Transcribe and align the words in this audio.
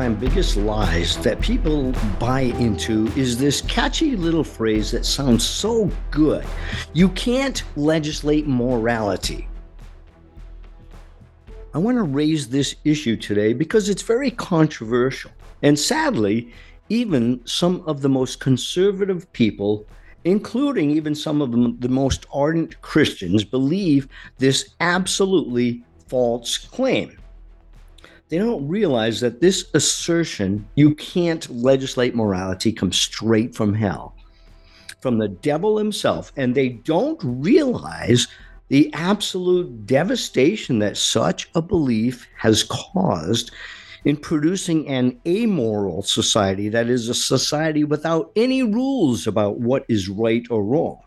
time 0.00 0.14
biggest 0.14 0.56
lies 0.56 1.18
that 1.18 1.38
people 1.42 1.92
buy 2.18 2.40
into 2.40 3.06
is 3.18 3.36
this 3.36 3.60
catchy 3.60 4.16
little 4.16 4.42
phrase 4.42 4.90
that 4.90 5.04
sounds 5.04 5.44
so 5.44 5.90
good. 6.10 6.42
You 6.94 7.10
can't 7.10 7.62
legislate 7.76 8.46
morality. 8.46 9.46
I 11.74 11.78
want 11.78 11.98
to 11.98 12.02
raise 12.02 12.48
this 12.48 12.76
issue 12.82 13.14
today 13.14 13.52
because 13.52 13.90
it's 13.90 14.00
very 14.00 14.30
controversial. 14.30 15.32
And 15.60 15.78
sadly, 15.78 16.50
even 16.88 17.42
some 17.44 17.82
of 17.86 18.00
the 18.00 18.08
most 18.08 18.40
conservative 18.40 19.30
people, 19.34 19.86
including 20.24 20.92
even 20.92 21.14
some 21.14 21.42
of 21.42 21.52
the 21.52 21.90
most 21.90 22.24
ardent 22.32 22.80
Christians, 22.80 23.44
believe 23.44 24.08
this 24.38 24.74
absolutely 24.80 25.84
false 26.08 26.56
claim 26.56 27.18
they 28.30 28.38
don't 28.38 28.66
realize 28.68 29.20
that 29.20 29.40
this 29.40 29.68
assertion, 29.74 30.64
you 30.76 30.94
can't 30.94 31.50
legislate 31.50 32.14
morality, 32.14 32.72
comes 32.72 32.96
straight 32.96 33.56
from 33.56 33.74
hell, 33.74 34.14
from 35.00 35.18
the 35.18 35.28
devil 35.28 35.76
himself. 35.76 36.32
And 36.36 36.54
they 36.54 36.68
don't 36.68 37.18
realize 37.22 38.28
the 38.68 38.88
absolute 38.94 39.84
devastation 39.84 40.78
that 40.78 40.96
such 40.96 41.50
a 41.56 41.60
belief 41.60 42.28
has 42.38 42.62
caused 42.62 43.50
in 44.04 44.16
producing 44.16 44.88
an 44.88 45.20
amoral 45.26 46.02
society 46.02 46.68
that 46.68 46.88
is 46.88 47.08
a 47.08 47.14
society 47.14 47.82
without 47.82 48.30
any 48.36 48.62
rules 48.62 49.26
about 49.26 49.58
what 49.58 49.84
is 49.88 50.08
right 50.08 50.46
or 50.50 50.64
wrong. 50.64 51.00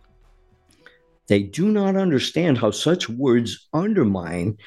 They 1.28 1.42
do 1.42 1.70
not 1.70 1.95
understand 1.95 2.58
how 2.58 2.72
such 2.72 3.08
words 3.08 3.70
undermine 3.72 4.58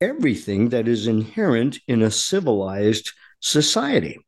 everything 0.00 0.70
that 0.70 0.88
is 0.88 1.06
inherent 1.06 1.78
in 1.88 2.02
a 2.02 2.10
civilized 2.10 3.12
society. 3.40 4.18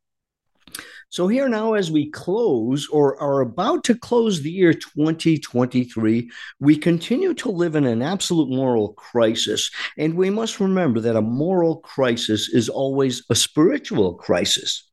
So, 1.11 1.27
here 1.27 1.49
now, 1.49 1.73
as 1.73 1.91
we 1.91 2.11
close 2.11 2.87
or 2.89 3.19
are 3.19 3.41
about 3.41 3.83
to 3.85 3.95
close 3.95 4.43
the 4.43 4.51
year 4.51 4.75
2023, 4.75 6.31
we 6.61 6.77
continue 6.77 7.33
to 7.35 7.51
live 7.51 7.77
in 7.77 7.87
an 7.87 8.03
absolute 8.03 8.51
moral 8.51 8.93
crisis. 8.93 9.71
And 9.97 10.17
we 10.17 10.29
must 10.29 10.61
remember 10.61 11.01
that 11.01 11.17
a 11.17 11.23
moral 11.23 11.77
crisis 11.77 12.51
is 12.51 12.69
always 12.69 13.25
a 13.31 13.35
spiritual 13.35 14.15
crisis. 14.17 14.91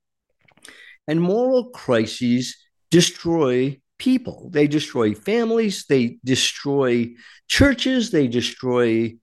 And 1.06 1.22
moral 1.22 1.70
crises 1.72 2.56
destroy 2.92 3.82
people, 4.00 4.50
they 4.54 4.68
destroy 4.68 5.14
families, 5.14 5.86
they 5.90 6.18
destroy 6.24 7.14
churches, 7.50 8.12
they 8.12 8.28
destroy 8.28 9.14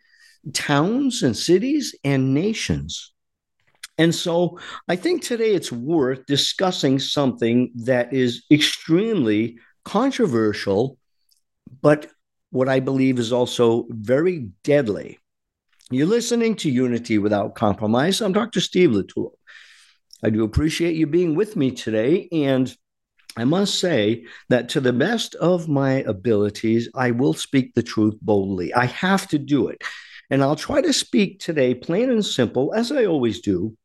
towns 0.52 1.22
and 1.22 1.36
cities 1.36 1.94
and 2.04 2.34
nations. 2.34 3.12
And 3.98 4.14
so 4.14 4.58
I 4.88 4.96
think 4.96 5.22
today 5.22 5.54
it's 5.54 5.70
worth 5.70 6.26
discussing 6.26 6.98
something 6.98 7.70
that 7.84 8.12
is 8.12 8.44
extremely 8.50 9.58
controversial, 9.84 10.98
but 11.80 12.10
what 12.50 12.68
I 12.68 12.80
believe 12.80 13.18
is 13.18 13.32
also 13.32 13.86
very 13.90 14.50
deadly. 14.64 15.18
You're 15.90 16.06
listening 16.06 16.56
to 16.56 16.70
Unity 16.70 17.18
Without 17.18 17.54
Compromise. 17.54 18.20
I'm 18.20 18.32
Dr. 18.32 18.60
Steve 18.60 18.90
LaTulippe. 18.90 19.34
I 20.24 20.30
do 20.30 20.44
appreciate 20.44 20.94
you 20.94 21.06
being 21.06 21.34
with 21.34 21.56
me 21.56 21.70
today. 21.70 22.28
And 22.32 22.74
I 23.36 23.44
must 23.44 23.78
say 23.78 24.24
that 24.48 24.68
to 24.70 24.80
the 24.80 24.92
best 24.92 25.34
of 25.36 25.68
my 25.68 26.02
abilities, 26.02 26.88
I 26.94 27.10
will 27.10 27.34
speak 27.34 27.74
the 27.74 27.82
truth 27.82 28.14
boldly. 28.22 28.72
I 28.72 28.86
have 28.86 29.28
to 29.28 29.38
do 29.38 29.68
it. 29.68 29.82
And 30.30 30.42
I'll 30.42 30.56
try 30.56 30.80
to 30.80 30.92
speak 30.92 31.40
today, 31.40 31.74
plain 31.74 32.10
and 32.10 32.24
simple, 32.24 32.72
as 32.74 32.90
I 32.90 33.04
always 33.04 33.40
do. 33.40 33.76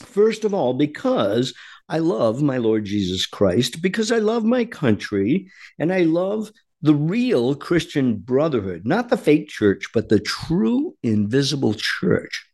First 0.00 0.44
of 0.44 0.52
all, 0.52 0.74
because 0.74 1.54
I 1.88 1.98
love 1.98 2.42
my 2.42 2.56
Lord 2.56 2.84
Jesus 2.84 3.26
Christ, 3.26 3.80
because 3.82 4.10
I 4.10 4.18
love 4.18 4.44
my 4.44 4.64
country, 4.64 5.50
and 5.78 5.92
I 5.92 6.00
love 6.00 6.50
the 6.82 6.94
real 6.94 7.54
Christian 7.54 8.16
brotherhood, 8.16 8.82
not 8.84 9.08
the 9.08 9.16
fake 9.16 9.48
church, 9.48 9.86
but 9.94 10.08
the 10.08 10.20
true 10.20 10.94
invisible 11.02 11.74
church, 11.74 12.46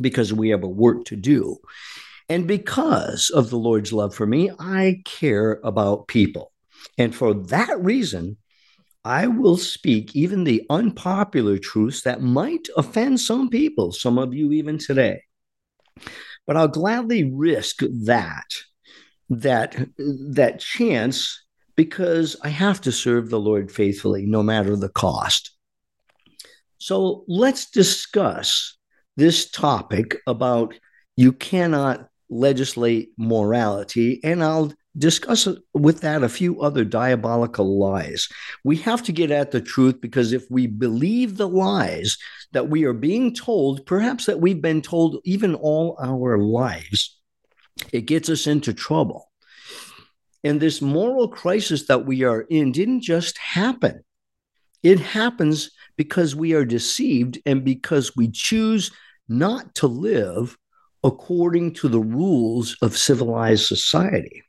because 0.00 0.32
we 0.32 0.50
have 0.50 0.62
a 0.62 0.68
work 0.68 1.04
to 1.06 1.16
do. 1.16 1.56
And 2.28 2.46
because 2.46 3.30
of 3.30 3.50
the 3.50 3.58
Lord's 3.58 3.92
love 3.92 4.14
for 4.14 4.26
me, 4.26 4.50
I 4.58 5.02
care 5.04 5.60
about 5.64 6.08
people. 6.08 6.52
And 6.98 7.14
for 7.14 7.34
that 7.34 7.80
reason, 7.80 8.36
I 9.06 9.28
will 9.28 9.56
speak 9.56 10.16
even 10.16 10.42
the 10.42 10.66
unpopular 10.68 11.58
truths 11.58 12.02
that 12.02 12.22
might 12.22 12.66
offend 12.76 13.20
some 13.20 13.48
people, 13.48 13.92
some 13.92 14.18
of 14.18 14.34
you 14.34 14.50
even 14.50 14.78
today. 14.78 15.22
But 16.44 16.56
I'll 16.56 16.66
gladly 16.66 17.22
risk 17.22 17.82
that 18.04 18.48
that 19.30 19.76
that 19.96 20.58
chance 20.58 21.44
because 21.76 22.34
I 22.42 22.48
have 22.48 22.80
to 22.80 22.90
serve 22.90 23.30
the 23.30 23.38
Lord 23.38 23.70
faithfully 23.70 24.26
no 24.26 24.42
matter 24.42 24.74
the 24.74 24.88
cost. 24.88 25.52
So 26.78 27.24
let's 27.28 27.70
discuss 27.70 28.76
this 29.16 29.48
topic 29.48 30.16
about 30.26 30.74
you 31.14 31.32
cannot 31.32 32.08
legislate 32.28 33.10
morality 33.16 34.18
and 34.24 34.42
I'll 34.42 34.72
discuss 34.98 35.48
with 35.74 36.00
that 36.00 36.22
a 36.22 36.28
few 36.28 36.60
other 36.60 36.84
diabolical 36.84 37.78
lies. 37.78 38.28
We 38.64 38.76
have 38.78 39.02
to 39.04 39.12
get 39.12 39.30
at 39.30 39.50
the 39.50 39.60
truth 39.60 40.00
because 40.00 40.32
if 40.32 40.44
we 40.50 40.66
believe 40.66 41.36
the 41.36 41.48
lies 41.48 42.16
that 42.52 42.68
we 42.68 42.84
are 42.84 42.92
being 42.92 43.34
told, 43.34 43.84
perhaps 43.86 44.26
that 44.26 44.40
we've 44.40 44.62
been 44.62 44.82
told 44.82 45.20
even 45.24 45.54
all 45.54 45.96
our 46.00 46.38
lives, 46.38 47.18
it 47.92 48.02
gets 48.02 48.28
us 48.28 48.46
into 48.46 48.72
trouble. 48.72 49.30
And 50.44 50.60
this 50.60 50.80
moral 50.80 51.28
crisis 51.28 51.86
that 51.86 52.06
we 52.06 52.22
are 52.22 52.42
in 52.42 52.72
didn't 52.72 53.02
just 53.02 53.36
happen. 53.38 54.04
It 54.82 55.00
happens 55.00 55.70
because 55.96 56.36
we 56.36 56.54
are 56.54 56.64
deceived 56.64 57.38
and 57.44 57.64
because 57.64 58.14
we 58.14 58.28
choose 58.30 58.92
not 59.28 59.74
to 59.76 59.88
live 59.88 60.56
according 61.02 61.72
to 61.72 61.88
the 61.88 62.00
rules 62.00 62.76
of 62.82 62.96
civilized 62.96 63.66
society 63.66 64.42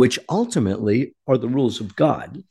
which 0.00 0.18
ultimately 0.30 1.14
are 1.26 1.36
the 1.36 1.46
rules 1.46 1.78
of 1.78 1.94
God. 1.94 2.42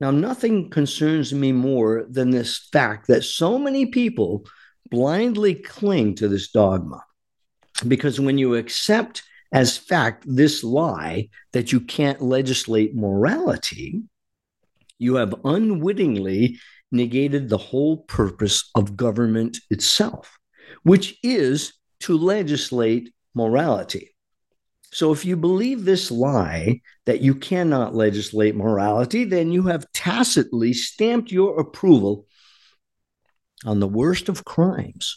Now, 0.00 0.12
nothing 0.12 0.70
concerns 0.70 1.34
me 1.34 1.50
more 1.50 2.06
than 2.08 2.30
this 2.30 2.68
fact 2.72 3.08
that 3.08 3.24
so 3.24 3.58
many 3.58 3.86
people 3.86 4.46
blindly 4.92 5.56
cling 5.56 6.14
to 6.14 6.28
this 6.28 6.52
dogma. 6.52 7.02
Because 7.88 8.20
when 8.20 8.38
you 8.38 8.54
accept 8.54 9.24
as 9.52 9.76
fact 9.76 10.22
this 10.24 10.62
lie 10.62 11.28
that 11.52 11.72
you 11.72 11.80
can't 11.80 12.22
legislate 12.22 12.94
morality, 12.94 14.04
you 15.00 15.16
have 15.16 15.34
unwittingly 15.44 16.60
negated 16.92 17.48
the 17.48 17.58
whole 17.58 18.04
purpose 18.04 18.70
of 18.76 18.96
government 18.96 19.58
itself, 19.68 20.38
which 20.84 21.18
is 21.24 21.72
to 22.02 22.16
legislate 22.16 23.12
morality. 23.34 24.11
So 24.92 25.10
if 25.10 25.24
you 25.24 25.36
believe 25.36 25.84
this 25.84 26.10
lie 26.10 26.82
that 27.06 27.22
you 27.22 27.34
cannot 27.34 27.94
legislate 27.94 28.54
morality, 28.54 29.24
then 29.24 29.50
you 29.50 29.64
have 29.64 29.90
tacitly 29.92 30.74
stamped 30.74 31.32
your 31.32 31.58
approval 31.58 32.26
on 33.64 33.80
the 33.80 33.88
worst 33.88 34.28
of 34.28 34.44
crimes 34.44 35.16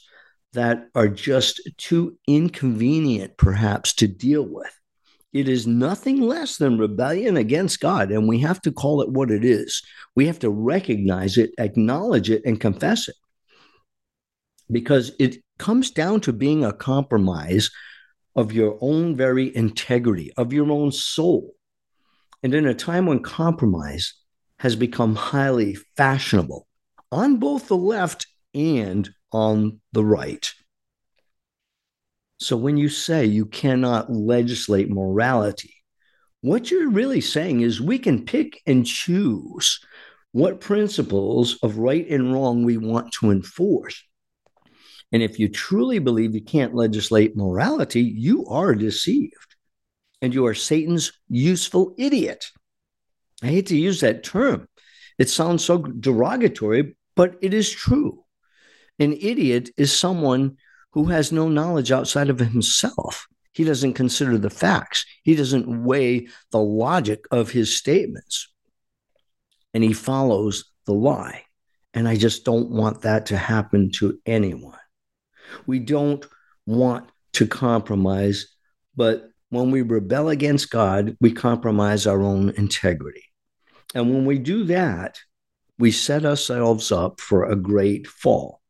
that 0.54 0.88
are 0.96 1.10
just 1.10 1.60
too 1.78 2.18
inconvenient, 2.26 3.36
perhaps, 3.38 3.94
to 3.96 4.08
deal 4.08 4.48
with. 4.48 4.72
It 5.34 5.50
is 5.50 5.68
nothing 5.68 6.22
less 6.22 6.56
than 6.56 6.78
rebellion 6.78 7.36
against 7.36 7.82
God, 7.82 8.12
and 8.12 8.30
we 8.30 8.40
have 8.40 8.62
to 8.62 8.72
call 8.72 9.02
it 9.02 9.10
what 9.10 9.30
it 9.30 9.44
is. 9.44 9.84
We 10.16 10.28
have 10.28 10.40
to 10.40 10.50
recognize 10.50 11.38
it, 11.38 11.52
acknowledge 11.58 12.30
it, 12.30 12.44
and 12.46 12.62
confess 12.62 13.10
it. 13.10 13.16
Because 14.72 15.12
it 15.20 15.44
comes 15.60 15.92
down 15.92 16.22
to 16.22 16.32
being 16.32 16.64
a 16.64 16.72
compromise 16.72 17.70
of 18.36 18.52
your 18.52 18.78
own 18.82 19.16
very 19.16 19.56
integrity, 19.56 20.32
of 20.38 20.52
your 20.52 20.72
own 20.72 20.92
soul. 20.92 21.56
And 22.44 22.54
in 22.54 22.66
a 22.66 22.74
time 22.74 23.06
when 23.06 23.20
compromise 23.20 24.14
has 24.60 24.76
become 24.76 25.16
highly 25.16 25.78
fashionable 25.98 26.68
on 27.12 27.38
both 27.38 27.68
the 27.68 27.78
left 27.78 28.28
and 28.54 29.10
on 29.32 29.80
the 29.94 30.04
right. 30.04 30.52
So 32.38 32.58
when 32.58 32.78
you 32.78 32.90
say 32.90 33.26
you 33.26 33.46
cannot 33.46 34.12
legislate 34.12 34.90
morality, 34.90 35.74
what 36.42 36.70
you're 36.70 36.90
really 36.90 37.22
saying 37.22 37.62
is 37.62 37.82
we 37.82 37.98
can 37.98 38.26
pick 38.26 38.62
and 38.68 38.86
choose 38.86 39.80
what 40.32 40.60
principles 40.60 41.58
of 41.64 41.78
right 41.78 42.08
and 42.10 42.34
wrong 42.34 42.64
we 42.64 42.78
want 42.78 43.12
to 43.14 43.32
enforce. 43.32 44.04
And 45.12 45.22
if 45.24 45.40
you 45.40 45.48
truly 45.50 46.00
believe 46.00 46.36
you 46.36 46.42
can't 46.42 46.76
legislate 46.76 47.38
morality, 47.38 48.02
you 48.02 48.46
are 48.48 48.76
deceived 48.76 49.56
and 50.22 50.34
you 50.34 50.46
are 50.46 50.54
Satan's 50.54 51.12
useful 51.30 51.94
idiot. 51.98 52.48
I 53.44 53.48
hate 53.48 53.68
to 53.68 53.78
use 53.78 54.02
that 54.02 54.24
term. 54.24 54.68
It 55.18 55.30
sounds 55.30 55.64
so 55.64 55.78
derogatory, 55.78 56.96
but 57.16 57.36
it 57.42 57.54
is 57.54 57.70
true. 57.70 58.24
An 59.00 59.14
idiot 59.14 59.70
is 59.78 59.98
someone 59.98 60.58
who 60.94 61.06
has 61.06 61.32
no 61.32 61.50
knowledge 61.50 61.92
outside 61.92 62.30
of 62.30 62.40
himself. 62.40 63.28
He 63.54 63.64
doesn't 63.64 63.94
consider 63.94 64.38
the 64.38 64.50
facts, 64.50 65.06
he 65.24 65.36
doesn't 65.36 65.84
weigh 65.84 66.28
the 66.52 66.60
logic 66.60 67.26
of 67.32 67.52
his 67.52 67.78
statements, 67.78 68.52
and 69.74 69.84
he 69.84 69.94
follows 69.94 70.72
the 70.86 70.94
lie. 70.94 71.44
And 71.94 72.08
I 72.08 72.18
just 72.18 72.44
don't 72.44 72.70
want 72.70 73.04
that 73.04 73.28
to 73.28 73.38
happen 73.38 73.92
to 73.94 74.20
anyone. 74.26 74.78
We 75.66 75.80
don't 75.80 76.26
want 76.66 77.10
to 77.34 77.48
compromise, 77.48 78.48
but 78.96 79.30
when 79.50 79.72
we 79.72 79.82
rebel 79.82 80.30
against 80.30 80.72
God, 80.72 81.16
we 81.22 81.32
compromise 81.32 82.08
our 82.08 82.22
own 82.22 82.50
integrity. 82.52 83.24
And 83.94 84.14
when 84.14 84.26
we 84.26 84.40
do 84.40 84.64
that, 84.66 85.20
we 85.78 85.92
set 85.92 86.26
ourselves 86.26 86.92
up 86.92 87.20
for 87.20 87.46
a 87.46 87.56
great 87.56 88.08
fall. 88.08 88.62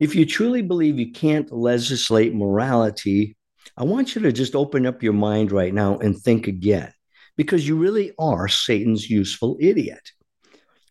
If 0.00 0.14
you 0.14 0.26
truly 0.26 0.62
believe 0.62 0.98
you 0.98 1.12
can't 1.12 1.52
legislate 1.52 2.34
morality, 2.34 3.36
I 3.76 3.84
want 3.84 4.14
you 4.14 4.22
to 4.22 4.32
just 4.32 4.54
open 4.54 4.86
up 4.86 5.02
your 5.02 5.12
mind 5.12 5.52
right 5.52 5.72
now 5.72 5.98
and 5.98 6.16
think 6.16 6.46
again, 6.46 6.92
because 7.36 7.66
you 7.66 7.76
really 7.76 8.12
are 8.18 8.48
Satan's 8.48 9.08
useful 9.08 9.56
idiot. 9.60 10.12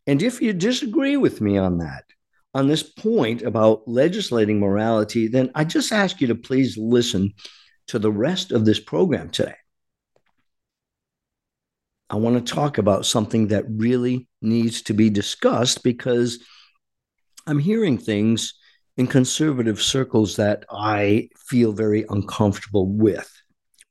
And 0.08 0.22
if 0.22 0.42
you 0.42 0.54
disagree 0.54 1.18
with 1.18 1.42
me 1.42 1.58
on 1.58 1.78
that, 1.80 2.04
on 2.54 2.68
this 2.68 2.84
point 2.84 3.42
about 3.42 3.88
legislating 3.88 4.60
morality, 4.60 5.28
then 5.28 5.52
I 5.56 5.64
just 5.64 5.92
ask 5.92 6.22
you 6.22 6.28
to 6.28 6.36
please 6.36 6.78
listen 6.78 7.34
to 7.88 8.00
the 8.00 8.12
rest 8.12 8.52
of 8.52 8.66
this 8.66 8.80
program 8.80 9.30
today. 9.30 9.56
I 12.10 12.18
want 12.18 12.46
to 12.46 12.54
talk 12.54 12.78
about 12.78 13.06
something 13.06 13.48
that 13.48 13.66
really 13.68 14.28
needs 14.42 14.84
to 14.84 14.94
be 14.94 15.10
discussed 15.10 15.84
because 15.84 16.44
I'm 17.48 17.60
hearing 17.60 17.98
things 17.98 18.54
in 18.98 19.08
conservative 19.08 19.82
circles 19.82 20.36
that 20.36 20.66
I 20.70 21.30
feel 21.48 21.72
very 21.72 22.06
uncomfortable 22.10 22.88
with. 22.88 23.30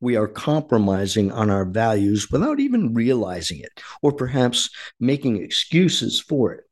We 0.00 0.16
are 0.16 0.28
compromising 0.28 1.32
on 1.32 1.50
our 1.50 1.64
values 1.64 2.30
without 2.30 2.60
even 2.60 2.94
realizing 2.94 3.58
it, 3.58 3.72
or 4.02 4.12
perhaps 4.12 4.70
making 5.00 5.42
excuses 5.42 6.20
for 6.20 6.52
it. 6.52 6.64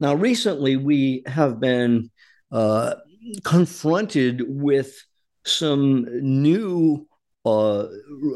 Now, 0.00 0.14
recently, 0.14 0.76
we 0.76 1.22
have 1.26 1.60
been 1.60 2.10
uh, 2.50 2.94
confronted 3.44 4.42
with 4.46 5.02
some 5.44 6.06
new 6.22 7.06
uh, 7.44 7.86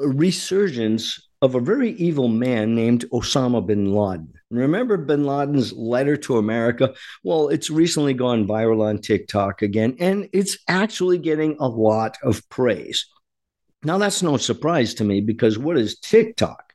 resurgence 0.05 1.29
of 1.43 1.55
a 1.55 1.61
very 1.61 1.93
evil 1.93 2.29
man 2.29 2.75
named 2.75 3.05
Osama 3.13 3.67
bin 3.67 3.93
Laden. 3.93 4.33
Remember 4.51 4.97
bin 4.97 5.25
Laden's 5.25 5.73
letter 5.73 6.17
to 6.19 6.39
America? 6.39 6.95
Well, 7.23 7.49
it's 7.49 7.71
recently 7.71 8.15
gone 8.15 8.47
viral 8.47 8.83
on 8.83 8.99
TikTok 8.99 9.63
again, 9.63 9.97
and 9.99 10.29
it's 10.33 10.59
actually 10.69 11.19
getting 11.19 11.57
a 11.61 11.69
lot 11.69 12.17
of 12.23 12.49
praise. 12.51 13.07
Now, 13.83 13.99
that's 13.99 14.23
no 14.23 14.37
surprise 14.37 14.95
to 14.95 15.05
me 15.05 15.21
because 15.21 15.59
what 15.59 15.77
is 15.77 15.99
TikTok? 15.99 16.73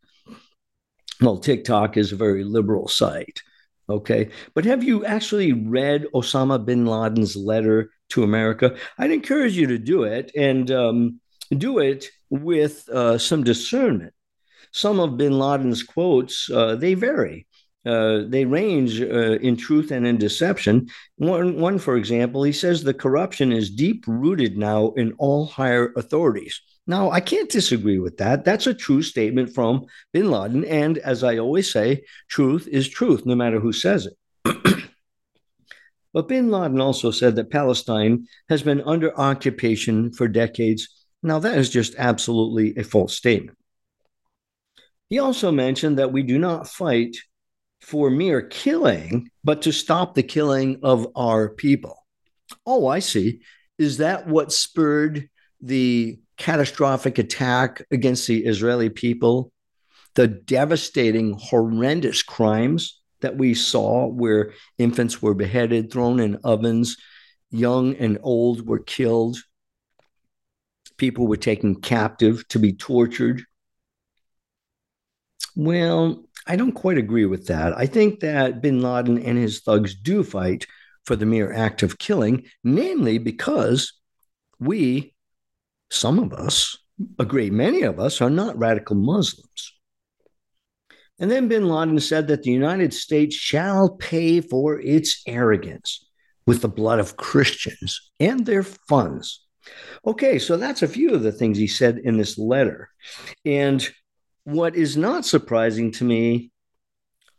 Well, 1.22 1.38
TikTok 1.38 1.98
is 1.98 2.12
a 2.12 2.16
very 2.18 2.44
liberal 2.44 2.88
site. 2.88 3.42
Okay. 3.90 4.30
But 4.54 4.66
have 4.66 4.84
you 4.84 5.06
actually 5.06 5.54
read 5.54 6.06
Osama 6.14 6.64
bin 6.64 6.86
Laden's 6.86 7.36
letter 7.36 7.92
to 8.10 8.24
America? 8.24 8.76
I'd 8.98 9.12
encourage 9.12 9.58
you 9.58 9.68
to 9.68 9.78
do 9.78 10.04
it 10.04 10.32
and 10.36 10.70
um, 10.70 11.20
do 11.58 11.80
it 11.80 12.08
with 12.30 12.88
uh, 12.90 13.18
some 13.18 13.44
discernment 13.44 14.14
some 14.72 15.00
of 15.00 15.18
bin 15.18 15.38
Laden's 15.38 15.84
quotes, 15.84 16.50
uh, 16.50 16.76
they 16.76 16.94
vary. 16.94 17.48
Uh, 17.86 18.24
they 18.28 18.46
range 18.46 19.02
uh, 19.02 19.40
in 19.40 19.56
truth 19.56 19.90
and 19.92 20.06
in 20.06 20.18
deception. 20.18 20.88
One, 21.16 21.60
one, 21.60 21.80
for 21.80 21.96
example, 21.96 22.44
he 22.44 22.52
says 22.52 22.84
the 22.84 22.94
corruption 22.94 23.52
is 23.54 23.72
deep 23.72 24.04
rooted 24.06 24.58
now 24.58 24.92
in 24.92 25.14
all 25.14 25.46
higher 25.46 25.94
authorities. 25.96 26.62
Now, 26.88 27.12
I 27.12 27.20
can't 27.20 27.50
disagree 27.50 28.00
with 28.00 28.18
that. 28.18 28.46
That's 28.46 28.68
a 28.68 28.74
true 28.74 29.02
statement 29.04 29.54
from 29.54 29.86
bin 30.12 30.32
Laden. 30.32 30.66
And 30.66 30.98
as 30.98 31.24
I 31.24 31.38
always 31.38 31.72
say, 31.72 32.04
truth 32.28 32.68
is 32.68 32.90
truth, 32.90 33.26
no 33.26 33.36
matter 33.36 33.60
who 33.60 33.74
says 33.74 34.08
it. 34.08 34.84
but 36.14 36.28
bin 36.28 36.50
Laden 36.50 36.82
also 36.82 37.12
said 37.12 37.36
that 37.36 37.52
Palestine 37.52 38.28
has 38.50 38.64
been 38.64 38.82
under 38.82 39.18
occupation 39.20 40.12
for 40.12 40.28
decades. 40.28 40.88
Now, 41.22 41.40
that 41.40 41.58
is 41.58 41.70
just 41.70 41.96
absolutely 41.98 42.76
a 42.78 42.84
false 42.84 43.16
statement. 43.16 43.58
He 45.10 45.20
also 45.20 45.52
mentioned 45.52 45.98
that 45.98 46.12
we 46.12 46.24
do 46.24 46.38
not 46.38 46.68
fight 46.68 47.18
for 47.82 48.10
mere 48.10 48.42
killing, 48.42 49.30
but 49.44 49.64
to 49.64 49.72
stop 49.72 50.14
the 50.14 50.24
killing 50.24 50.80
of 50.84 51.08
our 51.16 51.50
people. 51.50 51.98
Oh, 52.66 52.88
I 52.88 53.00
see. 53.00 53.42
Is 53.78 53.98
that 53.98 54.28
what 54.28 54.52
spurred 54.52 55.30
the 55.62 56.20
catastrophic 56.40 57.20
attack 57.20 57.86
against 57.92 58.26
the 58.26 58.44
Israeli 58.44 58.90
people? 58.90 59.52
The 60.16 60.28
devastating, 60.28 61.38
horrendous 61.40 62.24
crimes 62.24 63.00
that 63.22 63.38
we 63.38 63.54
saw 63.54 64.08
where 64.08 64.54
infants 64.80 65.22
were 65.22 65.36
beheaded, 65.36 65.92
thrown 65.92 66.20
in 66.20 66.40
ovens, 66.44 66.98
young 67.52 67.96
and 67.96 68.18
old 68.24 68.66
were 68.66 68.80
killed, 68.80 69.38
people 70.98 71.28
were 71.28 71.38
taken 71.38 71.76
captive 71.76 72.48
to 72.50 72.60
be 72.60 72.74
tortured. 72.74 73.44
Well, 75.56 76.26
I 76.46 76.56
don't 76.56 76.74
quite 76.74 76.98
agree 76.98 77.26
with 77.26 77.48
that. 77.48 77.78
I 77.78 77.86
think 77.86 78.20
that 78.20 78.62
bin 78.62 78.82
Laden 78.82 79.20
and 79.20 79.38
his 79.38 79.62
thugs 79.62 79.96
do 79.96 80.24
fight 80.24 80.68
for 81.06 81.16
the 81.16 81.26
mere 81.26 81.52
act 81.52 81.84
of 81.84 81.98
killing, 81.98 82.46
namely 82.64 83.18
because 83.18 83.94
we, 84.60 85.16
some 85.90 86.20
of 86.20 86.34
us, 86.34 86.78
a 87.18 87.26
great 87.26 87.54
many 87.54 87.84
of 87.84 88.00
us, 88.00 88.22
are 88.22 88.30
not 88.30 88.58
radical 88.58 88.96
Muslims. 88.96 89.74
And 91.20 91.30
then 91.30 91.48
bin 91.48 91.68
Laden 91.68 92.00
said 92.00 92.28
that 92.28 92.44
the 92.44 92.52
United 92.52 92.94
States 92.94 93.36
shall 93.36 93.90
pay 93.90 94.40
for 94.40 94.80
its 94.80 95.22
arrogance 95.28 96.06
with 96.46 96.62
the 96.62 96.70
blood 96.70 97.00
of 97.00 97.18
Christians 97.18 98.12
and 98.20 98.46
their 98.46 98.64
funds. 98.64 99.46
Okay, 100.06 100.40
so 100.40 100.58
that's 100.58 100.82
a 100.82 100.88
few 100.88 101.14
of 101.14 101.22
the 101.22 101.32
things 101.32 101.58
he 101.58 101.68
said 101.68 102.00
in 102.00 102.18
this 102.18 102.38
letter. 102.38 102.90
And 103.46 103.88
what 104.46 104.76
is 104.76 104.96
not 104.98 105.26
surprising 105.26 105.92
to 105.94 106.04
me, 106.04 106.52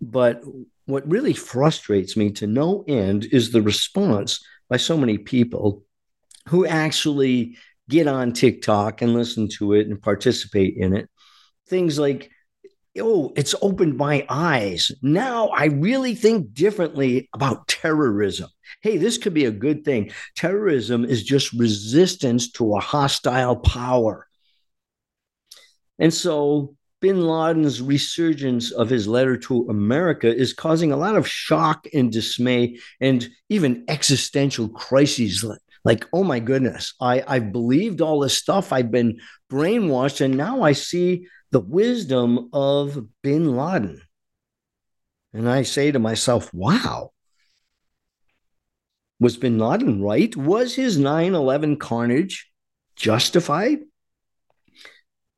but 0.01 0.43
what 0.85 1.11
really 1.11 1.33
frustrates 1.33 2.17
me 2.17 2.31
to 2.33 2.47
no 2.47 2.85
end 2.87 3.25
is 3.33 3.51
the 3.51 3.63
response 3.63 4.45
by 4.69 4.77
so 4.77 4.97
many 4.97 5.19
people 5.19 5.85
who 6.49 6.67
actually 6.67 7.57
get 7.91 8.07
on 8.07 8.33
TikTok 8.33 9.03
and 9.03 9.13
listen 9.13 9.49
to 9.59 9.75
it 9.75 9.89
and 9.89 10.01
participate 10.01 10.77
in 10.77 10.97
it. 10.97 11.11
Things 11.69 11.99
like, 11.99 12.31
oh, 12.99 13.33
it's 13.37 13.55
opened 13.61 13.97
my 13.97 14.25
eyes. 14.29 14.91
Now 15.03 15.49
I 15.49 15.67
really 15.67 16.15
think 16.15 16.55
differently 16.55 17.29
about 17.35 17.69
terrorism. 17.69 18.49
Hey, 18.83 18.97
this 18.97 19.19
could 19.19 19.35
be 19.35 19.45
a 19.45 19.51
good 19.51 19.85
thing. 19.85 20.13
Terrorism 20.37 21.05
is 21.05 21.23
just 21.23 21.53
resistance 21.53 22.51
to 22.53 22.77
a 22.77 22.81
hostile 22.81 23.57
power. 23.57 24.27
And 25.99 26.15
so 26.15 26.77
bin 27.01 27.27
Laden's 27.27 27.81
resurgence 27.81 28.71
of 28.71 28.91
his 28.91 29.09
letter 29.09 29.37
to 29.37 29.67
America 29.69 30.35
is 30.35 30.53
causing 30.53 30.93
a 30.93 30.97
lot 30.97 31.17
of 31.17 31.29
shock 31.29 31.87
and 31.95 32.13
dismay 32.13 32.79
and 33.01 33.29
even 33.49 33.85
existential 33.89 34.69
crises. 34.69 35.45
Like, 35.85 36.07
oh 36.13 36.25
my 36.25 36.41
goodness, 36.41 36.95
I, 37.01 37.23
I've 37.27 37.53
believed 37.53 38.01
all 38.01 38.21
this 38.21 38.37
stuff. 38.37 38.73
I've 38.73 38.91
been 38.91 39.21
brainwashed, 39.51 40.21
and 40.21 40.37
now 40.37 40.63
I 40.63 40.73
see 40.73 41.27
the 41.51 41.61
wisdom 41.61 42.51
of 42.53 43.07
bin 43.23 43.57
Laden. 43.57 44.03
And 45.33 45.49
I 45.49 45.63
say 45.63 45.91
to 45.93 45.99
myself, 45.99 46.53
wow, 46.53 47.13
was 49.21 49.37
bin 49.37 49.59
Laden 49.59 50.03
right? 50.03 50.35
Was 50.37 50.75
his 50.75 50.99
9 50.99 51.35
11 51.35 51.77
carnage 51.79 52.51
justified? 52.97 53.81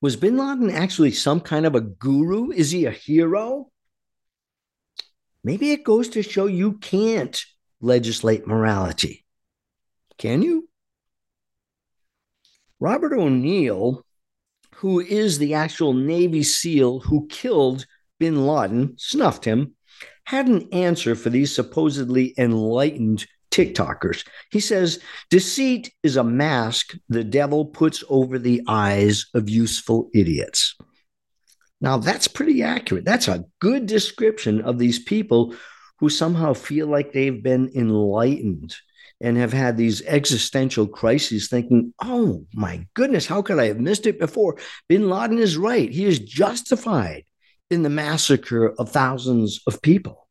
Was 0.00 0.16
bin 0.16 0.37
Laden 0.37 0.70
actually 0.70 1.12
some 1.12 1.40
kind 1.40 1.66
of 1.66 1.75
a 1.75 1.80
guru? 1.80 2.50
Is 2.50 2.70
he 2.70 2.87
a 2.87 2.90
hero? 2.90 3.70
Maybe 5.44 5.72
it 5.72 5.84
goes 5.84 6.08
to 6.11 6.22
show 6.22 6.46
you 6.46 6.75
can't 6.75 7.44
legislate 7.80 8.46
morality. 8.46 9.22
Can 10.23 10.41
you? 10.41 10.69
Robert 12.79 13.12
O'Neill, 13.12 14.07
who 14.76 15.00
is 15.00 15.38
the 15.38 15.55
actual 15.55 15.95
Navy 15.95 16.45
SEAL 16.45 17.00
who 17.00 17.26
killed 17.26 17.87
bin 18.21 18.47
Laden, 18.47 18.95
snuffed 18.99 19.45
him, 19.45 19.75
had 20.23 20.47
an 20.47 20.69
answer 20.73 21.17
for 21.17 21.29
these 21.29 21.52
supposedly 21.52 22.35
enlightened 22.38 23.26
TikTokers. 23.50 24.25
He 24.52 24.61
says, 24.61 25.00
Deceit 25.29 25.93
is 26.05 26.17
a 26.17 26.23
mask 26.23 26.95
the 27.09 27.25
devil 27.25 27.64
puts 27.64 28.05
over 28.09 28.38
the 28.38 28.62
eyes 28.69 29.26
of 29.35 29.50
useful 29.50 30.09
idiots. 30.14 30.76
Now, 31.81 31.99
that's 31.99 32.29
pretty 32.29 32.62
accurate. 32.62 33.05
That's 33.05 33.26
a 33.26 33.47
good 33.59 33.87
description 33.87 34.61
of 34.61 34.79
these 34.79 35.00
people 35.00 35.57
who 35.99 36.09
somehow 36.09 36.55
feel 36.55 36.87
like 36.87 37.12
they've 37.12 37.43
been 37.43 37.73
enlightened 37.75 38.76
and 39.23 39.37
have 39.37 39.52
had 39.52 39.76
these 39.76 40.02
existential 40.02 40.87
crises 40.87 41.49
thinking, 41.49 41.95
oh 42.02 42.45
my 42.52 42.87
goodness, 42.95 43.26
how 43.26 43.41
could 43.41 43.59
I 43.59 43.69
have 43.69 43.79
missed 43.79 44.07
it 44.07 44.19
before? 44.19 44.59
Bin 44.88 45.09
Laden 45.09 45.38
is 45.38 45.57
right. 45.57 45.88
He 45.88 46.05
is 46.05 46.19
justified 46.19 47.25
in 47.71 47.85
the 47.85 47.88
massacre 47.88 48.75
of 48.79 48.91
thousands 48.91 49.61
of 49.67 49.81
people. 49.81 50.29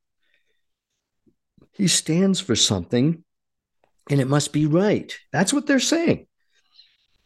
He 1.71 1.87
stands 1.87 2.41
for 2.41 2.55
something 2.55 3.23
and 4.09 4.19
it 4.19 4.27
must 4.27 4.51
be 4.51 4.65
right. 4.65 5.17
That's 5.31 5.53
what 5.53 5.67
they're 5.67 5.79
saying. 5.79 6.27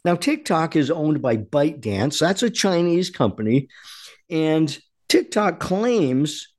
Now, 0.06 0.16
TikTok 0.16 0.76
is 0.76 0.92
owned 0.92 1.24
by 1.24 1.38
ByteDance. 1.38 2.20
That's 2.20 2.44
a 2.44 2.50
Chinese 2.52 3.10
company. 3.10 3.70
And 4.30 4.78
TikTok 5.10 5.60
claims 5.60 6.54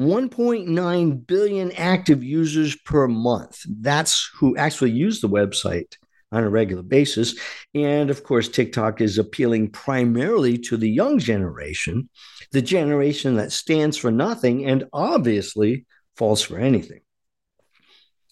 1.9 0.00 1.26
billion 1.26 1.72
active 1.72 2.24
users 2.24 2.74
per 2.74 3.06
month. 3.06 3.60
That's 3.68 4.30
who 4.38 4.56
actually 4.56 4.92
use 4.92 5.20
the 5.20 5.28
website 5.28 5.96
on 6.32 6.42
a 6.42 6.48
regular 6.48 6.82
basis. 6.82 7.38
And 7.74 8.08
of 8.08 8.24
course, 8.24 8.48
TikTok 8.48 9.02
is 9.02 9.18
appealing 9.18 9.72
primarily 9.72 10.56
to 10.58 10.78
the 10.78 10.88
young 10.88 11.18
generation, 11.18 12.08
the 12.52 12.62
generation 12.62 13.36
that 13.36 13.52
stands 13.52 13.98
for 13.98 14.10
nothing 14.10 14.64
and 14.64 14.84
obviously 14.92 15.84
falls 16.16 16.40
for 16.40 16.58
anything. 16.58 17.00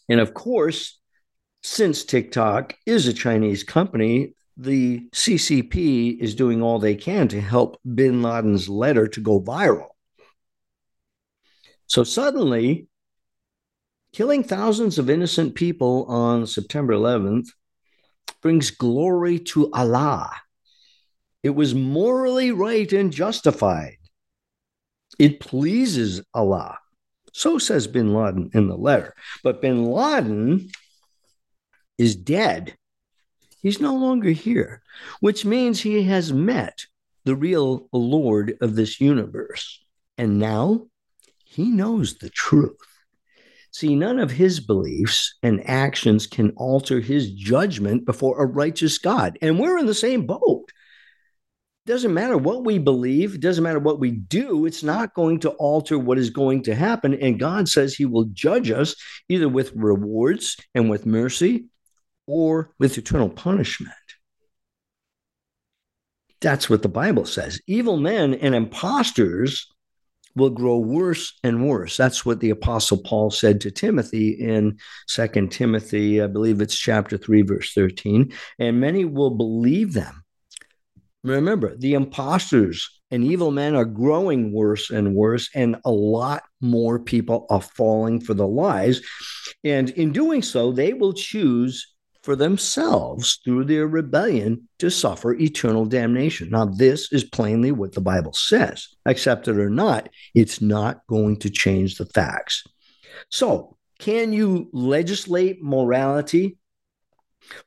And 0.08 0.20
of 0.20 0.32
course, 0.32 0.98
since 1.62 2.04
TikTok 2.04 2.74
is 2.86 3.06
a 3.06 3.12
Chinese 3.12 3.62
company, 3.62 4.32
the 4.56 5.08
CCP 5.14 6.18
is 6.18 6.34
doing 6.34 6.62
all 6.62 6.78
they 6.78 6.94
can 6.94 7.28
to 7.28 7.40
help 7.40 7.78
bin 7.94 8.22
Laden's 8.22 8.68
letter 8.68 9.06
to 9.08 9.20
go 9.20 9.40
viral. 9.40 9.88
So 11.88 12.04
suddenly, 12.04 12.86
killing 14.12 14.44
thousands 14.44 14.98
of 14.98 15.08
innocent 15.08 15.54
people 15.54 16.04
on 16.04 16.46
September 16.46 16.92
11th 16.92 17.48
brings 18.42 18.70
glory 18.70 19.38
to 19.38 19.70
Allah. 19.72 20.30
It 21.42 21.50
was 21.50 21.74
morally 21.74 22.52
right 22.52 22.92
and 22.92 23.10
justified. 23.10 23.96
It 25.18 25.40
pleases 25.40 26.22
Allah. 26.34 26.78
So 27.32 27.58
says 27.58 27.86
bin 27.86 28.12
Laden 28.12 28.50
in 28.52 28.68
the 28.68 28.76
letter. 28.76 29.14
But 29.42 29.62
bin 29.62 29.86
Laden 29.86 30.70
is 31.96 32.16
dead. 32.16 32.76
He's 33.62 33.80
no 33.80 33.96
longer 33.96 34.30
here, 34.30 34.82
which 35.20 35.46
means 35.46 35.80
he 35.80 36.02
has 36.02 36.32
met 36.34 36.84
the 37.24 37.34
real 37.34 37.88
Lord 37.92 38.58
of 38.60 38.76
this 38.76 39.00
universe. 39.00 39.82
And 40.18 40.38
now 40.38 40.86
he 41.48 41.70
knows 41.70 42.18
the 42.18 42.28
truth. 42.30 42.76
See, 43.70 43.96
none 43.96 44.18
of 44.18 44.30
his 44.30 44.60
beliefs 44.60 45.34
and 45.42 45.66
actions 45.68 46.26
can 46.26 46.50
alter 46.56 47.00
his 47.00 47.32
judgment 47.32 48.04
before 48.04 48.42
a 48.42 48.46
righteous 48.46 48.98
God. 48.98 49.38
And 49.40 49.58
we're 49.58 49.78
in 49.78 49.86
the 49.86 49.94
same 49.94 50.26
boat. 50.26 50.70
Doesn't 51.86 52.12
matter 52.12 52.36
what 52.36 52.64
we 52.64 52.78
believe, 52.78 53.40
doesn't 53.40 53.64
matter 53.64 53.78
what 53.78 53.98
we 53.98 54.10
do, 54.10 54.66
it's 54.66 54.82
not 54.82 55.14
going 55.14 55.40
to 55.40 55.50
alter 55.50 55.98
what 55.98 56.18
is 56.18 56.28
going 56.28 56.64
to 56.64 56.74
happen. 56.74 57.14
And 57.14 57.40
God 57.40 57.66
says 57.66 57.94
he 57.94 58.04
will 58.04 58.26
judge 58.32 58.70
us 58.70 58.94
either 59.30 59.48
with 59.48 59.72
rewards 59.74 60.56
and 60.74 60.90
with 60.90 61.06
mercy 61.06 61.68
or 62.26 62.72
with 62.78 62.98
eternal 62.98 63.30
punishment. 63.30 63.94
That's 66.42 66.68
what 66.68 66.82
the 66.82 66.88
Bible 66.88 67.24
says. 67.24 67.58
Evil 67.66 67.96
men 67.96 68.34
and 68.34 68.54
impostors 68.54 69.66
will 70.38 70.50
grow 70.50 70.78
worse 70.78 71.38
and 71.44 71.68
worse. 71.68 71.96
That's 71.96 72.24
what 72.24 72.40
the 72.40 72.50
apostle 72.50 72.98
Paul 72.98 73.30
said 73.30 73.60
to 73.60 73.70
Timothy 73.70 74.30
in 74.30 74.78
Second 75.06 75.52
Timothy, 75.52 76.22
I 76.22 76.26
believe 76.26 76.60
it's 76.60 76.78
chapter 76.78 77.18
3 77.18 77.42
verse 77.42 77.72
13, 77.74 78.32
and 78.58 78.80
many 78.80 79.04
will 79.04 79.30
believe 79.30 79.92
them. 79.92 80.24
Remember, 81.24 81.76
the 81.76 81.94
impostors 81.94 82.88
and 83.10 83.24
evil 83.24 83.50
men 83.50 83.74
are 83.74 83.84
growing 83.84 84.52
worse 84.52 84.90
and 84.90 85.14
worse 85.14 85.50
and 85.54 85.76
a 85.84 85.90
lot 85.90 86.44
more 86.60 86.98
people 86.98 87.46
are 87.50 87.60
falling 87.60 88.20
for 88.20 88.34
the 88.34 88.46
lies. 88.46 89.00
And 89.64 89.90
in 89.90 90.12
doing 90.12 90.42
so, 90.42 90.72
they 90.72 90.92
will 90.92 91.12
choose 91.12 91.94
for 92.28 92.36
themselves 92.36 93.40
through 93.42 93.64
their 93.64 93.86
rebellion 93.86 94.68
to 94.78 94.90
suffer 94.90 95.32
eternal 95.32 95.86
damnation. 95.86 96.50
Now, 96.50 96.66
this 96.66 97.10
is 97.10 97.24
plainly 97.24 97.72
what 97.72 97.94
the 97.94 98.02
Bible 98.02 98.34
says. 98.34 98.86
Accept 99.06 99.48
it 99.48 99.56
or 99.56 99.70
not, 99.70 100.10
it's 100.34 100.60
not 100.60 101.06
going 101.06 101.38
to 101.38 101.48
change 101.48 101.94
the 101.94 102.04
facts. 102.04 102.64
So, 103.30 103.78
can 103.98 104.34
you 104.34 104.68
legislate 104.74 105.62
morality? 105.62 106.58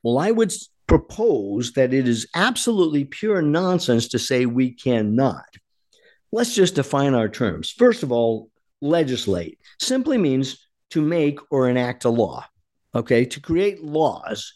Well, 0.04 0.20
I 0.20 0.30
would 0.30 0.54
propose 0.86 1.72
that 1.72 1.92
it 1.92 2.08
is 2.08 2.28
absolutely 2.36 3.06
pure 3.06 3.42
nonsense 3.42 4.10
to 4.10 4.20
say 4.20 4.46
we 4.46 4.74
cannot. 4.76 5.56
Let's 6.32 6.54
just 6.54 6.76
define 6.76 7.16
our 7.16 7.30
terms. 7.30 7.72
First 7.72 8.04
of 8.04 8.12
all, 8.12 8.52
legislate 8.80 9.58
simply 9.80 10.20
means 10.20 10.68
to 10.92 11.02
make 11.02 11.40
or 11.50 11.68
enact 11.68 12.06
a 12.06 12.10
law 12.10 12.46
okay, 12.94 13.26
to 13.26 13.40
create 13.40 13.84
laws. 13.84 14.54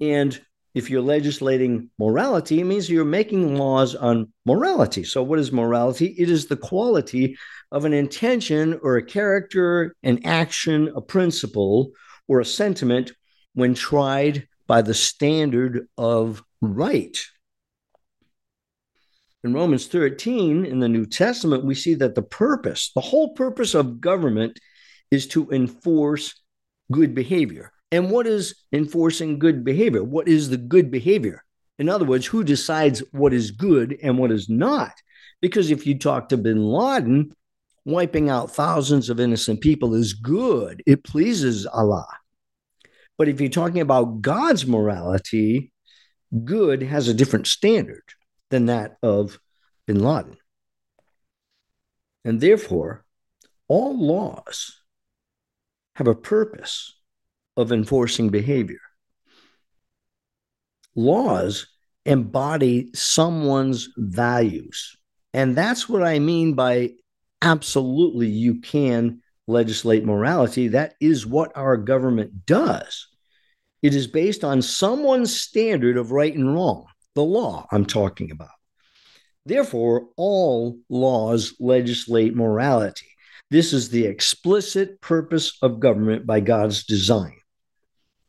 And 0.00 0.38
if 0.74 0.90
you're 0.90 1.00
legislating 1.00 1.90
morality, 1.98 2.60
it 2.60 2.64
means 2.64 2.90
you're 2.90 3.04
making 3.04 3.56
laws 3.56 3.94
on 3.94 4.32
morality. 4.44 5.04
So, 5.04 5.22
what 5.22 5.38
is 5.38 5.50
morality? 5.50 6.14
It 6.18 6.28
is 6.28 6.46
the 6.46 6.56
quality 6.56 7.38
of 7.72 7.84
an 7.84 7.94
intention 7.94 8.78
or 8.82 8.96
a 8.96 9.02
character, 9.02 9.94
an 10.02 10.20
action, 10.26 10.92
a 10.94 11.00
principle, 11.00 11.92
or 12.28 12.40
a 12.40 12.44
sentiment 12.44 13.12
when 13.54 13.74
tried 13.74 14.46
by 14.66 14.82
the 14.82 14.94
standard 14.94 15.88
of 15.96 16.42
right. 16.60 17.16
In 19.42 19.54
Romans 19.54 19.86
13 19.86 20.66
in 20.66 20.80
the 20.80 20.88
New 20.88 21.06
Testament, 21.06 21.64
we 21.64 21.74
see 21.74 21.94
that 21.94 22.14
the 22.14 22.22
purpose, 22.22 22.90
the 22.94 23.00
whole 23.00 23.32
purpose 23.34 23.74
of 23.74 24.00
government 24.00 24.58
is 25.10 25.26
to 25.28 25.50
enforce 25.50 26.34
good 26.90 27.14
behavior. 27.14 27.72
And 27.92 28.10
what 28.10 28.26
is 28.26 28.54
enforcing 28.72 29.38
good 29.38 29.64
behavior? 29.64 30.02
What 30.02 30.28
is 30.28 30.50
the 30.50 30.56
good 30.56 30.90
behavior? 30.90 31.44
In 31.78 31.88
other 31.88 32.04
words, 32.04 32.26
who 32.26 32.42
decides 32.42 33.00
what 33.12 33.32
is 33.32 33.50
good 33.50 33.98
and 34.02 34.18
what 34.18 34.32
is 34.32 34.48
not? 34.48 34.92
Because 35.40 35.70
if 35.70 35.86
you 35.86 35.98
talk 35.98 36.28
to 36.28 36.36
bin 36.36 36.64
Laden, 36.64 37.34
wiping 37.84 38.28
out 38.30 38.50
thousands 38.50 39.10
of 39.10 39.20
innocent 39.20 39.60
people 39.60 39.94
is 39.94 40.14
good, 40.14 40.82
it 40.86 41.04
pleases 41.04 41.66
Allah. 41.66 42.08
But 43.18 43.28
if 43.28 43.40
you're 43.40 43.50
talking 43.50 43.80
about 43.80 44.20
God's 44.22 44.66
morality, 44.66 45.72
good 46.44 46.82
has 46.82 47.08
a 47.08 47.14
different 47.14 47.46
standard 47.46 48.02
than 48.50 48.66
that 48.66 48.96
of 49.02 49.38
bin 49.86 50.00
Laden. 50.02 50.36
And 52.24 52.40
therefore, 52.40 53.04
all 53.68 53.98
laws 53.98 54.75
have 55.96 56.08
a 56.08 56.14
purpose 56.14 56.94
of 57.56 57.72
enforcing 57.72 58.28
behavior. 58.28 58.80
Laws 60.94 61.66
embody 62.04 62.90
someone's 62.94 63.88
values. 63.96 64.94
And 65.32 65.56
that's 65.56 65.88
what 65.88 66.02
I 66.02 66.18
mean 66.18 66.52
by 66.52 66.90
absolutely 67.40 68.28
you 68.28 68.60
can 68.60 69.22
legislate 69.46 70.04
morality. 70.04 70.68
That 70.68 70.96
is 71.00 71.26
what 71.26 71.56
our 71.56 71.78
government 71.78 72.44
does. 72.44 73.08
It 73.80 73.94
is 73.94 74.06
based 74.06 74.44
on 74.44 74.60
someone's 74.60 75.34
standard 75.34 75.96
of 75.96 76.12
right 76.12 76.34
and 76.34 76.54
wrong, 76.54 76.84
the 77.14 77.24
law 77.24 77.66
I'm 77.72 77.86
talking 77.86 78.30
about. 78.30 78.50
Therefore, 79.46 80.08
all 80.18 80.78
laws 80.90 81.54
legislate 81.58 82.36
morality. 82.36 83.15
This 83.50 83.72
is 83.72 83.88
the 83.88 84.06
explicit 84.06 85.00
purpose 85.00 85.56
of 85.62 85.80
government 85.80 86.26
by 86.26 86.40
God's 86.40 86.84
design. 86.84 87.36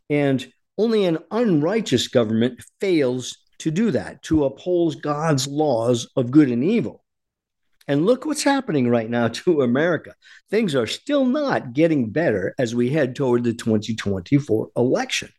And 0.10 0.52
only 0.78 1.06
an 1.06 1.18
unrighteous 1.32 2.08
government 2.08 2.64
fails 2.80 3.38
to 3.60 3.72
do 3.72 3.92
that, 3.92 4.22
to 4.24 4.46
uphold 4.46 5.02
God's 5.02 5.48
laws 5.48 6.08
of 6.16 6.30
good 6.32 6.50
and 6.50 6.64
evil. 6.64 7.04
And 7.88 8.06
look 8.06 8.26
what's 8.26 8.44
happening 8.44 8.90
right 8.90 9.10
now 9.10 9.30
to 9.30 9.62
America. 9.64 10.14
Things 10.50 10.76
are 10.76 10.88
still 10.88 11.26
not 11.26 11.74
getting 11.74 12.12
better 12.12 12.54
as 12.60 12.76
we 12.76 12.90
head 12.90 13.16
toward 13.16 13.44
the 13.44 13.54
2024 13.54 14.70
election. 14.76 15.30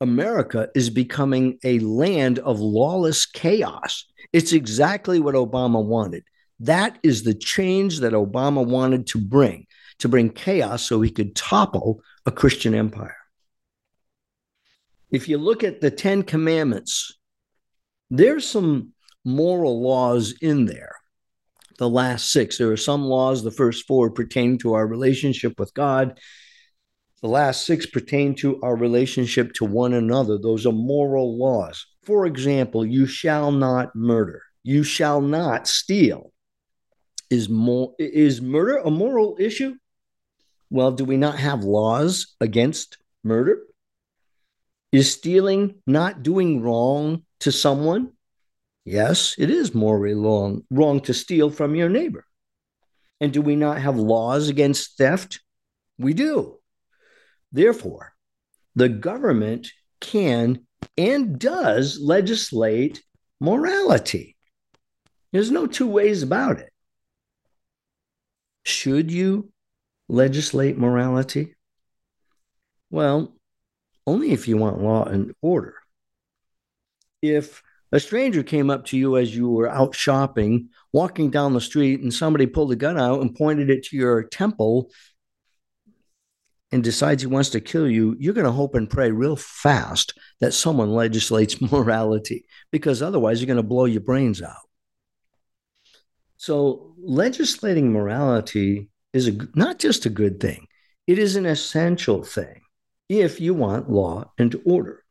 America 0.00 0.68
is 0.74 0.90
becoming 0.90 1.58
a 1.62 1.78
land 1.80 2.38
of 2.38 2.58
lawless 2.58 3.26
chaos. 3.26 4.06
It's 4.32 4.52
exactly 4.52 5.20
what 5.20 5.34
Obama 5.34 5.84
wanted. 5.84 6.24
That 6.60 6.98
is 7.02 7.22
the 7.22 7.34
change 7.34 8.00
that 8.00 8.12
Obama 8.12 8.66
wanted 8.66 9.06
to 9.08 9.18
bring, 9.18 9.66
to 9.98 10.08
bring 10.08 10.30
chaos 10.30 10.82
so 10.82 11.00
he 11.00 11.10
could 11.10 11.34
topple 11.34 12.02
a 12.26 12.30
Christian 12.30 12.74
empire. 12.74 13.16
If 15.10 15.28
you 15.28 15.38
look 15.38 15.64
at 15.64 15.80
the 15.80 15.90
10 15.90 16.22
commandments, 16.24 17.16
there's 18.10 18.46
some 18.46 18.92
moral 19.24 19.82
laws 19.82 20.34
in 20.40 20.66
there. 20.66 20.96
The 21.78 21.88
last 21.88 22.30
six, 22.30 22.58
there 22.58 22.70
are 22.70 22.76
some 22.76 23.04
laws, 23.04 23.42
the 23.42 23.50
first 23.50 23.86
four 23.86 24.10
pertain 24.10 24.58
to 24.58 24.74
our 24.74 24.86
relationship 24.86 25.58
with 25.58 25.72
God. 25.72 26.20
The 27.22 27.28
last 27.28 27.64
six 27.64 27.86
pertain 27.86 28.34
to 28.36 28.60
our 28.62 28.76
relationship 28.76 29.54
to 29.54 29.64
one 29.64 29.94
another. 29.94 30.38
Those 30.38 30.66
are 30.66 30.72
moral 30.72 31.38
laws. 31.38 31.86
For 32.02 32.26
example, 32.26 32.84
you 32.84 33.06
shall 33.06 33.50
not 33.50 33.96
murder. 33.96 34.42
You 34.62 34.82
shall 34.82 35.20
not 35.22 35.66
steal. 35.66 36.29
Is 37.30 37.48
more 37.48 37.94
is 37.98 38.40
murder 38.42 38.78
a 38.78 38.90
moral 38.90 39.36
issue? 39.38 39.76
Well, 40.68 40.92
do 40.92 41.04
we 41.04 41.16
not 41.16 41.38
have 41.38 41.64
laws 41.64 42.34
against 42.40 42.98
murder? 43.24 43.60
Is 44.92 45.12
stealing 45.12 45.76
not 45.86 46.22
doing 46.22 46.60
wrong 46.60 47.22
to 47.40 47.52
someone? 47.52 48.12
Yes, 48.84 49.36
it 49.38 49.50
is 49.50 49.74
morally 49.74 50.14
wrong, 50.14 50.64
wrong 50.70 51.00
to 51.02 51.14
steal 51.14 51.50
from 51.50 51.76
your 51.76 51.88
neighbor. 51.88 52.24
And 53.20 53.32
do 53.32 53.42
we 53.42 53.54
not 53.54 53.80
have 53.80 53.96
laws 53.96 54.48
against 54.48 54.96
theft? 54.96 55.40
We 55.98 56.14
do. 56.14 56.58
Therefore, 57.52 58.14
the 58.74 58.88
government 58.88 59.68
can 60.00 60.66
and 60.96 61.38
does 61.38 62.00
legislate 62.00 63.02
morality. 63.40 64.36
There's 65.32 65.50
no 65.50 65.66
two 65.66 65.86
ways 65.86 66.22
about 66.22 66.58
it. 66.58 66.69
Should 68.70 69.10
you 69.10 69.52
legislate 70.08 70.78
morality? 70.78 71.54
Well, 72.90 73.34
only 74.06 74.32
if 74.32 74.48
you 74.48 74.56
want 74.56 74.80
law 74.80 75.04
and 75.04 75.34
order. 75.42 75.74
If 77.22 77.62
a 77.92 78.00
stranger 78.00 78.42
came 78.42 78.70
up 78.70 78.86
to 78.86 78.96
you 78.96 79.16
as 79.16 79.34
you 79.34 79.50
were 79.50 79.68
out 79.68 79.94
shopping, 79.94 80.68
walking 80.92 81.30
down 81.30 81.52
the 81.52 81.60
street, 81.60 82.00
and 82.00 82.14
somebody 82.14 82.46
pulled 82.46 82.72
a 82.72 82.76
gun 82.76 82.98
out 82.98 83.20
and 83.20 83.34
pointed 83.34 83.68
it 83.70 83.84
to 83.84 83.96
your 83.96 84.22
temple 84.22 84.90
and 86.72 86.84
decides 86.84 87.22
he 87.22 87.26
wants 87.26 87.50
to 87.50 87.60
kill 87.60 87.90
you, 87.90 88.16
you're 88.20 88.34
going 88.34 88.46
to 88.46 88.52
hope 88.52 88.76
and 88.76 88.88
pray 88.88 89.10
real 89.10 89.36
fast 89.36 90.16
that 90.40 90.54
someone 90.54 90.90
legislates 90.90 91.60
morality 91.72 92.46
because 92.70 93.02
otherwise 93.02 93.40
you're 93.40 93.48
going 93.48 93.56
to 93.56 93.62
blow 93.62 93.86
your 93.86 94.00
brains 94.00 94.40
out. 94.40 94.69
So, 96.40 96.94
legislating 96.98 97.92
morality 97.92 98.88
is 99.12 99.28
a, 99.28 99.36
not 99.54 99.78
just 99.78 100.06
a 100.06 100.08
good 100.08 100.40
thing, 100.40 100.68
it 101.06 101.18
is 101.18 101.36
an 101.36 101.44
essential 101.44 102.22
thing 102.22 102.62
if 103.10 103.42
you 103.42 103.52
want 103.52 103.90
law 103.90 104.32
and 104.38 104.58
order. 104.64 105.04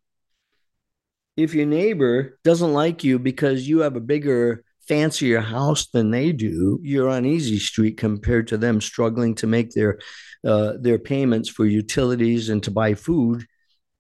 If 1.38 1.54
your 1.54 1.68
neighbor 1.68 2.40
doesn't 2.44 2.74
like 2.74 3.04
you 3.04 3.20
because 3.20 3.70
you 3.70 3.82
have 3.82 3.96
a 3.96 4.00
bigger, 4.00 4.64
fancier 4.88 5.40
house 5.40 5.86
than 5.90 6.10
they 6.10 6.32
do, 6.32 6.80
you're 6.82 7.10
on 7.10 7.28
easy 7.28 7.60
street 7.60 7.98
compared 7.98 8.48
to 8.48 8.58
them 8.58 8.82
struggling 8.82 9.36
to 9.36 9.46
make 9.46 9.70
their 9.74 10.00
uh, 10.44 10.74
their 10.82 10.98
payments 10.98 11.48
for 11.48 11.68
utilities 11.68 12.50
and 12.50 12.64
to 12.64 12.72
buy 12.72 12.96
food 12.96 13.46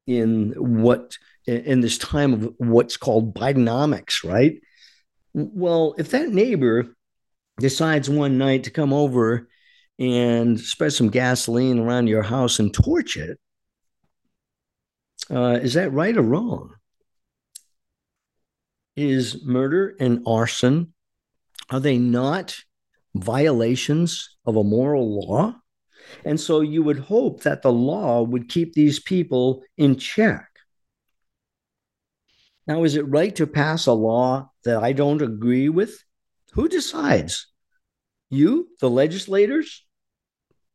in 0.07 0.55
what 0.57 1.15
in 1.45 1.81
this 1.81 1.99
time 1.99 2.33
of 2.33 2.53
what's 2.57 2.97
called 2.97 3.35
Bidenomics, 3.35 4.27
right? 4.27 4.59
Well, 5.35 5.93
if 5.99 6.09
that 6.09 6.29
neighbor 6.29 6.95
decides 7.59 8.09
one 8.09 8.37
night 8.37 8.63
to 8.65 8.71
come 8.71 8.93
over 8.93 9.47
and 9.97 10.59
spread 10.59 10.93
some 10.93 11.09
gasoline 11.09 11.79
around 11.79 12.07
your 12.07 12.23
house 12.23 12.59
and 12.59 12.73
torch 12.73 13.17
it, 13.17 13.39
uh, 15.29 15.59
is 15.61 15.73
that 15.73 15.93
right 15.93 16.17
or 16.17 16.21
wrong? 16.21 16.73
Is 18.95 19.45
murder 19.45 19.95
and 19.99 20.23
arson 20.25 20.93
are 21.69 21.79
they 21.79 21.97
not 21.97 22.57
violations 23.13 24.37
of 24.45 24.55
a 24.55 24.63
moral 24.63 25.27
law? 25.27 25.55
And 26.25 26.39
so 26.39 26.61
you 26.61 26.81
would 26.83 26.99
hope 26.99 27.43
that 27.43 27.61
the 27.61 27.71
law 27.71 28.23
would 28.23 28.49
keep 28.49 28.73
these 28.73 28.99
people 28.99 29.63
in 29.77 29.97
check. 29.97 30.47
Now, 32.65 32.83
is 32.83 32.95
it 32.95 33.07
right 33.07 33.35
to 33.35 33.47
pass 33.47 33.85
a 33.85 33.93
law 33.93 34.51
that 34.63 34.83
I 34.83 34.93
don't 34.93 35.21
agree 35.21 35.69
with? 35.69 36.03
Who 36.53 36.67
decides? 36.67 37.47
You, 38.29 38.69
the 38.79 38.89
legislators? 38.89 39.85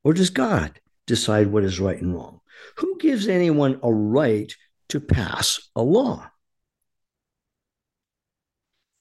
Or 0.02 0.12
does 0.12 0.30
God 0.30 0.80
decide 1.06 1.48
what 1.48 1.64
is 1.64 1.80
right 1.80 2.00
and 2.00 2.14
wrong? 2.14 2.40
Who 2.76 2.98
gives 2.98 3.28
anyone 3.28 3.80
a 3.82 3.92
right 3.92 4.52
to 4.88 5.00
pass 5.00 5.60
a 5.74 5.82
law? 5.82 6.30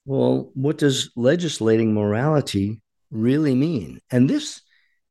Well, 0.06 0.52
what 0.54 0.78
does 0.78 1.12
legislating 1.16 1.94
morality 1.94 2.82
really 3.10 3.56
mean? 3.56 4.00
And 4.12 4.30
this 4.30 4.62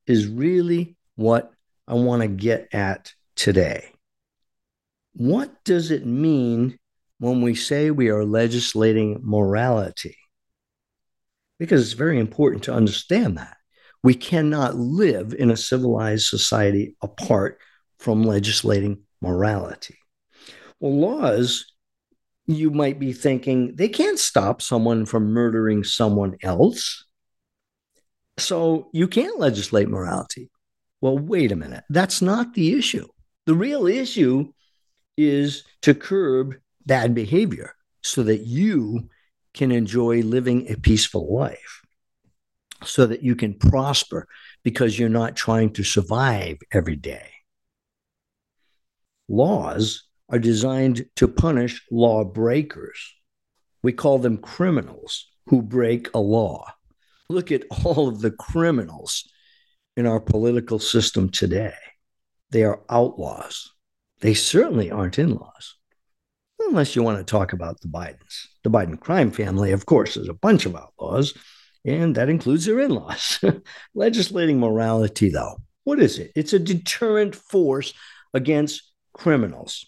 is 0.07 0.27
really 0.27 0.97
what 1.17 1.51
I 1.89 1.95
want 1.95 2.23
to 2.23 2.29
get 2.29 2.69
at 2.73 3.13
today. 3.37 3.89
What 5.15 5.65
does 5.65 5.91
it 5.91 6.07
mean 6.07 6.79
when 7.19 7.43
we 7.43 7.55
say 7.55 7.91
we 7.91 8.09
are 8.09 8.25
legislating 8.25 9.21
morality? 9.23 10.17
Because 11.63 11.83
it's 11.83 11.93
very 11.93 12.19
important 12.19 12.65
to 12.65 12.75
understand 12.75 13.39
that. 13.39 13.57
We 14.03 14.15
cannot 14.15 14.75
live 14.75 15.33
in 15.33 15.49
a 15.49 15.57
civilized 15.57 16.27
society 16.27 16.97
apart 17.01 17.61
from 18.01 18.25
legislating 18.25 19.05
morality. 19.21 19.97
Well, 20.81 20.99
laws, 20.99 21.73
you 22.49 22.73
might 22.73 22.99
be 22.99 23.13
thinking, 23.13 23.77
they 23.77 23.89
can't 23.89 24.19
stop 24.19 24.61
someone 24.61 25.07
from 25.07 25.33
murdering 25.33 25.85
someone 25.85 26.37
else. 26.43 27.05
So 28.39 28.91
you 28.93 29.07
can't 29.07 29.39
legislate 29.39 29.89
morality. 29.89 30.51
Well, 31.01 31.17
wait 31.17 31.53
a 31.53 31.57
minute. 31.57 31.85
That's 31.89 32.21
not 32.21 32.55
the 32.55 32.77
issue. 32.77 33.07
The 33.47 33.55
real 33.55 33.87
issue 33.87 34.53
is 35.17 35.63
to 35.83 35.95
curb 35.95 36.57
bad 36.85 37.15
behavior 37.15 37.77
so 38.03 38.25
that 38.25 38.41
you 38.49 39.09
can 39.55 39.73
enjoy 39.73 40.23
living 40.23 40.71
a 40.71 40.77
peaceful 40.77 41.35
life, 41.35 41.83
so 42.85 43.07
that 43.07 43.23
you 43.23 43.37
can 43.37 43.55
prosper 43.55 44.27
because 44.63 44.99
you're 44.99 45.09
not 45.09 45.37
trying 45.37 45.73
to 45.73 45.85
survive 45.85 46.59
every 46.73 46.97
day 46.97 47.33
laws 49.33 50.05
are 50.29 50.39
designed 50.39 51.07
to 51.17 51.27
punish 51.27 51.83
lawbreakers. 51.91 53.15
We 53.83 53.93
call 53.93 54.19
them 54.19 54.37
criminals 54.37 55.27
who 55.47 55.63
break 55.63 56.09
a 56.15 56.21
law. 56.21 56.67
Look 57.29 57.51
at 57.51 57.65
all 57.85 58.09
of 58.09 58.21
the 58.21 58.31
criminals 58.31 59.29
in 59.97 60.07
our 60.07 60.21
political 60.21 60.79
system 60.79 61.31
today. 61.31 61.75
They 62.51 62.63
are 62.63 62.83
outlaws. 62.89 63.73
They 64.21 64.35
certainly 64.35 64.91
aren't 64.91 65.19
in 65.19 65.35
laws, 65.35 65.75
unless 66.73 66.97
you 66.97 67.03
want 67.03 67.19
to 67.19 67.31
talk 67.31 67.53
about 67.53 67.79
the 67.83 67.89
Bidens. 67.89 68.47
The 68.65 68.71
Biden 68.71 68.99
crime 68.99 69.31
family, 69.31 69.73
of 69.73 69.85
course, 69.85 70.17
is 70.17 70.27
a 70.27 70.35
bunch 70.35 70.65
of 70.65 70.75
outlaws, 70.75 71.35
and 71.85 72.15
that 72.15 72.31
includes 72.31 72.65
their 72.65 72.81
in 72.81 72.93
laws. 72.93 73.45
Legislating 73.95 74.59
morality, 74.59 75.29
though, 75.29 75.59
what 75.85 76.01
is 76.01 76.19
it? 76.19 76.33
It's 76.35 76.55
a 76.55 76.59
deterrent 76.59 77.35
force 77.35 77.93
against 78.33 78.91
criminals. 79.13 79.85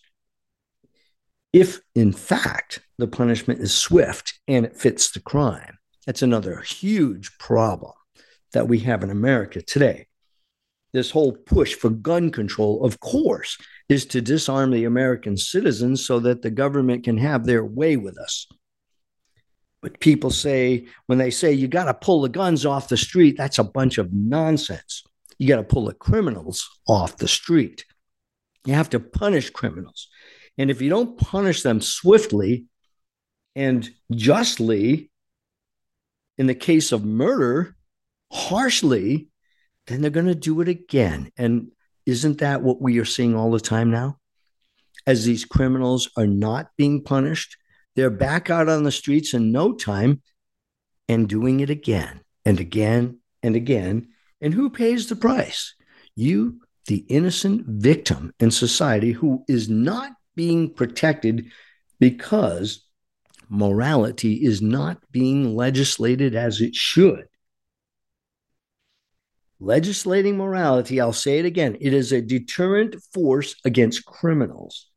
If, 1.55 1.81
in 1.95 2.13
fact, 2.13 2.81
the 2.99 3.09
punishment 3.09 3.61
is 3.61 3.73
swift 3.73 4.39
and 4.47 4.67
it 4.67 4.77
fits 4.77 5.11
the 5.11 5.21
crime, 5.21 5.79
that's 6.05 6.21
another 6.21 6.61
huge 6.61 7.39
problem 7.39 7.95
that 8.53 8.69
we 8.69 8.81
have 8.81 9.03
in 9.03 9.11
America 9.11 9.63
today. 9.63 10.07
This 10.93 11.11
whole 11.11 11.33
push 11.33 11.75
for 11.75 11.89
gun 11.89 12.31
control, 12.31 12.85
of 12.85 13.01
course, 13.01 13.57
is 13.89 14.07
to 14.07 14.21
disarm 14.21 14.71
the 14.71 14.85
American 14.85 15.37
citizens 15.37 16.07
so 16.07 16.21
that 16.21 16.43
the 16.43 16.51
government 16.51 17.05
can 17.05 17.19
have 17.19 17.45
their 17.45 17.65
way 17.65 17.97
with 17.97 18.19
us. 18.19 18.47
But 19.83 20.01
people 20.01 20.31
say, 20.31 20.87
when 21.07 21.19
they 21.19 21.31
say 21.31 21.53
you 21.53 21.69
got 21.69 21.85
to 21.85 21.95
pull 21.95 22.23
the 22.23 22.31
guns 22.31 22.65
off 22.65 22.89
the 22.89 22.97
street, 22.97 23.37
that's 23.37 23.59
a 23.59 23.65
bunch 23.65 23.99
of 23.99 24.15
nonsense. 24.15 25.03
You 25.39 25.47
got 25.49 25.57
to 25.57 25.63
pull 25.63 25.85
the 25.85 25.95
criminals 25.95 26.69
off 26.89 27.19
the 27.19 27.29
street. 27.29 27.85
You 28.65 28.73
have 28.73 28.89
to 28.91 29.01
punish 29.01 29.51
criminals. 29.51 30.09
And 30.57 30.71
if 30.71 30.81
you 30.81 30.89
don't 30.89 31.19
punish 31.19 31.63
them 31.63 31.83
swiftly 31.83 32.65
and 33.55 33.89
justly, 34.11 35.11
in 36.39 36.47
the 36.47 36.55
case 36.55 36.91
of 36.93 37.05
murder, 37.05 37.77
harshly, 38.33 39.29
then 39.87 40.01
they're 40.01 40.11
going 40.11 40.27
to 40.27 40.35
do 40.35 40.61
it 40.63 40.69
again. 40.69 41.31
And 41.37 41.73
isn't 42.07 42.39
that 42.39 42.63
what 42.63 42.81
we 42.81 42.99
are 42.99 43.05
seeing 43.05 43.35
all 43.35 43.51
the 43.51 43.61
time 43.61 43.91
now? 43.91 44.19
As 45.07 45.25
these 45.25 45.45
criminals 45.45 46.11
are 46.17 46.27
not 46.27 46.71
being 46.77 47.03
punished, 47.03 47.57
they're 47.95 48.11
back 48.11 48.51
out 48.51 48.69
on 48.69 48.83
the 48.83 48.93
streets 48.93 49.35
in 49.35 49.53
no 49.53 49.73
time 49.73 50.23
and 51.09 51.29
doing 51.29 51.61
it 51.61 51.71
again 51.71 52.21
and 52.45 52.59
again 52.61 53.19
and 53.43 53.57
again. 53.57 54.09
And 54.41 54.55
who 54.55 54.71
pays 54.71 55.09
the 55.09 55.17
price? 55.17 55.75
You 56.17 56.61
the 56.87 57.05
innocent 57.09 57.65
victim 57.67 58.35
in 58.41 58.51
society 58.51 59.13
who 59.13 59.45
is 59.49 59.69
not 59.69 60.13
being 60.37 60.73
protected 60.73 61.47
because 61.99 62.85
morality 63.49 64.45
is 64.45 64.61
not 64.61 64.99
being 65.11 65.55
legislated 65.55 66.35
as 66.35 66.61
it 66.61 66.75
should. 66.75 67.27
Legislating 69.61 70.37
morality, 70.37 71.01
I'll 71.01 71.13
say 71.13 71.39
it 71.39 71.45
again, 71.45 71.77
it 71.81 71.95
is 71.95 72.13
a 72.13 72.21
deterrent 72.21 72.97
force 73.13 73.55
against 73.65 74.05
criminals. 74.05 74.89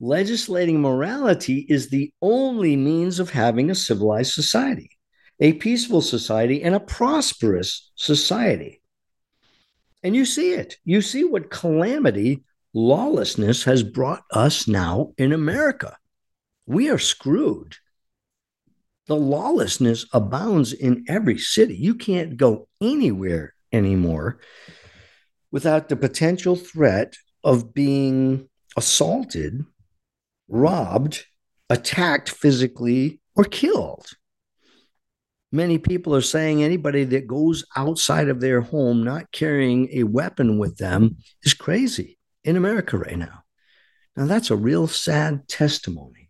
Legislating 0.00 0.80
morality 0.80 1.66
is 1.68 1.88
the 1.88 2.12
only 2.20 2.76
means 2.76 3.18
of 3.18 3.30
having 3.30 3.70
a 3.70 3.74
civilized 3.74 4.32
society, 4.32 4.90
a 5.40 5.54
peaceful 5.54 6.02
society, 6.02 6.62
and 6.62 6.74
a 6.74 6.80
prosperous 6.80 7.90
society. 7.94 8.82
And 10.02 10.14
you 10.14 10.26
see 10.26 10.52
it. 10.52 10.76
You 10.84 11.00
see 11.00 11.24
what 11.24 11.50
calamity 11.50 12.44
lawlessness 12.74 13.64
has 13.64 13.82
brought 13.82 14.22
us 14.30 14.68
now 14.68 15.12
in 15.16 15.32
America. 15.32 15.96
We 16.66 16.90
are 16.90 16.98
screwed. 16.98 17.76
The 19.06 19.16
lawlessness 19.16 20.06
abounds 20.12 20.72
in 20.72 21.04
every 21.08 21.38
city. 21.38 21.76
You 21.76 21.94
can't 21.94 22.36
go 22.36 22.68
anywhere 22.80 23.54
anymore 23.72 24.38
without 25.50 25.88
the 25.88 25.96
potential 25.96 26.56
threat 26.56 27.14
of 27.42 27.74
being 27.74 28.48
assaulted, 28.76 29.64
robbed, 30.48 31.24
attacked 31.70 32.30
physically, 32.30 33.20
or 33.36 33.44
killed. 33.44 34.06
Many 35.52 35.78
people 35.78 36.14
are 36.16 36.20
saying 36.20 36.62
anybody 36.64 37.04
that 37.04 37.28
goes 37.28 37.64
outside 37.76 38.28
of 38.28 38.40
their 38.40 38.60
home 38.60 39.04
not 39.04 39.30
carrying 39.30 39.88
a 39.92 40.02
weapon 40.02 40.58
with 40.58 40.78
them 40.78 41.18
is 41.44 41.54
crazy 41.54 42.18
in 42.42 42.56
America 42.56 42.98
right 42.98 43.16
now. 43.16 43.44
Now, 44.16 44.26
that's 44.26 44.50
a 44.50 44.56
real 44.56 44.88
sad 44.88 45.46
testimony. 45.46 46.23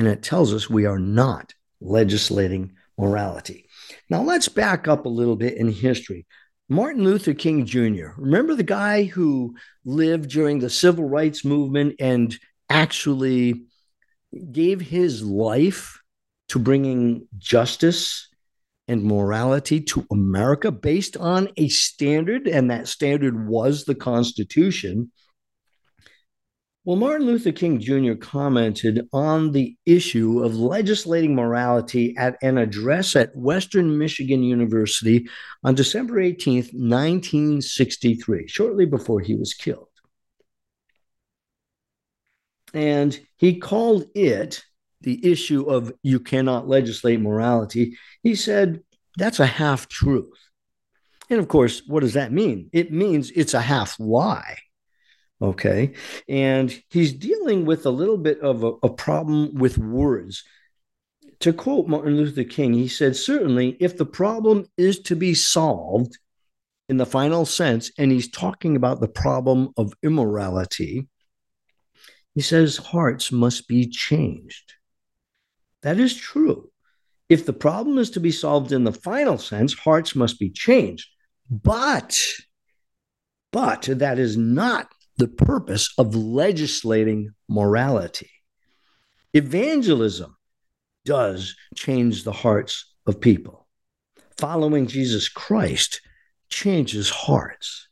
And 0.00 0.08
it 0.08 0.22
tells 0.22 0.54
us 0.54 0.70
we 0.70 0.86
are 0.86 0.98
not 0.98 1.52
legislating 1.82 2.72
morality. 2.96 3.68
Now, 4.08 4.22
let's 4.22 4.48
back 4.48 4.88
up 4.88 5.04
a 5.04 5.10
little 5.10 5.36
bit 5.36 5.58
in 5.58 5.70
history. 5.70 6.24
Martin 6.70 7.04
Luther 7.04 7.34
King 7.34 7.66
Jr., 7.66 8.12
remember 8.16 8.54
the 8.54 8.62
guy 8.62 9.02
who 9.02 9.56
lived 9.84 10.30
during 10.30 10.58
the 10.58 10.70
civil 10.70 11.06
rights 11.06 11.44
movement 11.44 11.96
and 12.00 12.34
actually 12.70 13.66
gave 14.50 14.80
his 14.80 15.22
life 15.22 16.00
to 16.48 16.58
bringing 16.58 17.28
justice 17.36 18.26
and 18.88 19.04
morality 19.04 19.82
to 19.82 20.06
America 20.10 20.72
based 20.72 21.14
on 21.18 21.50
a 21.58 21.68
standard, 21.68 22.48
and 22.48 22.70
that 22.70 22.88
standard 22.88 23.46
was 23.46 23.84
the 23.84 23.94
Constitution. 23.94 25.12
Well, 26.84 26.96
Martin 26.96 27.26
Luther 27.26 27.52
King 27.52 27.78
Jr. 27.78 28.14
commented 28.14 29.06
on 29.12 29.52
the 29.52 29.76
issue 29.84 30.42
of 30.42 30.56
legislating 30.56 31.34
morality 31.34 32.16
at 32.16 32.38
an 32.40 32.56
address 32.56 33.14
at 33.16 33.36
Western 33.36 33.98
Michigan 33.98 34.42
University 34.42 35.28
on 35.62 35.74
December 35.74 36.14
18th, 36.14 36.72
1963, 36.72 38.48
shortly 38.48 38.86
before 38.86 39.20
he 39.20 39.34
was 39.34 39.52
killed. 39.52 39.88
And 42.72 43.18
he 43.36 43.58
called 43.58 44.06
it 44.14 44.64
the 45.02 45.30
issue 45.30 45.64
of 45.68 45.92
you 46.02 46.18
cannot 46.18 46.66
legislate 46.66 47.20
morality, 47.20 47.98
he 48.22 48.34
said 48.34 48.82
that's 49.18 49.40
a 49.40 49.46
half 49.46 49.86
truth. 49.88 50.38
And 51.28 51.38
of 51.38 51.48
course, 51.48 51.82
what 51.86 52.00
does 52.00 52.14
that 52.14 52.32
mean? 52.32 52.70
It 52.72 52.90
means 52.90 53.30
it's 53.30 53.54
a 53.54 53.60
half 53.60 54.00
lie. 54.00 54.56
Okay. 55.42 55.94
And 56.28 56.82
he's 56.90 57.12
dealing 57.12 57.64
with 57.64 57.86
a 57.86 57.90
little 57.90 58.18
bit 58.18 58.40
of 58.40 58.62
a, 58.62 58.72
a 58.82 58.90
problem 58.90 59.54
with 59.54 59.78
words. 59.78 60.44
To 61.40 61.52
quote 61.54 61.88
Martin 61.88 62.18
Luther 62.18 62.44
King, 62.44 62.74
he 62.74 62.88
said, 62.88 63.16
Certainly, 63.16 63.78
if 63.80 63.96
the 63.96 64.04
problem 64.04 64.66
is 64.76 65.00
to 65.00 65.16
be 65.16 65.32
solved 65.34 66.18
in 66.90 66.98
the 66.98 67.06
final 67.06 67.46
sense, 67.46 67.90
and 67.98 68.12
he's 68.12 68.30
talking 68.30 68.76
about 68.76 69.00
the 69.00 69.08
problem 69.08 69.70
of 69.78 69.94
immorality, 70.02 71.08
he 72.34 72.42
says 72.42 72.76
hearts 72.76 73.32
must 73.32 73.68
be 73.68 73.88
changed. 73.88 74.74
That 75.82 75.98
is 75.98 76.14
true. 76.14 76.70
If 77.30 77.46
the 77.46 77.52
problem 77.52 77.96
is 77.96 78.10
to 78.10 78.20
be 78.20 78.32
solved 78.32 78.72
in 78.72 78.84
the 78.84 78.92
final 78.92 79.38
sense, 79.38 79.72
hearts 79.72 80.14
must 80.14 80.38
be 80.38 80.50
changed. 80.50 81.08
But, 81.48 82.20
but 83.52 83.82
that 83.82 84.18
is 84.18 84.36
not 84.36 84.88
the 85.20 85.28
purpose 85.28 85.92
of 85.98 86.14
legislating 86.14 87.34
morality. 87.46 88.30
Evangelism 89.34 90.34
does 91.04 91.54
change 91.76 92.24
the 92.24 92.32
hearts 92.32 92.94
of 93.06 93.20
people. 93.20 93.68
Following 94.38 94.86
Jesus 94.86 95.28
Christ 95.28 96.00
changes 96.48 97.10
hearts. 97.10 97.88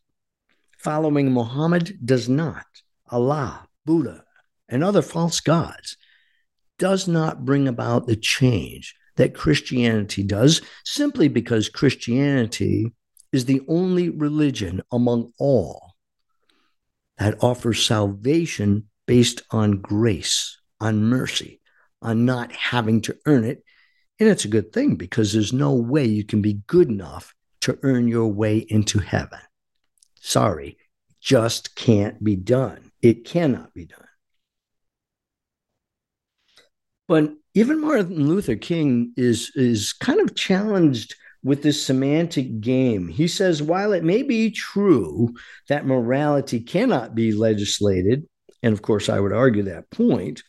Following 0.78 1.30
Muhammad 1.30 1.98
does 2.02 2.30
not. 2.30 2.64
Allah, 3.10 3.68
Buddha, 3.84 4.24
and 4.66 4.82
other 4.82 5.02
false 5.02 5.40
gods 5.40 5.98
does 6.78 7.06
not 7.06 7.44
bring 7.44 7.68
about 7.68 8.06
the 8.06 8.16
change 8.16 8.94
that 9.16 9.34
Christianity 9.34 10.22
does, 10.22 10.62
simply 10.82 11.28
because 11.28 11.68
Christianity 11.68 12.94
is 13.32 13.44
the 13.44 13.60
only 13.68 14.08
religion 14.08 14.80
among 14.90 15.30
all 15.38 15.87
that 17.18 17.42
offers 17.42 17.84
salvation 17.84 18.88
based 19.06 19.42
on 19.50 19.80
grace, 19.80 20.58
on 20.80 21.02
mercy, 21.04 21.60
on 22.02 22.24
not 22.24 22.52
having 22.52 23.00
to 23.02 23.16
earn 23.26 23.44
it. 23.44 23.64
And 24.20 24.28
it's 24.28 24.44
a 24.44 24.48
good 24.48 24.72
thing 24.72 24.96
because 24.96 25.32
there's 25.32 25.52
no 25.52 25.74
way 25.74 26.04
you 26.04 26.24
can 26.24 26.42
be 26.42 26.60
good 26.66 26.88
enough 26.88 27.34
to 27.62 27.78
earn 27.82 28.08
your 28.08 28.28
way 28.28 28.58
into 28.58 28.98
heaven. 28.98 29.40
Sorry, 30.20 30.78
just 31.20 31.74
can't 31.74 32.22
be 32.22 32.36
done. 32.36 32.90
It 33.02 33.24
cannot 33.24 33.74
be 33.74 33.84
done. 33.86 34.04
But 37.06 37.32
even 37.54 37.80
Martin 37.80 38.28
Luther 38.28 38.56
King 38.56 39.14
is 39.16 39.50
is 39.54 39.92
kind 39.92 40.20
of 40.20 40.36
challenged 40.36 41.14
with 41.48 41.62
this 41.62 41.82
semantic 41.82 42.60
game. 42.60 43.08
He 43.08 43.26
says 43.26 43.62
while 43.62 43.94
it 43.94 44.04
may 44.04 44.22
be 44.22 44.50
true 44.50 45.32
that 45.70 45.86
morality 45.86 46.60
cannot 46.60 47.14
be 47.14 47.32
legislated, 47.32 48.28
and 48.62 48.74
of 48.74 48.82
course 48.82 49.08
I 49.08 49.18
would 49.18 49.32
argue 49.32 49.62
that 49.62 49.88
point, 49.90 50.42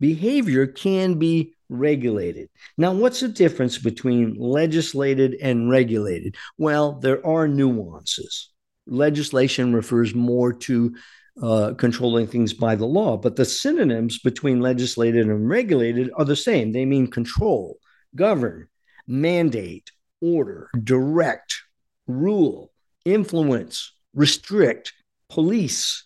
behavior 0.00 0.66
can 0.66 1.14
be 1.14 1.54
regulated. 1.68 2.48
Now, 2.76 2.92
what's 2.92 3.20
the 3.20 3.28
difference 3.28 3.78
between 3.78 4.34
legislated 4.34 5.36
and 5.40 5.70
regulated? 5.70 6.34
Well, 6.58 6.94
there 6.98 7.24
are 7.24 7.46
nuances. 7.46 8.50
Legislation 8.88 9.72
refers 9.72 10.12
more 10.12 10.52
to 10.54 10.96
uh, 11.40 11.74
controlling 11.74 12.26
things 12.26 12.52
by 12.52 12.74
the 12.74 12.84
law. 12.84 13.16
But 13.16 13.36
the 13.36 13.44
synonyms 13.44 14.18
between 14.18 14.60
legislated 14.60 15.28
and 15.28 15.48
regulated 15.48 16.10
are 16.16 16.24
the 16.24 16.34
same. 16.34 16.72
They 16.72 16.84
mean 16.84 17.06
control, 17.06 17.78
govern, 18.16 18.66
mandate, 19.06 19.92
order, 20.22 20.70
direct, 20.82 21.62
rule, 22.06 22.72
influence, 23.04 23.92
restrict, 24.14 24.92
police, 25.28 26.04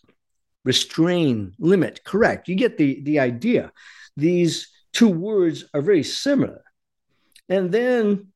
restrain, 0.65 1.53
limit. 1.59 2.03
Correct. 2.05 2.49
You 2.49 2.55
get 2.57 2.79
the, 2.79 3.03
the 3.03 3.21
idea. 3.21 3.73
These 4.17 4.69
two 4.93 5.09
words 5.09 5.65
are 5.75 5.83
very 5.83 6.03
similar. 6.03 6.63
And 7.49 7.71
then 7.71 8.29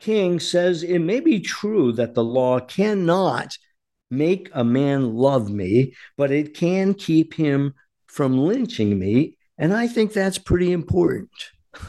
King 0.00 0.40
says 0.40 0.82
it 0.82 0.98
may 0.98 1.20
be 1.20 1.40
true 1.40 1.92
that 1.92 2.14
the 2.14 2.24
law 2.24 2.60
cannot 2.60 3.56
make 4.10 4.50
a 4.52 4.64
man 4.64 5.14
love 5.14 5.50
me, 5.50 5.94
but 6.16 6.30
it 6.30 6.54
can 6.54 6.94
keep 6.94 7.34
him 7.34 7.74
from 8.06 8.38
lynching 8.38 8.98
me. 8.98 9.36
And 9.58 9.72
I 9.72 9.86
think 9.86 10.12
that's 10.12 10.38
pretty 10.38 10.72
important. 10.72 11.30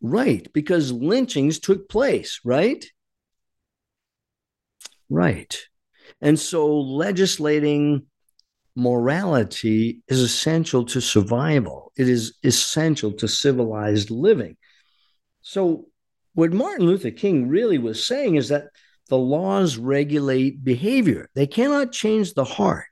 right, 0.00 0.46
because 0.52 0.92
lynchings 0.92 1.58
took 1.58 1.88
place, 1.88 2.40
right? 2.44 2.84
Right. 5.08 5.56
And 6.20 6.38
so 6.38 6.80
legislating 6.80 8.06
morality 8.76 10.02
is 10.08 10.20
essential 10.20 10.84
to 10.84 11.00
survival, 11.00 11.92
it 11.96 12.08
is 12.08 12.36
essential 12.44 13.12
to 13.12 13.28
civilized 13.28 14.10
living. 14.10 14.56
So, 15.42 15.86
what 16.34 16.52
Martin 16.52 16.86
Luther 16.86 17.10
King 17.10 17.48
really 17.48 17.78
was 17.78 18.06
saying 18.06 18.36
is 18.36 18.48
that 18.50 18.68
the 19.08 19.18
laws 19.18 19.76
regulate 19.76 20.62
behavior, 20.62 21.28
they 21.34 21.46
cannot 21.46 21.92
change 21.92 22.34
the 22.34 22.44
heart. 22.44 22.86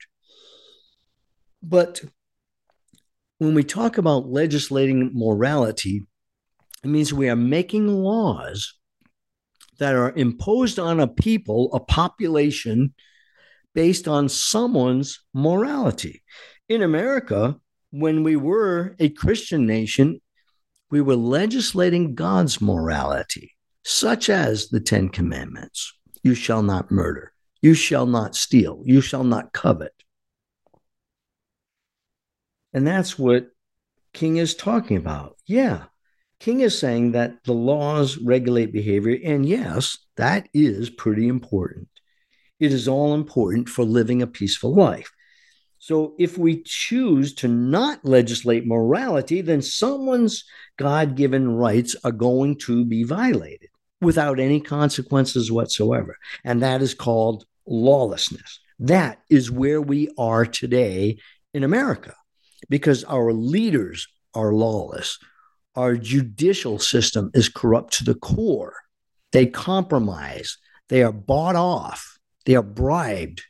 But 1.62 2.02
when 3.38 3.54
we 3.54 3.62
talk 3.62 3.98
about 3.98 4.28
legislating 4.28 5.10
morality, 5.14 6.06
it 6.84 6.88
means 6.88 7.12
we 7.12 7.28
are 7.28 7.36
making 7.36 7.88
laws 7.88 8.74
that 9.78 9.94
are 9.94 10.12
imposed 10.16 10.78
on 10.78 11.00
a 11.00 11.08
people, 11.08 11.70
a 11.74 11.80
population, 11.80 12.94
based 13.74 14.08
on 14.08 14.28
someone's 14.28 15.20
morality. 15.34 16.22
In 16.68 16.82
America, 16.82 17.56
when 17.90 18.22
we 18.22 18.36
were 18.36 18.96
a 18.98 19.10
Christian 19.10 19.66
nation, 19.66 20.20
we 20.90 21.00
were 21.00 21.16
legislating 21.16 22.14
God's 22.14 22.60
morality. 22.60 23.52
such 23.86 24.28
as 24.28 24.68
the 24.68 24.80
Ten 24.80 25.08
Commandments 25.08 25.92
you 26.24 26.34
shall 26.34 26.60
not 26.60 26.90
murder, 26.90 27.32
you 27.62 27.72
shall 27.72 28.04
not 28.04 28.34
steal, 28.34 28.82
you 28.84 29.00
shall 29.00 29.22
not 29.22 29.52
covet. 29.52 29.92
And 32.72 32.84
that's 32.84 33.16
what 33.16 33.46
King 34.12 34.38
is 34.38 34.56
talking 34.56 34.96
about. 34.96 35.36
Yeah, 35.46 35.84
King 36.40 36.60
is 36.60 36.78
saying 36.78 37.12
that 37.12 37.42
the 37.44 37.52
laws 37.52 38.18
regulate 38.18 38.72
behavior. 38.72 39.18
And 39.24 39.46
yes, 39.46 39.98
that 40.16 40.48
is 40.52 40.90
pretty 40.90 41.28
important. 41.28 41.88
It 42.60 42.72
is 42.72 42.88
all 42.88 43.14
important 43.14 43.68
for 43.68 43.84
living 43.84 44.22
a 44.22 44.26
peaceful 44.26 44.74
life. 44.74 45.12
So 45.78 46.14
if 46.18 46.38
we 46.38 46.62
choose 46.62 47.34
to 47.34 47.48
not 47.48 48.04
legislate 48.04 48.66
morality, 48.66 49.40
then 49.40 49.62
someone's 49.62 50.44
God 50.78 51.16
given 51.16 51.56
rights 51.56 51.94
are 52.02 52.12
going 52.12 52.58
to 52.60 52.84
be 52.84 53.04
violated 53.04 53.68
without 54.00 54.40
any 54.40 54.60
consequences 54.60 55.52
whatsoever. 55.52 56.18
And 56.44 56.62
that 56.62 56.82
is 56.82 56.94
called 56.94 57.44
lawlessness. 57.66 58.60
That 58.78 59.20
is 59.30 59.50
where 59.50 59.80
we 59.80 60.08
are 60.18 60.44
today 60.44 61.18
in 61.54 61.62
America 61.62 62.14
because 62.68 63.04
our 63.04 63.32
leaders 63.32 64.08
are 64.34 64.52
lawless. 64.52 65.18
Our 65.76 65.96
judicial 65.96 66.78
system 66.78 67.30
is 67.34 67.48
corrupt 67.48 67.92
to 67.94 68.04
the 68.04 68.14
core. 68.14 68.74
They 69.32 69.46
compromise, 69.46 70.56
they 70.88 71.02
are 71.02 71.12
bought 71.12 71.56
off, 71.56 72.18
they 72.46 72.54
are 72.54 72.62
bribed. 72.62 73.42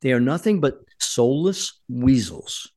They 0.00 0.12
are 0.12 0.20
nothing 0.20 0.60
but 0.60 0.80
soulless 1.00 1.80
weasels 1.88 2.70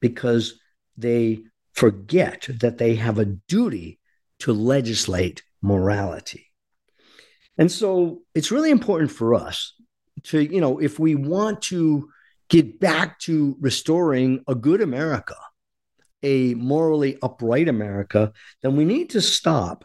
because 0.00 0.60
they 0.96 1.44
forget 1.72 2.48
that 2.60 2.78
they 2.78 2.96
have 2.96 3.18
a 3.18 3.24
duty 3.24 3.98
to 4.40 4.52
legislate 4.52 5.42
morality. 5.62 6.52
And 7.56 7.70
so 7.70 8.22
it's 8.34 8.50
really 8.50 8.70
important 8.70 9.10
for 9.10 9.34
us 9.34 9.74
to, 10.24 10.40
you 10.40 10.60
know, 10.60 10.78
if 10.78 10.98
we 10.98 11.14
want 11.14 11.62
to 11.62 12.10
get 12.48 12.80
back 12.80 13.18
to 13.20 13.56
restoring 13.60 14.42
a 14.48 14.54
good 14.54 14.80
America, 14.80 15.36
a 16.22 16.54
morally 16.54 17.18
upright 17.22 17.68
America, 17.68 18.32
then 18.62 18.76
we 18.76 18.84
need 18.84 19.10
to 19.10 19.20
stop 19.20 19.84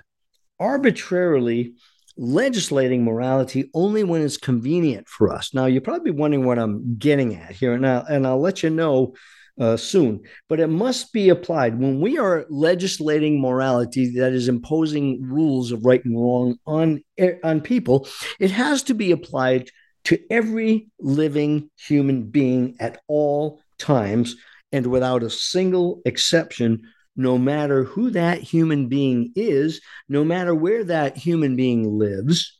arbitrarily 0.60 1.74
legislating 2.18 3.04
morality 3.04 3.70
only 3.74 4.04
when 4.04 4.22
it's 4.22 4.38
convenient 4.38 5.08
for 5.08 5.32
us. 5.32 5.54
Now, 5.54 5.66
you're 5.66 5.82
probably 5.82 6.12
wondering 6.12 6.46
what 6.46 6.60
I'm 6.60 6.98
getting 6.98 7.36
at 7.36 7.52
here, 7.52 7.74
and 7.74 7.86
I'll, 7.86 8.06
and 8.06 8.26
I'll 8.26 8.42
let 8.42 8.64
you 8.64 8.70
know 8.70 9.14
uh, 9.60 9.78
soon. 9.78 10.22
But 10.50 10.60
it 10.60 10.68
must 10.68 11.14
be 11.14 11.30
applied 11.30 11.80
when 11.80 12.00
we 12.00 12.18
are 12.18 12.46
legislating 12.50 13.42
morality 13.42 14.18
that 14.20 14.34
is 14.34 14.48
imposing 14.48 15.22
rules 15.24 15.72
of 15.72 15.86
right 15.86 16.04
and 16.04 16.16
wrong 16.16 16.58
on 16.66 17.04
on 17.44 17.62
people. 17.62 18.08
It 18.40 18.52
has 18.52 18.84
to 18.84 18.94
be 18.94 19.12
applied 19.12 19.70
to 20.06 20.20
every 20.30 20.90
living 21.00 21.70
human 21.76 22.24
being 22.26 22.78
at 22.80 23.02
all 23.08 23.62
times 23.78 24.36
and 24.72 24.88
without 24.88 25.24
a 25.24 25.30
single 25.30 26.02
exception. 26.06 26.82
No 27.16 27.38
matter 27.38 27.84
who 27.84 28.12
that 28.12 28.42
human 28.42 28.90
being 28.90 29.32
is, 29.36 29.82
no 30.08 30.24
matter 30.24 30.54
where 30.54 30.84
that 30.84 31.18
human 31.18 31.56
being 31.56 31.98
lives, 31.98 32.60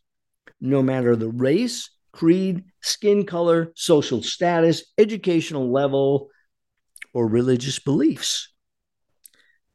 no 0.60 0.82
matter 0.82 1.16
the 1.16 1.30
race, 1.30 1.92
creed, 2.12 2.64
skin 2.82 3.26
color, 3.26 3.72
social 3.76 4.24
status, 4.24 4.84
educational 4.98 5.72
level, 5.72 6.30
or 7.14 7.28
religious 7.28 7.78
beliefs. 7.80 8.52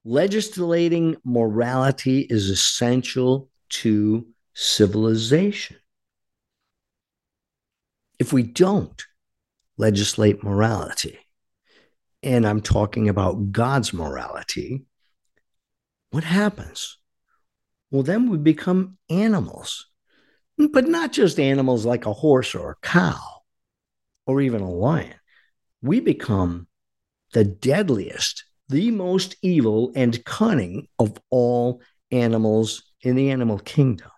Legislating 0.05 1.17
morality 1.25 2.27
is 2.29 2.51
essential 2.51 3.49
to 3.69 4.27
civilization. 4.55 5.77
If 8.19 8.33
we 8.33 8.43
don't 8.43 9.01
legislate 9.77 10.43
morality, 10.43 11.19
and 12.23 12.47
I'm 12.47 12.61
talking 12.61 13.09
about 13.09 13.53
God's 13.53 13.93
morality, 13.93 14.85
what 16.11 16.25
happens? 16.25 16.99
Well, 17.91 18.03
then 18.03 18.31
we 18.31 18.39
become 18.39 18.97
animals, 19.11 19.87
but 20.57 20.87
not 20.87 21.13
just 21.13 21.41
animals 21.41 21.85
like 21.85 22.07
a 22.07 22.13
horse 22.13 22.55
or 22.55 22.71
a 22.71 22.87
cow 22.87 23.21
or 24.27 24.41
even 24.41 24.61
a 24.61 24.71
lion. 24.71 25.15
We 25.83 26.01
become 26.01 26.69
the 27.33 27.45
deadliest, 27.45 28.45
the 28.69 28.91
most 28.91 29.37
evil 29.43 29.93
and 29.97 30.25
cunning 30.25 30.89
of 30.99 31.19
all 31.31 31.83
animals 32.11 32.83
in 33.01 33.17
the 33.17 33.31
animal 33.31 33.59
kingdom. 33.59 34.11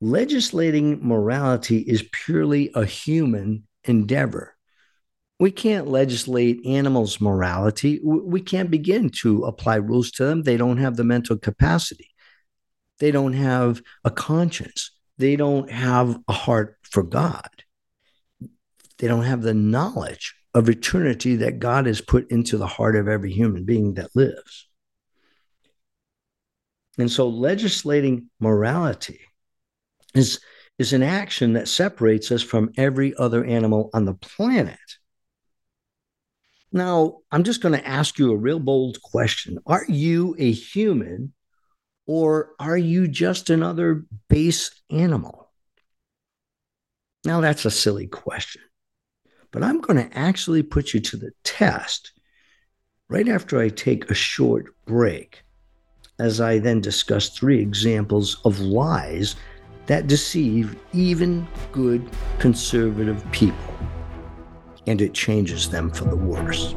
Legislating 0.00 1.06
morality 1.06 1.78
is 1.78 2.08
purely 2.12 2.70
a 2.74 2.84
human 2.84 3.66
endeavor. 3.84 4.57
We 5.40 5.52
can't 5.52 5.86
legislate 5.86 6.66
animals' 6.66 7.20
morality. 7.20 8.00
We 8.02 8.40
can't 8.40 8.70
begin 8.70 9.10
to 9.20 9.44
apply 9.44 9.76
rules 9.76 10.10
to 10.12 10.24
them. 10.24 10.42
They 10.42 10.56
don't 10.56 10.78
have 10.78 10.96
the 10.96 11.04
mental 11.04 11.38
capacity. 11.38 12.10
They 12.98 13.12
don't 13.12 13.34
have 13.34 13.80
a 14.04 14.10
conscience. 14.10 14.90
They 15.16 15.36
don't 15.36 15.70
have 15.70 16.18
a 16.26 16.32
heart 16.32 16.76
for 16.82 17.04
God. 17.04 17.48
They 18.98 19.06
don't 19.06 19.24
have 19.24 19.42
the 19.42 19.54
knowledge 19.54 20.34
of 20.54 20.68
eternity 20.68 21.36
that 21.36 21.60
God 21.60 21.86
has 21.86 22.00
put 22.00 22.30
into 22.32 22.56
the 22.56 22.66
heart 22.66 22.96
of 22.96 23.06
every 23.06 23.32
human 23.32 23.64
being 23.64 23.94
that 23.94 24.16
lives. 24.16 24.68
And 26.98 27.10
so 27.10 27.28
legislating 27.28 28.28
morality 28.40 29.20
is, 30.14 30.40
is 30.78 30.92
an 30.92 31.04
action 31.04 31.52
that 31.52 31.68
separates 31.68 32.32
us 32.32 32.42
from 32.42 32.72
every 32.76 33.14
other 33.14 33.44
animal 33.44 33.90
on 33.94 34.04
the 34.04 34.14
planet. 34.14 34.78
Now, 36.72 37.18
I'm 37.32 37.44
just 37.44 37.62
going 37.62 37.78
to 37.78 37.86
ask 37.86 38.18
you 38.18 38.30
a 38.30 38.36
real 38.36 38.60
bold 38.60 39.00
question. 39.02 39.58
Are 39.66 39.84
you 39.88 40.36
a 40.38 40.52
human 40.52 41.32
or 42.06 42.50
are 42.58 42.76
you 42.76 43.08
just 43.08 43.50
another 43.50 44.04
base 44.28 44.70
animal? 44.90 45.50
Now, 47.24 47.40
that's 47.40 47.64
a 47.64 47.70
silly 47.70 48.06
question. 48.06 48.62
But 49.50 49.62
I'm 49.62 49.80
going 49.80 49.96
to 49.96 50.16
actually 50.16 50.62
put 50.62 50.92
you 50.92 51.00
to 51.00 51.16
the 51.16 51.32
test 51.42 52.12
right 53.08 53.28
after 53.28 53.58
I 53.58 53.70
take 53.70 54.10
a 54.10 54.14
short 54.14 54.66
break, 54.84 55.42
as 56.18 56.40
I 56.40 56.58
then 56.58 56.82
discuss 56.82 57.30
three 57.30 57.60
examples 57.60 58.40
of 58.44 58.60
lies 58.60 59.36
that 59.86 60.06
deceive 60.06 60.76
even 60.92 61.48
good 61.72 62.08
conservative 62.38 63.24
people. 63.32 63.74
And 64.88 65.02
it 65.02 65.12
changes 65.12 65.68
them 65.68 65.90
for 65.90 66.04
the 66.04 66.16
worse. 66.16 66.74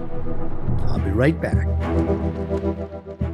I'll 0.88 1.00
be 1.00 1.12
right 1.12 1.39
back. 1.39 1.65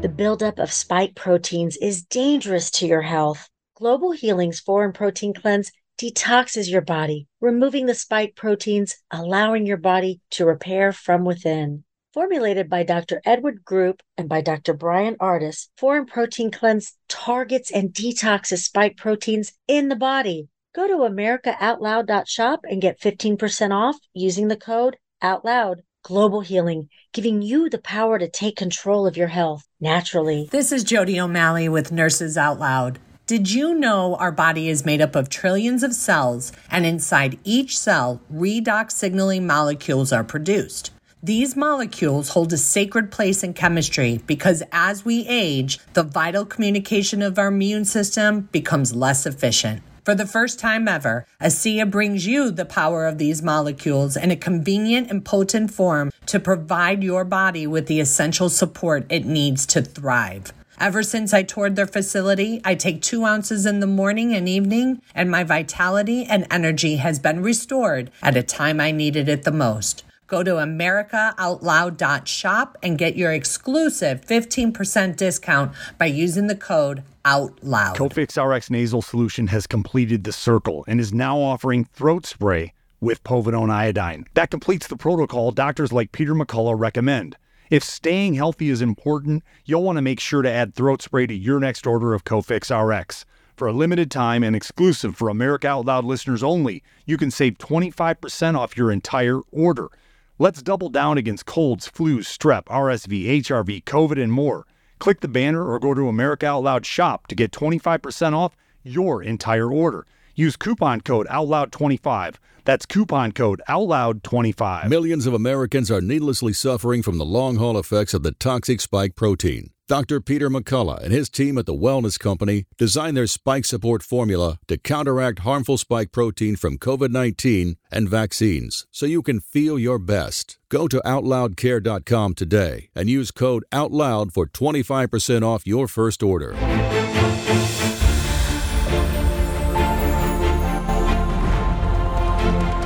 The 0.03 0.13
buildup 0.15 0.59
of 0.59 0.71
spike 0.71 1.15
proteins 1.15 1.77
is 1.77 2.03
dangerous 2.03 2.69
to 2.71 2.85
your 2.85 3.01
health. 3.01 3.49
Global 3.75 4.11
Healing's 4.11 4.59
Foreign 4.59 4.93
Protein 4.93 5.33
Cleanse 5.33 5.71
detoxes 5.99 6.69
your 6.69 6.81
body, 6.81 7.27
removing 7.41 7.87
the 7.87 7.95
spike 7.95 8.35
proteins, 8.35 8.95
allowing 9.09 9.65
your 9.65 9.77
body 9.77 10.21
to 10.29 10.45
repair 10.45 10.91
from 10.91 11.25
within. 11.25 11.83
Formulated 12.13 12.69
by 12.69 12.83
Dr. 12.83 13.19
Edward 13.25 13.65
Group 13.65 14.03
and 14.15 14.29
by 14.29 14.41
Dr. 14.41 14.75
Bryan 14.75 15.15
Ardis, 15.15 15.69
Foreign 15.77 16.05
Protein 16.05 16.51
Cleanse 16.51 16.93
targets 17.09 17.71
and 17.71 17.91
detoxes 17.91 18.59
spike 18.59 18.95
proteins 18.95 19.53
in 19.67 19.89
the 19.89 19.95
body. 19.95 20.49
Go 20.77 20.87
to 20.87 21.11
AmericaOutloud.shop 21.11 22.59
and 22.69 22.79
get 22.79 22.99
15% 22.99 23.71
off 23.71 23.97
using 24.13 24.47
the 24.47 24.55
code 24.55 24.95
OUTLOUD. 25.23 25.81
Global 26.03 26.41
Healing, 26.41 26.89
giving 27.13 27.41
you 27.41 27.67
the 27.67 27.79
power 27.79 28.19
to 28.19 28.29
take 28.29 28.57
control 28.57 29.07
of 29.07 29.17
your 29.17 29.29
health 29.29 29.63
naturally. 29.81 30.47
This 30.51 30.71
is 30.71 30.83
Jody 30.83 31.19
O'Malley 31.19 31.67
with 31.67 31.91
Nurses 31.91 32.37
Out 32.37 32.59
Loud. 32.59 32.99
Did 33.25 33.49
you 33.49 33.73
know 33.73 34.17
our 34.17 34.31
body 34.31 34.69
is 34.69 34.85
made 34.85 35.01
up 35.01 35.15
of 35.15 35.29
trillions 35.29 35.81
of 35.81 35.95
cells, 35.95 36.51
and 36.69 36.85
inside 36.85 37.39
each 37.43 37.75
cell, 37.75 38.21
redox 38.31 38.91
signaling 38.91 39.47
molecules 39.47 40.13
are 40.13 40.23
produced? 40.23 40.91
These 41.23 41.55
molecules 41.55 42.29
hold 42.29 42.53
a 42.53 42.57
sacred 42.57 43.11
place 43.11 43.43
in 43.43 43.55
chemistry 43.55 44.21
because 44.27 44.61
as 44.71 45.03
we 45.03 45.25
age, 45.27 45.79
the 45.93 46.03
vital 46.03 46.45
communication 46.45 47.23
of 47.23 47.39
our 47.39 47.47
immune 47.47 47.85
system 47.85 48.41
becomes 48.51 48.95
less 48.95 49.25
efficient. 49.25 49.81
For 50.07 50.15
the 50.15 50.25
first 50.25 50.57
time 50.57 50.87
ever, 50.87 51.25
ASEA 51.41 51.91
brings 51.91 52.25
you 52.25 52.49
the 52.49 52.63
power 52.63 53.05
of 53.05 53.17
these 53.17 53.43
molecules 53.43 54.15
in 54.15 54.31
a 54.31 54.37
convenient 54.37 55.11
and 55.11 55.25
potent 55.25 55.69
form 55.71 56.13
to 56.27 56.39
provide 56.39 57.03
your 57.03 57.25
body 57.25 57.67
with 57.67 57.87
the 57.87 57.99
essential 57.99 58.49
support 58.49 59.05
it 59.09 59.25
needs 59.25 59.65
to 59.65 59.81
thrive. 59.81 60.53
Ever 60.79 61.03
since 61.03 61.33
I 61.33 61.43
toured 61.43 61.75
their 61.75 61.85
facility, 61.85 62.61
I 62.63 62.73
take 62.73 63.01
two 63.01 63.25
ounces 63.25 63.65
in 63.65 63.81
the 63.81 63.85
morning 63.85 64.33
and 64.33 64.47
evening, 64.47 65.01
and 65.13 65.29
my 65.29 65.43
vitality 65.43 66.23
and 66.23 66.47
energy 66.49 66.95
has 66.95 67.19
been 67.19 67.43
restored 67.43 68.09
at 68.21 68.37
a 68.37 68.43
time 68.43 68.79
I 68.79 68.91
needed 68.91 69.27
it 69.27 69.43
the 69.43 69.51
most. 69.51 70.05
Go 70.27 70.43
to 70.43 70.51
americaoutloud.shop 70.51 72.77
and 72.83 72.97
get 72.97 73.15
your 73.15 73.31
exclusive 73.31 74.25
15% 74.25 75.15
discount 75.15 75.71
by 75.97 76.07
using 76.07 76.47
the 76.47 76.55
code 76.55 77.03
OUTLOUD. 77.23 77.95
Cofix 77.97 78.35
RX 78.41 78.69
nasal 78.69 79.01
solution 79.01 79.47
has 79.47 79.65
completed 79.67 80.25
the 80.25 80.33
circle 80.33 80.83
and 80.87 80.99
is 80.99 81.13
now 81.13 81.39
offering 81.39 81.85
throat 81.85 82.25
spray 82.25 82.73
with 82.99 83.23
povidone 83.23 83.69
iodine. 83.69 84.25
That 84.33 84.51
completes 84.51 84.87
the 84.87 84.97
protocol 84.97 85.51
doctors 85.51 85.93
like 85.93 86.11
Peter 86.11 86.35
McCullough 86.35 86.79
recommend. 86.79 87.37
If 87.69 87.83
staying 87.83 88.35
healthy 88.35 88.69
is 88.69 88.81
important, 88.81 89.43
you'll 89.65 89.83
want 89.83 89.97
to 89.97 90.01
make 90.01 90.19
sure 90.19 90.41
to 90.41 90.51
add 90.51 90.73
throat 90.73 91.01
spray 91.01 91.27
to 91.27 91.33
your 91.33 91.59
next 91.59 91.85
order 91.85 92.13
of 92.13 92.23
Cofix 92.23 92.71
RX. 92.71 93.25
For 93.57 93.67
a 93.67 93.73
limited 93.73 94.09
time 94.11 94.43
and 94.43 94.55
exclusive 94.55 95.15
for 95.15 95.29
America 95.29 95.67
Out 95.67 95.85
Loud 95.85 96.05
listeners 96.05 96.43
only, 96.43 96.83
you 97.05 97.17
can 97.17 97.31
save 97.31 97.57
25% 97.57 98.57
off 98.57 98.77
your 98.77 98.91
entire 98.91 99.39
order. 99.51 99.89
Let's 100.39 100.61
double 100.61 100.89
down 100.89 101.17
against 101.17 101.47
colds, 101.47 101.89
flus, 101.89 102.25
strep, 102.25 102.65
RSV, 102.65 103.41
HRV, 103.41 103.83
COVID, 103.85 104.21
and 104.21 104.31
more. 104.31 104.67
Click 104.99 105.21
the 105.21 105.27
banner 105.27 105.65
or 105.65 105.79
go 105.79 105.95
to 105.95 106.07
America 106.07 106.45
Out 106.45 106.61
Loud 106.61 106.85
shop 106.85 107.25
to 107.27 107.35
get 107.35 107.51
25% 107.51 108.33
off 108.33 108.55
your 108.83 109.23
entire 109.23 109.71
order. 109.71 110.05
Use 110.35 110.55
coupon 110.55 111.01
code 111.01 111.25
OUTLOUD25. 111.27 112.35
That's 112.65 112.85
coupon 112.85 113.31
code 113.31 113.63
OUTLOUD25. 113.67 114.89
Millions 114.89 115.25
of 115.25 115.33
Americans 115.33 115.89
are 115.89 116.01
needlessly 116.01 116.53
suffering 116.53 117.01
from 117.01 117.17
the 117.17 117.25
long 117.25 117.55
haul 117.55 117.75
effects 117.75 118.13
of 118.13 118.21
the 118.21 118.33
toxic 118.33 118.79
spike 118.79 119.15
protein. 119.15 119.71
Dr. 119.87 120.19
Peter 120.19 120.49
McCullough 120.49 121.01
and 121.01 121.13
his 121.13 121.29
team 121.29 121.57
at 121.57 121.65
the 121.65 121.73
Wellness 121.73 122.19
Company 122.19 122.65
designed 122.77 123.15
their 123.15 123.25
spike 123.25 123.63
support 123.63 124.03
formula 124.03 124.59
to 124.67 124.77
counteract 124.77 125.39
harmful 125.39 125.77
spike 125.77 126.11
protein 126.11 126.57
from 126.57 126.77
COVID 126.77 127.09
19 127.09 127.77
and 127.89 128.09
vaccines 128.09 128.85
so 128.91 129.05
you 129.05 129.21
can 129.21 129.39
feel 129.39 129.79
your 129.79 129.97
best. 129.97 130.59
Go 130.67 130.89
to 130.89 131.01
OutLoudCare.com 131.05 132.33
today 132.33 132.89
and 132.93 133.09
use 133.09 133.31
code 133.31 133.63
OUTLOUD 133.71 134.33
for 134.33 134.45
25% 134.45 135.43
off 135.43 135.65
your 135.65 135.87
first 135.87 136.21
order. 136.21 136.51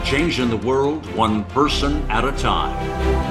Changing 0.05 0.51
the 0.51 0.61
world 0.63 1.03
one 1.15 1.45
person 1.45 2.03
at 2.11 2.23
a 2.25 2.31
time. 2.33 3.31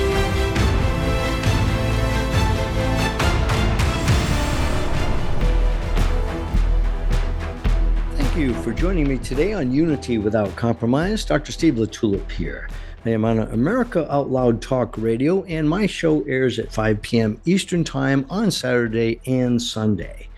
Thank 8.31 8.47
you 8.47 8.53
for 8.63 8.71
joining 8.71 9.09
me 9.09 9.17
today 9.17 9.51
on 9.51 9.73
Unity 9.73 10.17
Without 10.17 10.55
Compromise. 10.55 11.25
Dr. 11.25 11.51
Steve 11.51 11.73
LaTulippe 11.73 12.31
here. 12.31 12.69
I 13.03 13.09
am 13.09 13.25
on 13.25 13.39
America 13.39 14.09
Out 14.09 14.31
Loud 14.31 14.61
Talk 14.61 14.97
Radio, 14.97 15.43
and 15.43 15.69
my 15.69 15.85
show 15.85 16.21
airs 16.23 16.57
at 16.57 16.71
5 16.71 17.01
p.m. 17.01 17.41
Eastern 17.43 17.83
Time 17.83 18.25
on 18.29 18.49
Saturday 18.49 19.19
and 19.27 19.61
Sunday. 19.61 20.29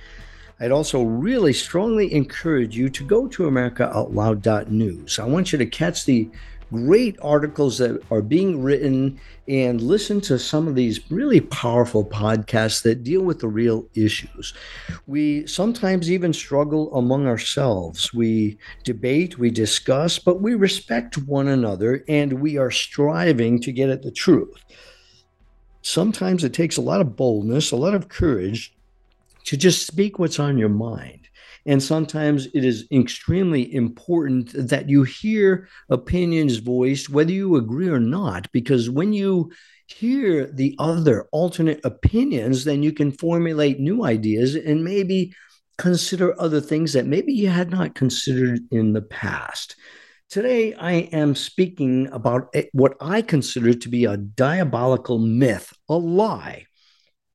I'd 0.60 0.71
also 0.71 1.03
really 1.03 1.53
strongly 1.53 2.12
encourage 2.12 2.75
you 2.75 2.89
to 2.89 3.03
go 3.06 3.27
to 3.27 3.43
AmericaOutloud.news. 3.43 5.19
I 5.19 5.25
want 5.25 5.51
you 5.51 5.60
to 5.60 5.65
catch 5.67 6.06
the 6.06 6.27
great 6.73 7.15
articles 7.21 7.77
that 7.77 8.01
are 8.09 8.21
being 8.21 8.62
written 8.63 9.19
and 9.47 9.79
listen 9.79 10.19
to 10.19 10.39
some 10.39 10.67
of 10.67 10.73
these 10.73 11.12
really 11.12 11.39
powerful 11.39 12.03
podcasts 12.03 12.81
that 12.81 13.03
deal 13.03 13.21
with 13.21 13.39
the 13.39 13.47
real 13.47 13.88
issues. 13.93 14.53
We 15.05 15.45
sometimes 15.45 16.12
even 16.12 16.33
struggle 16.33 16.93
among 16.95 17.27
ourselves. 17.27 18.13
We 18.13 18.57
debate, 18.83 19.38
we 19.38 19.51
discuss, 19.51 20.17
but 20.17 20.41
we 20.41 20.55
respect 20.55 21.19
one 21.19 21.47
another 21.47 22.03
and 22.07 22.41
we 22.41 22.57
are 22.57 22.71
striving 22.71 23.62
to 23.62 23.71
get 23.71 23.89
at 23.89 24.01
the 24.01 24.12
truth. 24.12 24.63
Sometimes 25.83 26.43
it 26.43 26.53
takes 26.53 26.77
a 26.77 26.81
lot 26.81 27.01
of 27.01 27.15
boldness, 27.15 27.71
a 27.71 27.75
lot 27.75 27.93
of 27.93 28.09
courage 28.09 28.73
to 29.45 29.57
just 29.57 29.86
speak 29.86 30.17
what's 30.17 30.39
on 30.39 30.57
your 30.57 30.69
mind. 30.69 31.22
And 31.65 31.82
sometimes 31.82 32.47
it 32.47 32.65
is 32.65 32.86
extremely 32.91 33.73
important 33.73 34.52
that 34.54 34.89
you 34.89 35.04
hear 35.04 35.69
opinions 35.89 36.58
voiced, 36.58 37.10
whether 37.10 37.32
you 37.32 37.56
agree 37.56 37.89
or 37.89 37.99
not, 37.99 38.52
because 38.52 38.89
when 38.89 39.13
you 39.13 39.52
hear 39.88 40.47
the 40.47 40.76
other 40.78 41.28
alternate 41.32 41.80
opinions, 41.84 42.65
then 42.65 42.84
you 42.84 42.91
can 42.91 43.12
formulate 43.12 43.80
new 43.80 44.04
ideas 44.04 44.56
and 44.56 44.84
maybe 44.84 45.34
consider 45.78 46.39
other 46.39 46.62
things 46.62 46.93
that 46.93 47.06
maybe 47.06 47.34
you 47.34 47.49
had 47.49 47.71
not 47.71 47.95
considered 47.95 48.60
in 48.71 48.93
the 48.93 49.02
past. 49.02 49.76
Today, 50.30 50.73
I 50.73 50.93
am 51.12 51.36
speaking 51.36 52.10
about 52.12 52.54
what 52.73 52.95
I 52.99 53.21
consider 53.21 53.73
to 53.73 53.89
be 53.89 54.06
a 54.06 54.17
diabolical 54.17 55.19
myth, 55.19 55.71
a 55.88 55.95
lie 55.95 56.65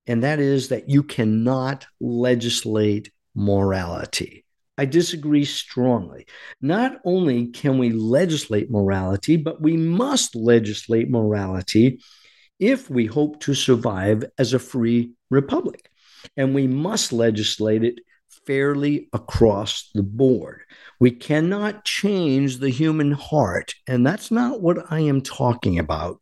and 0.09 0.25
that 0.25 0.41
is 0.41 0.69
that 0.69 0.89
you 0.89 1.03
cannot 1.03 1.87
legislate 2.01 3.13
morality. 3.39 4.45
I 4.77 4.85
disagree 4.85 5.45
strongly. 5.45 6.27
Not 6.61 6.99
only 7.05 7.47
can 7.47 7.79
we 7.79 7.91
legislate 7.91 8.69
morality, 8.69 9.37
but 9.37 9.63
we 9.63 9.77
must 9.77 10.35
legislate 10.35 11.09
morality 11.09 12.01
if 12.59 12.91
we 12.91 13.07
hope 13.07 13.41
to 13.41 13.55
survive 13.55 14.25
as 14.39 14.53
a 14.53 14.59
free 14.59 15.13
republic. 15.31 15.89
And 16.37 16.53
we 16.53 16.67
must 16.67 17.13
legislate 17.13 17.85
it 17.85 18.01
fairly 18.45 19.09
across 19.13 19.89
the 19.95 20.03
board. 20.03 20.63
We 20.99 21.13
cannot 21.13 21.85
change 21.85 22.59
the 22.59 22.71
human 22.71 23.13
heart. 23.13 23.75
And 23.87 24.05
that's 24.05 24.33
not 24.33 24.61
what 24.61 24.91
I 24.91 25.01
am 25.01 25.21
talking 25.21 25.79
about 25.79 26.21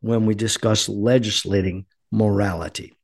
when 0.00 0.24
we 0.24 0.36
discuss 0.36 0.88
legislating 0.88 1.86
morality. 2.12 2.96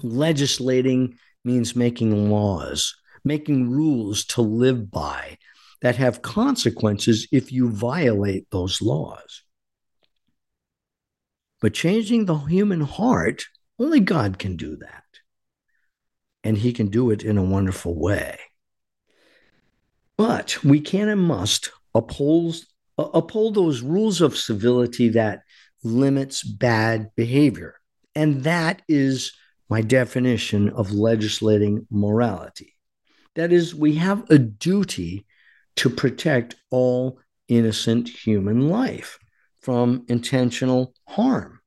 Legislating 0.00 1.18
means 1.48 1.74
making 1.74 2.30
laws, 2.30 2.94
making 3.24 3.70
rules 3.70 4.26
to 4.26 4.42
live 4.42 4.90
by 4.90 5.38
that 5.80 5.96
have 5.96 6.20
consequences 6.20 7.26
if 7.32 7.50
you 7.50 7.70
violate 7.70 8.46
those 8.50 8.82
laws. 8.82 9.44
But 11.62 11.72
changing 11.72 12.26
the 12.26 12.36
human 12.36 12.82
heart, 12.82 13.46
only 13.78 14.00
God 14.00 14.38
can 14.38 14.56
do 14.56 14.76
that. 14.76 15.04
And 16.44 16.58
He 16.58 16.74
can 16.74 16.88
do 16.88 17.10
it 17.10 17.22
in 17.24 17.38
a 17.38 17.42
wonderful 17.42 17.98
way. 17.98 18.38
But 20.18 20.62
we 20.62 20.80
can 20.80 21.08
and 21.08 21.22
must 21.22 21.70
uphold, 21.94 22.56
uphold 22.98 23.54
those 23.54 23.80
rules 23.80 24.20
of 24.20 24.36
civility 24.36 25.08
that 25.10 25.44
limits 25.82 26.42
bad 26.42 27.10
behavior. 27.16 27.76
And 28.14 28.44
that 28.44 28.82
is 28.86 29.32
my 29.68 29.80
definition 29.80 30.70
of 30.70 30.92
legislating 30.92 31.86
morality. 31.90 32.74
That 33.34 33.52
is, 33.52 33.74
we 33.74 33.96
have 33.96 34.28
a 34.30 34.38
duty 34.38 35.26
to 35.76 35.90
protect 35.90 36.56
all 36.70 37.20
innocent 37.48 38.08
human 38.08 38.68
life 38.68 39.18
from 39.60 40.04
intentional 40.08 40.94
harm. 41.06 41.60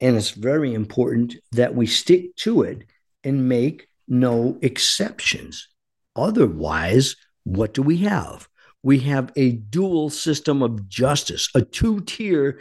And 0.00 0.16
it's 0.16 0.30
very 0.30 0.74
important 0.74 1.36
that 1.52 1.74
we 1.74 1.86
stick 1.86 2.36
to 2.36 2.62
it 2.62 2.84
and 3.24 3.48
make 3.48 3.88
no 4.06 4.58
exceptions. 4.62 5.68
Otherwise, 6.14 7.16
what 7.44 7.74
do 7.74 7.82
we 7.82 7.98
have? 7.98 8.48
We 8.82 9.00
have 9.00 9.32
a 9.36 9.52
dual 9.52 10.10
system 10.10 10.62
of 10.62 10.88
justice, 10.88 11.48
a 11.54 11.62
two 11.62 12.02
tier 12.02 12.60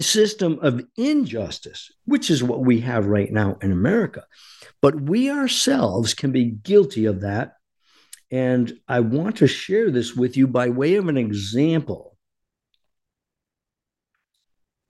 system 0.00 0.58
of 0.60 0.84
injustice, 0.96 1.90
which 2.04 2.30
is 2.30 2.42
what 2.42 2.60
we 2.60 2.80
have 2.80 3.06
right 3.06 3.32
now 3.32 3.56
in 3.62 3.72
America. 3.72 4.24
But 4.82 5.00
we 5.00 5.30
ourselves 5.30 6.14
can 6.14 6.32
be 6.32 6.50
guilty 6.50 7.06
of 7.06 7.20
that. 7.22 7.54
And 8.30 8.72
I 8.88 9.00
want 9.00 9.36
to 9.36 9.46
share 9.46 9.90
this 9.90 10.14
with 10.14 10.36
you 10.36 10.46
by 10.46 10.68
way 10.68 10.96
of 10.96 11.08
an 11.08 11.16
example. 11.16 12.16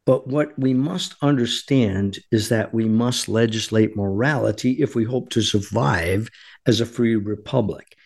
But 0.06 0.26
what 0.26 0.58
we 0.58 0.74
must 0.74 1.14
understand 1.22 2.18
is 2.30 2.50
that 2.50 2.74
we 2.74 2.86
must 2.86 3.28
legislate 3.28 3.96
morality 3.96 4.72
if 4.72 4.94
we 4.94 5.04
hope 5.04 5.30
to 5.30 5.42
survive 5.42 6.28
as 6.66 6.80
a 6.80 6.86
free 6.86 7.16
republic. 7.16 7.96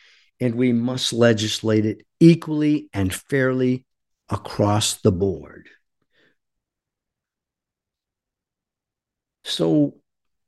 And 0.41 0.55
we 0.55 0.73
must 0.73 1.13
legislate 1.13 1.85
it 1.85 2.03
equally 2.21 2.89
and 2.93 3.13
fairly 3.13 3.85
across 4.29 4.95
the 5.01 5.11
board. 5.11 5.69
So, 9.49 9.95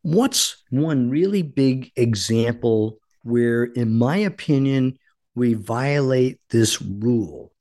what's 0.03 0.63
one 0.69 1.09
really 1.09 1.43
big 1.43 1.91
example 1.97 2.99
where, 3.23 3.65
in 3.65 3.97
my 3.97 4.19
opinion, 4.19 4.99
we 5.35 5.55
violate 5.55 6.39
this 6.51 6.83
rule 6.83 7.53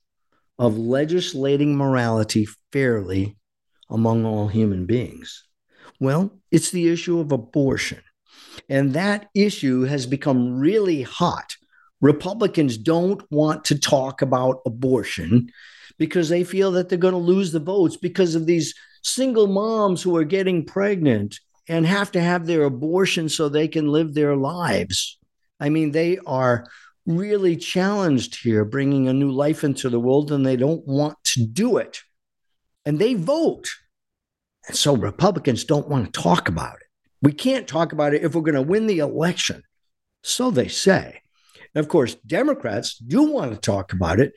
of 0.58 0.76
legislating 0.76 1.76
morality 1.76 2.46
fairly 2.72 3.38
among 3.88 4.26
all 4.26 4.48
human 4.48 4.84
beings? 4.84 5.44
Well, 5.98 6.30
it's 6.50 6.70
the 6.70 6.90
issue 6.90 7.18
of 7.20 7.32
abortion. 7.32 8.02
And 8.68 8.92
that 8.92 9.30
issue 9.34 9.82
has 9.84 10.04
become 10.04 10.58
really 10.58 11.02
hot. 11.02 11.56
Republicans 12.02 12.76
don't 12.76 13.22
want 13.30 13.64
to 13.66 13.78
talk 13.78 14.20
about 14.20 14.60
abortion 14.66 15.50
because 15.98 16.28
they 16.28 16.44
feel 16.44 16.72
that 16.72 16.88
they're 16.88 16.98
going 16.98 17.12
to 17.12 17.18
lose 17.18 17.52
the 17.52 17.60
votes 17.60 17.96
because 17.96 18.34
of 18.34 18.46
these 18.46 18.74
single 19.02 19.46
moms 19.46 20.02
who 20.02 20.16
are 20.16 20.24
getting 20.24 20.64
pregnant 20.64 21.38
and 21.68 21.86
have 21.86 22.12
to 22.12 22.20
have 22.20 22.46
their 22.46 22.64
abortion 22.64 23.28
so 23.28 23.48
they 23.48 23.68
can 23.68 23.88
live 23.88 24.14
their 24.14 24.36
lives. 24.36 25.18
I 25.60 25.68
mean, 25.68 25.92
they 25.92 26.18
are 26.26 26.66
really 27.06 27.56
challenged 27.56 28.42
here, 28.42 28.64
bringing 28.64 29.08
a 29.08 29.12
new 29.12 29.30
life 29.30 29.64
into 29.64 29.88
the 29.88 30.00
world, 30.00 30.32
and 30.32 30.44
they 30.44 30.56
don't 30.56 30.86
want 30.86 31.16
to 31.24 31.46
do 31.46 31.76
it. 31.76 32.00
And 32.84 32.98
they 32.98 33.14
vote. 33.14 33.68
And 34.66 34.76
so 34.76 34.96
Republicans 34.96 35.64
don't 35.64 35.88
want 35.88 36.12
to 36.12 36.20
talk 36.20 36.48
about 36.48 36.76
it. 36.76 36.86
We 37.22 37.32
can't 37.32 37.68
talk 37.68 37.92
about 37.92 38.14
it 38.14 38.22
if 38.22 38.34
we're 38.34 38.42
going 38.42 38.54
to 38.54 38.62
win 38.62 38.86
the 38.86 38.98
election. 38.98 39.62
So 40.22 40.50
they 40.50 40.68
say. 40.68 41.22
And 41.74 41.84
of 41.84 41.88
course, 41.88 42.14
Democrats 42.26 42.96
do 42.98 43.22
want 43.22 43.52
to 43.52 43.58
talk 43.58 43.92
about 43.92 44.20
it 44.20 44.32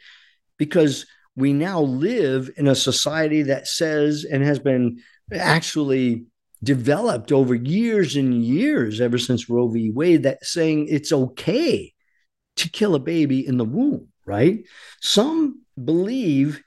because 0.57 1.05
we 1.35 1.53
now 1.53 1.81
live 1.81 2.49
in 2.57 2.67
a 2.67 2.75
society 2.75 3.43
that 3.43 3.67
says 3.67 4.25
and 4.29 4.43
has 4.43 4.59
been 4.59 5.01
actually 5.33 6.25
developed 6.63 7.31
over 7.31 7.55
years 7.55 8.15
and 8.15 8.43
years, 8.43 9.01
ever 9.01 9.17
since 9.17 9.49
Roe 9.49 9.67
v. 9.67 9.91
Wade, 9.91 10.23
that 10.23 10.45
saying 10.45 10.87
it's 10.89 11.11
okay 11.11 11.93
to 12.57 12.69
kill 12.69 12.95
a 12.95 12.99
baby 12.99 13.45
in 13.45 13.57
the 13.57 13.65
womb, 13.65 14.09
right? 14.25 14.63
Some 15.01 15.63
believe 15.83 16.61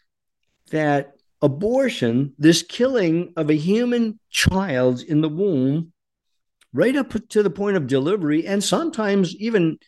that 0.70 1.12
abortion, 1.40 2.34
this 2.38 2.62
killing 2.62 3.32
of 3.36 3.50
a 3.50 3.54
human 3.54 4.18
child 4.30 5.00
in 5.00 5.20
the 5.20 5.28
womb, 5.28 5.92
right 6.72 6.96
up 6.96 7.14
to 7.28 7.42
the 7.42 7.50
point 7.50 7.76
of 7.76 7.86
delivery, 7.86 8.46
and 8.46 8.62
sometimes 8.62 9.34
even 9.36 9.78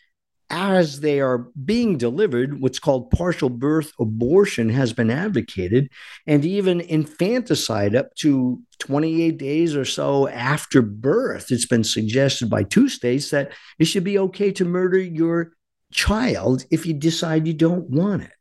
as 0.51 1.01
they 1.01 1.21
are 1.21 1.47
being 1.65 1.99
delivered, 1.99 2.61
what's 2.61 2.79
called 2.79 3.11
partial 3.11 3.51
birth 3.51 3.93
abortion 4.01 4.71
has 4.71 4.93
been 4.93 5.11
advocated, 5.11 5.91
and 6.27 6.45
even 6.45 6.81
infanticide 6.81 7.95
up 7.95 8.15
to 8.17 8.61
28 8.79 9.37
days 9.37 9.77
or 9.77 9.85
so 9.85 10.29
after 10.29 10.81
birth. 10.81 11.51
It's 11.51 11.67
been 11.67 11.85
suggested 11.85 12.49
by 12.49 12.63
two 12.63 12.89
states 12.89 13.31
that 13.31 13.53
it 13.79 13.85
should 13.85 14.05
be 14.05 14.19
okay 14.19 14.51
to 14.53 14.65
murder 14.65 14.99
your 14.99 15.53
child 15.93 16.65
if 16.71 16.87
you 16.87 16.95
decide 16.95 17.47
you 17.47 17.55
don't 17.55 17.91
want 17.91 18.23
it. 18.23 18.33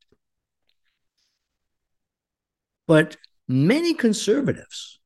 But 2.88 3.18
many 3.48 3.94
conservatives 3.94 5.00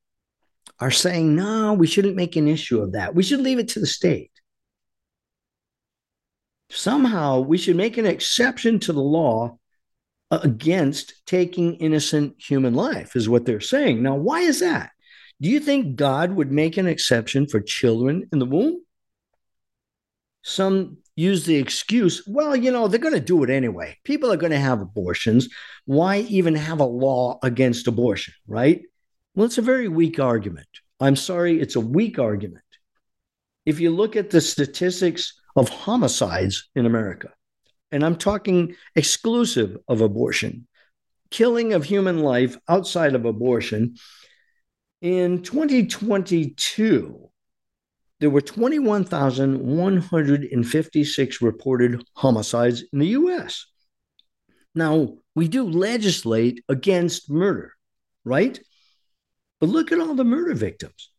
are 0.79 0.91
saying, 0.91 1.35
no, 1.35 1.73
we 1.73 1.87
shouldn't 1.87 2.15
make 2.15 2.35
an 2.35 2.47
issue 2.47 2.81
of 2.81 2.93
that. 2.93 3.15
We 3.15 3.23
should 3.23 3.41
leave 3.41 3.59
it 3.59 3.69
to 3.69 3.79
the 3.79 3.87
state. 3.87 4.30
Somehow 6.71 7.41
we 7.41 7.57
should 7.57 7.75
make 7.75 7.97
an 7.97 8.05
exception 8.05 8.79
to 8.79 8.93
the 8.93 9.01
law 9.01 9.57
against 10.31 11.25
taking 11.25 11.75
innocent 11.75 12.35
human 12.37 12.73
life, 12.73 13.15
is 13.15 13.27
what 13.27 13.45
they're 13.45 13.59
saying. 13.59 14.01
Now, 14.01 14.15
why 14.15 14.41
is 14.41 14.61
that? 14.61 14.91
Do 15.41 15.49
you 15.49 15.59
think 15.59 15.95
God 15.95 16.31
would 16.31 16.51
make 16.51 16.77
an 16.77 16.87
exception 16.87 17.47
for 17.47 17.59
children 17.59 18.29
in 18.31 18.39
the 18.39 18.45
womb? 18.45 18.81
Some 20.43 20.97
use 21.15 21.45
the 21.45 21.57
excuse, 21.57 22.23
well, 22.25 22.55
you 22.55 22.71
know, 22.71 22.87
they're 22.87 22.99
going 22.99 23.13
to 23.13 23.19
do 23.19 23.43
it 23.43 23.49
anyway. 23.49 23.97
People 24.05 24.31
are 24.31 24.37
going 24.37 24.51
to 24.51 24.59
have 24.59 24.81
abortions. 24.81 25.49
Why 25.85 26.19
even 26.19 26.55
have 26.55 26.79
a 26.79 26.85
law 26.85 27.37
against 27.43 27.87
abortion, 27.87 28.33
right? 28.47 28.83
Well, 29.35 29.45
it's 29.45 29.57
a 29.57 29.63
very 29.63 29.87
weak 29.87 30.19
argument. 30.19 30.67
I'm 30.99 31.15
sorry, 31.15 31.59
it's 31.59 31.75
a 31.75 31.81
weak 31.81 32.17
argument. 32.17 32.63
If 33.65 33.79
you 33.79 33.91
look 33.91 34.15
at 34.15 34.29
the 34.29 34.41
statistics 34.41 35.40
of 35.55 35.69
homicides 35.69 36.69
in 36.75 36.85
America, 36.85 37.29
and 37.91 38.05
I'm 38.05 38.15
talking 38.15 38.75
exclusive 38.95 39.77
of 39.87 40.01
abortion, 40.01 40.67
killing 41.29 41.73
of 41.73 41.83
human 41.83 42.19
life 42.19 42.57
outside 42.67 43.15
of 43.15 43.25
abortion, 43.25 43.95
in 45.01 45.41
2022, 45.41 47.29
there 48.19 48.29
were 48.29 48.41
21,156 48.41 51.41
reported 51.41 52.03
homicides 52.13 52.83
in 52.93 52.99
the 52.99 53.07
US. 53.07 53.65
Now, 54.75 55.17
we 55.33 55.47
do 55.47 55.63
legislate 55.63 56.63
against 56.69 57.31
murder, 57.31 57.73
right? 58.23 58.59
But 59.59 59.69
look 59.69 59.91
at 59.91 59.99
all 59.99 60.13
the 60.13 60.23
murder 60.23 60.53
victims 60.53 61.09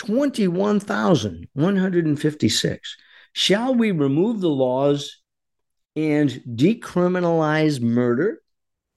21,156. 0.00 2.96
Shall 3.34 3.74
we 3.74 3.90
remove 3.90 4.40
the 4.40 4.48
laws 4.48 5.20
and 5.94 6.30
decriminalize 6.48 7.82
murder 7.82 8.40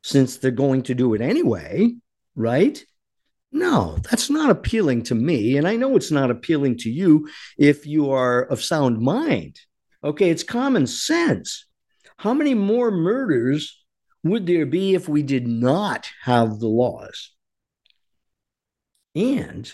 since 0.02 0.38
they're 0.38 0.52
going 0.52 0.84
to 0.84 0.96
do 0.96 1.14
it 1.14 1.20
anyway, 1.20 1.94
right? 2.38 2.82
No, 3.52 3.98
that's 4.10 4.30
not 4.30 4.50
appealing 4.50 5.04
to 5.04 5.14
me. 5.14 5.58
And 5.58 5.68
I 5.68 5.76
know 5.76 5.98
it's 5.98 6.12
not 6.12 6.32
appealing 6.32 6.78
to 6.78 6.90
you 6.90 7.28
if 7.58 7.86
you 7.86 8.12
are 8.12 8.44
of 8.44 8.64
sound 8.64 9.02
mind. 9.02 9.60
Okay, 10.06 10.30
it's 10.30 10.44
common 10.44 10.88
sense. 10.88 11.66
How 12.16 12.34
many 12.34 12.54
more 12.54 12.92
murders 12.92 13.84
would 14.24 14.48
there 14.48 14.66
be 14.66 14.96
if 14.96 15.10
we 15.10 15.22
did 15.22 15.48
not 15.48 16.10
have 16.22 16.60
the 16.60 16.68
laws? 16.68 17.32
And 19.16 19.72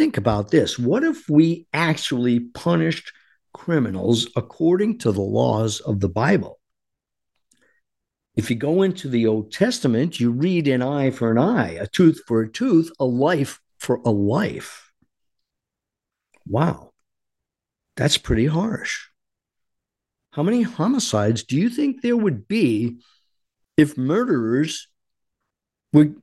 think 0.00 0.16
about 0.16 0.50
this 0.50 0.78
what 0.78 1.04
if 1.04 1.28
we 1.28 1.66
actually 1.74 2.40
punished 2.40 3.12
criminals 3.52 4.26
according 4.34 4.96
to 4.96 5.12
the 5.12 5.20
laws 5.20 5.80
of 5.80 6.00
the 6.00 6.08
Bible? 6.08 6.58
If 8.34 8.48
you 8.48 8.56
go 8.56 8.80
into 8.80 9.08
the 9.08 9.26
Old 9.26 9.52
Testament, 9.52 10.18
you 10.18 10.30
read 10.30 10.68
an 10.68 10.80
eye 10.80 11.10
for 11.10 11.30
an 11.30 11.36
eye, 11.36 11.72
a 11.72 11.86
tooth 11.86 12.22
for 12.26 12.40
a 12.40 12.50
tooth, 12.50 12.90
a 12.98 13.04
life 13.04 13.60
for 13.76 14.00
a 14.06 14.10
life. 14.10 14.90
Wow, 16.46 16.92
that's 17.94 18.16
pretty 18.16 18.46
harsh. 18.46 19.08
How 20.30 20.42
many 20.42 20.62
homicides 20.62 21.42
do 21.42 21.56
you 21.56 21.68
think 21.68 22.00
there 22.00 22.16
would 22.16 22.48
be 22.48 23.00
if 23.76 23.98
murderers 23.98 24.88
were 25.92 26.14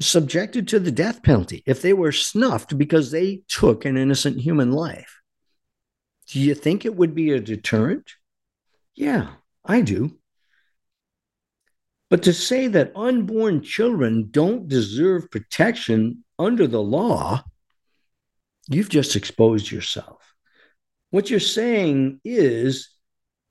subjected 0.00 0.68
to 0.68 0.80
the 0.80 0.90
death 0.90 1.22
penalty, 1.22 1.62
if 1.66 1.82
they 1.82 1.92
were 1.92 2.12
snuffed 2.12 2.76
because 2.76 3.10
they 3.10 3.42
took 3.48 3.84
an 3.84 3.96
innocent 3.96 4.40
human 4.40 4.72
life? 4.72 5.20
Do 6.28 6.40
you 6.40 6.54
think 6.54 6.84
it 6.84 6.96
would 6.96 7.14
be 7.14 7.32
a 7.32 7.40
deterrent? 7.40 8.12
Yeah, 8.94 9.28
I 9.64 9.80
do. 9.80 10.18
But 12.10 12.24
to 12.24 12.32
say 12.32 12.66
that 12.68 12.92
unborn 12.94 13.62
children 13.62 14.28
don't 14.30 14.68
deserve 14.68 15.30
protection 15.30 16.24
under 16.38 16.66
the 16.66 16.82
law, 16.82 17.44
you've 18.68 18.90
just 18.90 19.16
exposed 19.16 19.70
yourself. 19.70 20.34
What 21.10 21.30
you're 21.30 21.40
saying 21.40 22.20
is 22.24 22.90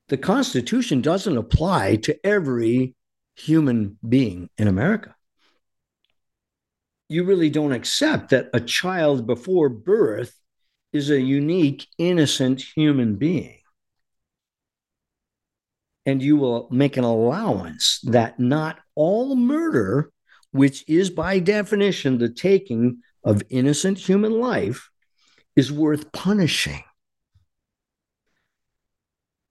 the 0.10 0.18
Constitution 0.18 1.02
doesn't 1.02 1.38
apply 1.38 1.98
to 1.98 2.20
every 2.26 2.96
human 3.36 3.98
being 4.08 4.50
in 4.58 4.68
America. 4.68 5.16
You 7.12 7.24
really 7.24 7.50
don't 7.50 7.74
accept 7.74 8.30
that 8.30 8.50
a 8.54 8.60
child 8.60 9.28
before 9.28 9.70
birth 9.70 10.34
is 10.94 11.10
a 11.10 11.22
unique, 11.22 11.88
innocent 11.98 12.62
human 12.76 13.16
being 13.16 13.62
and 16.06 16.22
you 16.22 16.38
will 16.38 16.68
make 16.72 16.98
an 16.98 17.04
allowance 17.04 18.00
that 18.04 18.40
not 18.40 18.80
all 18.96 19.36
murder, 19.36 20.12
which 20.52 20.84
is 20.88 21.10
by 21.10 21.40
definition 21.40 22.18
the 22.18 22.30
taking 22.30 23.02
of 23.24 23.44
innocent 23.50 23.98
human 23.98 24.40
life, 24.40 24.90
is 25.56 25.72
worth 25.72 26.12
punishing. 26.12 26.84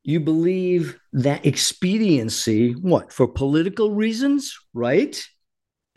You 0.03 0.19
believe 0.19 0.99
that 1.13 1.47
expediency, 1.47 2.73
what, 2.73 3.13
for 3.13 3.29
political 3.29 3.95
reasons, 3.95 4.59
right? 4.73 5.23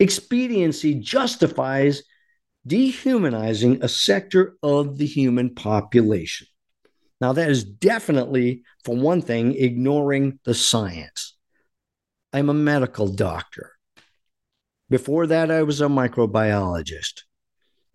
Expediency 0.04 0.96
justifies 0.96 2.02
dehumanizing 2.66 3.82
a 3.82 3.88
sector 3.88 4.54
of 4.62 4.98
the 4.98 5.06
human 5.06 5.54
population. 5.54 6.46
Now, 7.22 7.32
that 7.32 7.48
is 7.48 7.64
definitely, 7.64 8.64
for 8.84 8.94
one 8.94 9.22
thing, 9.22 9.54
ignoring 9.54 10.40
the 10.44 10.52
science. 10.52 11.38
I'm 12.34 12.50
a 12.50 12.54
medical 12.54 13.08
doctor. 13.08 13.72
Before 14.90 15.26
that, 15.26 15.50
I 15.50 15.62
was 15.62 15.80
a 15.80 15.86
microbiologist. 15.86 17.22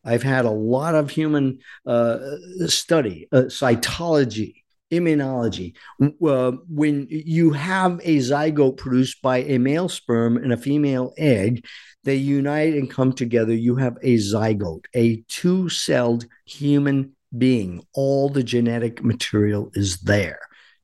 I've 0.03 0.23
had 0.23 0.45
a 0.45 0.49
lot 0.49 0.95
of 0.95 1.11
human 1.11 1.59
uh, 1.85 2.17
study, 2.65 3.27
uh, 3.31 3.43
cytology, 3.49 4.63
immunology. 4.91 5.75
Uh, 6.01 6.53
when 6.67 7.05
you 7.11 7.51
have 7.51 8.01
a 8.03 8.17
zygote 8.17 8.77
produced 8.77 9.21
by 9.21 9.43
a 9.43 9.59
male 9.59 9.89
sperm 9.89 10.37
and 10.37 10.51
a 10.51 10.57
female 10.57 11.13
egg, 11.17 11.65
they 12.03 12.15
unite 12.15 12.73
and 12.73 12.89
come 12.89 13.13
together. 13.13 13.53
You 13.53 13.75
have 13.75 13.97
a 14.01 14.15
zygote, 14.15 14.85
a 14.95 15.23
two 15.27 15.69
celled 15.69 16.25
human 16.45 17.13
being. 17.37 17.85
All 17.93 18.29
the 18.29 18.43
genetic 18.43 19.03
material 19.03 19.69
is 19.73 19.99
there. 19.99 20.39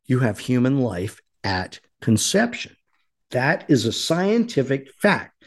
You 0.06 0.20
have 0.20 0.40
human 0.40 0.82
life 0.82 1.20
at 1.44 1.80
conception. 2.02 2.76
That 3.32 3.66
is 3.70 3.86
a 3.86 3.92
scientific 3.92 4.92
fact. 5.02 5.44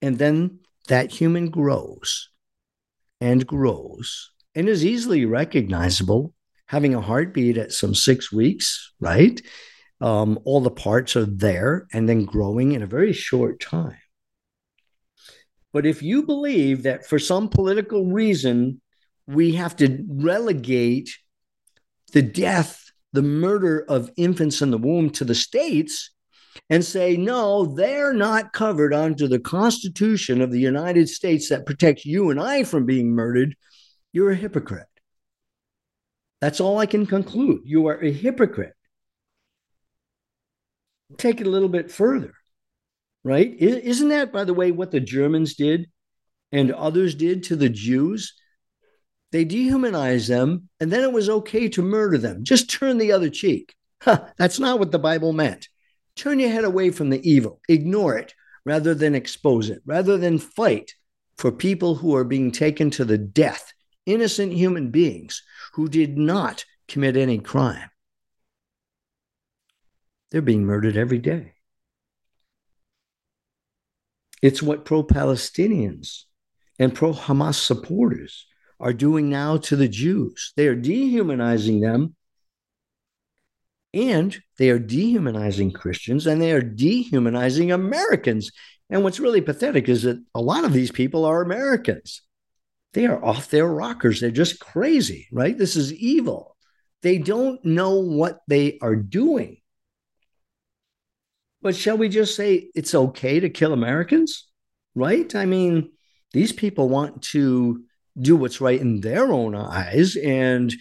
And 0.00 0.18
then 0.18 0.60
that 0.88 1.10
human 1.10 1.50
grows 1.50 2.30
and 3.20 3.46
grows 3.46 4.30
and 4.54 4.68
is 4.68 4.84
easily 4.84 5.24
recognizable, 5.24 6.32
having 6.66 6.94
a 6.94 7.00
heartbeat 7.00 7.58
at 7.58 7.72
some 7.72 7.94
six 7.94 8.32
weeks, 8.32 8.92
right? 9.00 9.40
Um, 10.00 10.38
all 10.44 10.60
the 10.60 10.70
parts 10.70 11.16
are 11.16 11.24
there 11.24 11.86
and 11.92 12.08
then 12.08 12.24
growing 12.24 12.72
in 12.72 12.82
a 12.82 12.86
very 12.86 13.12
short 13.12 13.60
time. 13.60 13.96
But 15.74 15.84
if 15.84 16.02
you 16.02 16.22
believe 16.22 16.84
that 16.84 17.04
for 17.04 17.18
some 17.18 17.48
political 17.48 18.06
reason, 18.06 18.80
we 19.26 19.56
have 19.56 19.74
to 19.76 20.04
relegate 20.08 21.10
the 22.12 22.22
death, 22.22 22.80
the 23.12 23.22
murder 23.22 23.84
of 23.88 24.10
infants 24.16 24.62
in 24.62 24.70
the 24.70 24.78
womb 24.78 25.10
to 25.10 25.24
the 25.24 25.34
states, 25.34 26.12
and 26.70 26.84
say, 26.84 27.16
no, 27.16 27.66
they're 27.66 28.14
not 28.14 28.52
covered 28.52 28.94
under 28.94 29.26
the 29.26 29.40
Constitution 29.40 30.40
of 30.40 30.52
the 30.52 30.60
United 30.60 31.08
States 31.08 31.48
that 31.48 31.66
protects 31.66 32.06
you 32.06 32.30
and 32.30 32.40
I 32.40 32.62
from 32.62 32.86
being 32.86 33.10
murdered, 33.10 33.56
you're 34.12 34.30
a 34.30 34.36
hypocrite. 34.36 34.86
That's 36.40 36.60
all 36.60 36.78
I 36.78 36.86
can 36.86 37.04
conclude. 37.04 37.62
You 37.64 37.88
are 37.88 38.00
a 38.00 38.12
hypocrite. 38.12 38.74
Take 41.18 41.40
it 41.40 41.48
a 41.48 41.50
little 41.50 41.68
bit 41.68 41.90
further, 41.90 42.34
right? 43.24 43.52
Isn't 43.58 44.10
that, 44.10 44.32
by 44.32 44.44
the 44.44 44.54
way, 44.54 44.70
what 44.70 44.90
the 44.90 45.00
Germans 45.00 45.54
did 45.54 45.90
and 46.52 46.70
others 46.70 47.14
did 47.14 47.42
to 47.44 47.56
the 47.56 47.70
Jews? 47.70 48.34
They 49.32 49.44
dehumanized 49.44 50.28
them, 50.28 50.68
and 50.78 50.92
then 50.92 51.02
it 51.02 51.12
was 51.12 51.28
okay 51.28 51.68
to 51.70 51.82
murder 51.82 52.18
them. 52.18 52.44
Just 52.44 52.70
turn 52.70 52.98
the 52.98 53.10
other 53.10 53.30
cheek. 53.30 53.74
Huh, 54.00 54.26
that's 54.36 54.60
not 54.60 54.78
what 54.78 54.92
the 54.92 54.98
Bible 54.98 55.32
meant. 55.32 55.68
Turn 56.14 56.38
your 56.38 56.50
head 56.50 56.64
away 56.64 56.90
from 56.90 57.10
the 57.10 57.28
evil, 57.28 57.60
ignore 57.68 58.16
it 58.16 58.34
rather 58.64 58.94
than 58.94 59.14
expose 59.14 59.68
it, 59.68 59.82
rather 59.84 60.16
than 60.16 60.38
fight 60.38 60.94
for 61.36 61.50
people 61.50 61.96
who 61.96 62.14
are 62.14 62.24
being 62.24 62.52
taken 62.52 62.90
to 62.90 63.04
the 63.04 63.18
death, 63.18 63.72
innocent 64.06 64.52
human 64.52 64.90
beings 64.90 65.42
who 65.72 65.88
did 65.88 66.16
not 66.16 66.64
commit 66.86 67.16
any 67.16 67.38
crime. 67.38 67.90
They're 70.30 70.42
being 70.42 70.64
murdered 70.64 70.96
every 70.96 71.18
day. 71.18 71.53
It's 74.44 74.62
what 74.62 74.84
pro 74.84 75.02
Palestinians 75.02 76.24
and 76.78 76.94
pro 76.94 77.14
Hamas 77.14 77.54
supporters 77.54 78.46
are 78.78 78.92
doing 78.92 79.30
now 79.30 79.56
to 79.56 79.74
the 79.74 79.88
Jews. 79.88 80.52
They 80.54 80.68
are 80.68 80.74
dehumanizing 80.74 81.80
them 81.80 82.14
and 83.94 84.38
they 84.58 84.68
are 84.68 84.78
dehumanizing 84.78 85.72
Christians 85.72 86.26
and 86.26 86.42
they 86.42 86.52
are 86.52 86.60
dehumanizing 86.60 87.72
Americans. 87.72 88.52
And 88.90 89.02
what's 89.02 89.18
really 89.18 89.40
pathetic 89.40 89.88
is 89.88 90.02
that 90.02 90.22
a 90.34 90.42
lot 90.42 90.66
of 90.66 90.74
these 90.74 90.90
people 90.90 91.24
are 91.24 91.40
Americans. 91.40 92.20
They 92.92 93.06
are 93.06 93.24
off 93.24 93.48
their 93.48 93.66
rockers. 93.66 94.20
They're 94.20 94.30
just 94.30 94.60
crazy, 94.60 95.26
right? 95.32 95.56
This 95.56 95.74
is 95.74 95.90
evil. 95.94 96.54
They 97.00 97.16
don't 97.16 97.64
know 97.64 98.00
what 98.00 98.40
they 98.46 98.76
are 98.82 98.94
doing. 98.94 99.62
But 101.64 101.74
shall 101.74 101.96
we 101.96 102.08
just 102.08 102.36
say 102.36 102.70
it's 102.76 102.94
okay 102.94 103.40
to 103.40 103.50
kill 103.50 103.72
Americans? 103.72 104.46
Right? 104.94 105.34
I 105.34 105.46
mean, 105.46 105.90
these 106.32 106.52
people 106.52 106.88
want 106.88 107.22
to 107.32 107.82
do 108.20 108.36
what's 108.36 108.60
right 108.60 108.80
in 108.80 109.00
their 109.00 109.32
own 109.32 109.56
eyes. 109.56 110.14
And 110.14 110.72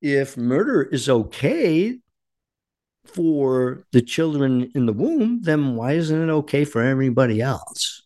if 0.00 0.36
murder 0.36 0.82
is 0.82 1.08
okay, 1.08 1.98
for 3.04 3.84
the 3.92 4.00
children 4.00 4.70
in 4.74 4.86
the 4.86 4.92
womb, 4.92 5.42
then 5.42 5.74
why 5.74 5.92
isn't 5.92 6.28
it 6.28 6.32
okay 6.32 6.64
for 6.64 6.82
everybody 6.82 7.40
else? 7.40 8.02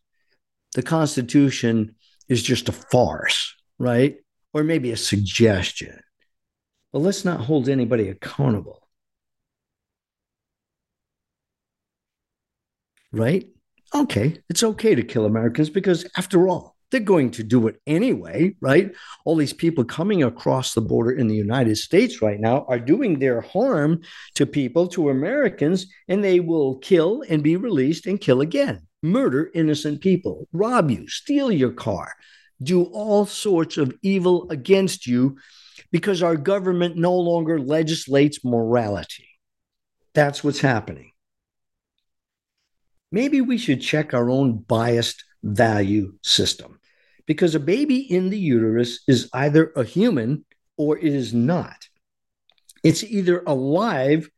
The 0.75 0.83
Constitution 0.83 1.95
is 2.29 2.43
just 2.43 2.69
a 2.69 2.73
farce, 2.73 3.55
right? 3.79 4.17
Or 4.53 4.65
maybe 4.65 4.91
a 4.91 4.97
suggestion. 4.97 6.01
But 6.93 7.01
let's 7.01 7.25
not 7.25 7.41
hold 7.41 7.69
anybody 7.69 8.09
accountable. 8.09 8.86
Right? 13.13 13.49
Okay, 13.95 14.39
it's 14.49 14.63
okay 14.63 14.95
to 14.95 15.03
kill 15.03 15.27
Americans 15.27 15.71
because, 15.71 16.07
after 16.17 16.49
all, 16.49 16.77
they're 16.91 17.01
going 17.01 17.31
to 17.33 17.43
do 17.43 17.67
it 17.67 17.81
anyway, 17.87 18.55
right? 18.61 18.93
All 19.25 19.37
these 19.37 19.53
people 19.53 19.85
coming 19.85 20.23
across 20.23 20.73
the 20.73 20.81
border 20.81 21.11
in 21.11 21.27
the 21.27 21.35
United 21.35 21.77
States 21.77 22.23
right 22.23 22.39
now 22.39 22.65
are 22.69 22.79
doing 22.79 23.19
their 23.19 23.41
harm 23.41 24.03
to 24.35 24.47
people, 24.47 24.87
to 24.89 25.11
Americans, 25.11 25.87
and 26.09 26.23
they 26.23 26.41
will 26.41 26.77
kill 26.79 27.23
and 27.29 27.43
be 27.43 27.57
released 27.57 28.07
and 28.07 28.21
kill 28.21 28.41
again, 28.41 28.87
murder 29.03 29.51
innocent 29.55 30.01
people, 30.01 30.47
rob 30.53 30.91
you, 30.91 31.09
steal 31.09 31.51
your 31.51 31.73
car, 31.73 32.13
do 32.63 32.85
all 32.85 33.27
sorts 33.27 33.77
of 33.77 33.93
evil 34.03 34.47
against 34.51 35.07
you 35.07 35.37
because 35.91 36.23
our 36.23 36.37
government 36.37 36.97
no 36.97 37.15
longer 37.15 37.59
legislates 37.59 38.45
morality. 38.45 39.29
That's 40.15 40.43
what's 40.43 40.61
happening. 40.61 41.13
Maybe 43.17 43.41
we 43.41 43.57
should 43.57 43.81
check 43.81 44.13
our 44.13 44.29
own 44.29 44.59
biased 44.59 45.25
value 45.43 46.19
system 46.23 46.79
because 47.25 47.55
a 47.55 47.59
baby 47.75 47.97
in 47.97 48.29
the 48.29 48.39
uterus 48.39 49.03
is 49.09 49.31
either 49.33 49.73
a 49.75 49.85
human 49.85 50.45
or 50.77 50.99
it 50.99 51.15
is 51.15 51.33
not. 51.33 51.89
It's 52.85 53.03
either 53.03 53.43
alive 53.47 54.29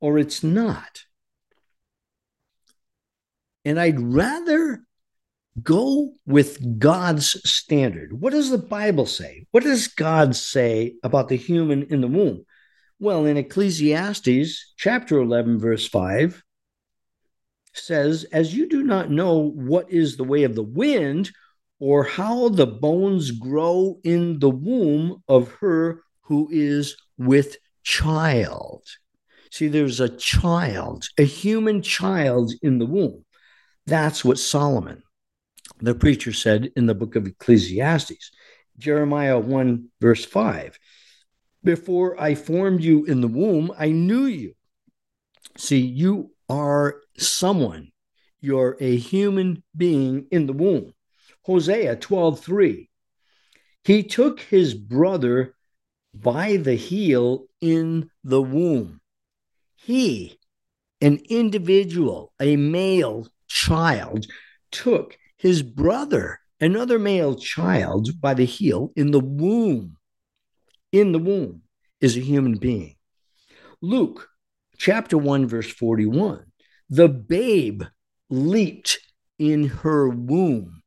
or 0.00 0.18
it's 0.18 0.42
not. 0.42 1.04
And 3.64 3.78
I'd 3.78 4.00
rather 4.00 4.82
go 5.62 6.14
with 6.26 6.80
God's 6.80 7.40
standard. 7.48 8.20
What 8.20 8.32
does 8.32 8.50
the 8.50 8.58
Bible 8.58 9.06
say? 9.06 9.46
What 9.52 9.62
does 9.62 9.86
God 9.86 10.34
say 10.34 10.96
about 11.04 11.28
the 11.28 11.36
human 11.36 11.84
in 11.84 12.00
the 12.00 12.08
womb? 12.08 12.44
Well, 12.98 13.24
in 13.26 13.36
Ecclesiastes 13.36 14.74
chapter 14.76 15.20
11, 15.20 15.60
verse 15.60 15.86
5, 15.86 16.42
says, 17.80 18.24
As 18.32 18.54
you 18.54 18.68
do 18.68 18.82
not 18.82 19.10
know 19.10 19.50
what 19.50 19.90
is 19.90 20.16
the 20.16 20.24
way 20.24 20.44
of 20.44 20.54
the 20.54 20.62
wind, 20.62 21.30
or 21.78 22.04
how 22.04 22.50
the 22.50 22.66
bones 22.66 23.30
grow 23.30 23.98
in 24.04 24.38
the 24.38 24.50
womb 24.50 25.22
of 25.28 25.50
her 25.60 26.02
who 26.22 26.48
is 26.52 26.96
with 27.18 27.56
child. 27.82 28.84
See, 29.50 29.66
there's 29.66 29.98
a 29.98 30.08
child, 30.08 31.08
a 31.18 31.24
human 31.24 31.82
child 31.82 32.52
in 32.62 32.78
the 32.78 32.86
womb. 32.86 33.24
That's 33.86 34.24
what 34.24 34.38
Solomon, 34.38 35.02
the 35.80 35.94
preacher, 35.94 36.32
said 36.32 36.70
in 36.76 36.86
the 36.86 36.94
book 36.94 37.16
of 37.16 37.26
Ecclesiastes. 37.26 38.30
Jeremiah 38.78 39.38
1, 39.38 39.88
verse 40.00 40.24
5. 40.24 40.78
Before 41.64 42.20
I 42.20 42.34
formed 42.34 42.82
you 42.82 43.04
in 43.04 43.20
the 43.20 43.28
womb, 43.28 43.72
I 43.76 43.90
knew 43.90 44.24
you. 44.24 44.54
See, 45.56 45.80
you 45.80 46.30
are 46.48 47.00
someone. 47.20 47.92
You're 48.40 48.76
a 48.80 48.96
human 48.96 49.62
being 49.76 50.26
in 50.30 50.46
the 50.46 50.52
womb. 50.52 50.94
Hosea 51.42 51.96
12:3. 51.96 52.88
He 53.84 54.02
took 54.02 54.40
his 54.40 54.74
brother 54.74 55.54
by 56.14 56.56
the 56.56 56.74
heel 56.74 57.46
in 57.60 58.10
the 58.24 58.42
womb. 58.42 59.00
He, 59.76 60.38
an 61.00 61.20
individual, 61.28 62.32
a 62.40 62.56
male 62.56 63.28
child, 63.48 64.26
took 64.70 65.16
his 65.36 65.62
brother, 65.62 66.40
another 66.60 66.98
male 66.98 67.34
child, 67.34 68.20
by 68.20 68.34
the 68.34 68.44
heel 68.44 68.92
in 68.96 69.10
the 69.10 69.20
womb. 69.20 69.96
In 70.92 71.12
the 71.12 71.18
womb 71.18 71.62
is 72.00 72.16
a 72.16 72.20
human 72.20 72.56
being. 72.56 72.96
Luke 73.80 74.28
chapter 74.76 75.16
1, 75.16 75.46
verse 75.46 75.70
41 75.70 76.49
the 76.90 77.08
babe 77.08 77.84
leaped 78.28 78.98
in 79.38 79.68
her 79.68 80.08
womb. 80.08 80.82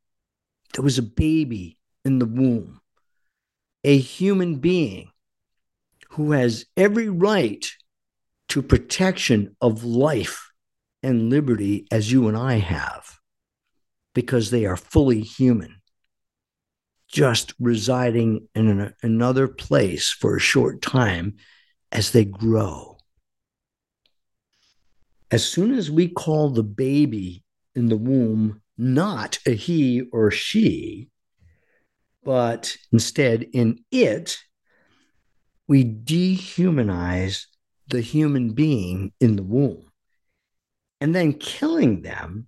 There 0.73 0.83
was 0.83 0.97
a 0.97 1.03
baby 1.03 1.79
in 2.03 2.19
the 2.19 2.25
womb, 2.25 2.81
a 3.83 3.97
human 3.97 4.57
being 4.57 5.11
who 6.09 6.33
has 6.33 6.65
every 6.75 7.09
right 7.09 7.65
to 8.49 8.61
protection 8.61 9.55
of 9.61 9.83
life 9.83 10.51
and 11.01 11.29
liberty 11.29 11.87
as 11.89 12.11
you 12.11 12.27
and 12.27 12.37
I 12.37 12.55
have, 12.55 13.19
because 14.13 14.51
they 14.51 14.65
are 14.65 14.77
fully 14.77 15.21
human. 15.21 15.81
just 17.13 17.53
residing 17.59 18.47
in 18.55 18.67
an, 18.67 18.93
another 19.03 19.47
place 19.47 20.09
for 20.09 20.35
a 20.35 20.39
short 20.39 20.81
time 20.81 21.35
as 21.91 22.11
they 22.11 22.25
grow. 22.25 22.92
As 25.33 25.43
soon 25.43 25.73
as 25.73 25.89
we 25.89 26.09
call 26.09 26.51
the 26.51 26.61
baby 26.61 27.43
in 27.73 27.87
the 27.87 27.97
womb 27.97 28.61
not 28.77 29.39
a 29.47 29.55
he 29.55 30.03
or 30.11 30.29
she, 30.29 31.09
but 32.23 32.77
instead 32.91 33.41
in 33.51 33.79
it, 33.89 34.37
we 35.67 35.83
dehumanize 35.83 37.47
the 37.87 38.01
human 38.01 38.53
being 38.53 39.11
in 39.19 39.35
the 39.35 39.41
womb. 39.41 39.91
And 41.01 41.15
then 41.15 41.33
killing 41.33 42.03
them 42.03 42.45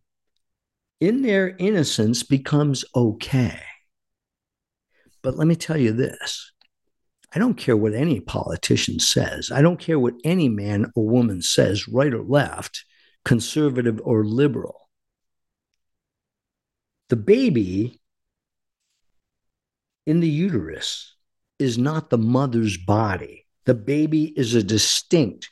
in 0.99 1.23
their 1.23 1.55
innocence 1.57 2.21
becomes 2.21 2.85
okay. 2.95 3.63
But 5.23 5.37
let 5.37 5.47
me 5.47 5.55
tell 5.55 5.77
you 5.77 5.91
this 5.91 6.51
I 7.35 7.39
don't 7.39 7.55
care 7.55 7.75
what 7.75 7.93
any 7.93 8.21
politician 8.21 8.99
says, 8.99 9.51
I 9.51 9.61
don't 9.61 9.79
care 9.79 9.99
what 9.99 10.13
any 10.23 10.47
man 10.47 10.91
or 10.95 11.05
woman 11.05 11.41
says, 11.41 11.85
right 11.85 12.13
or 12.13 12.23
left, 12.23 12.85
conservative 13.25 13.99
or 14.05 14.23
liberal. 14.23 14.89
The 17.09 17.17
baby 17.17 17.99
in 20.05 20.21
the 20.21 20.29
uterus 20.29 21.15
is 21.59 21.77
not 21.77 22.09
the 22.09 22.17
mother's 22.17 22.77
body. 22.77 23.45
The 23.65 23.73
baby 23.75 24.33
is 24.37 24.55
a 24.55 24.63
distinct, 24.63 25.49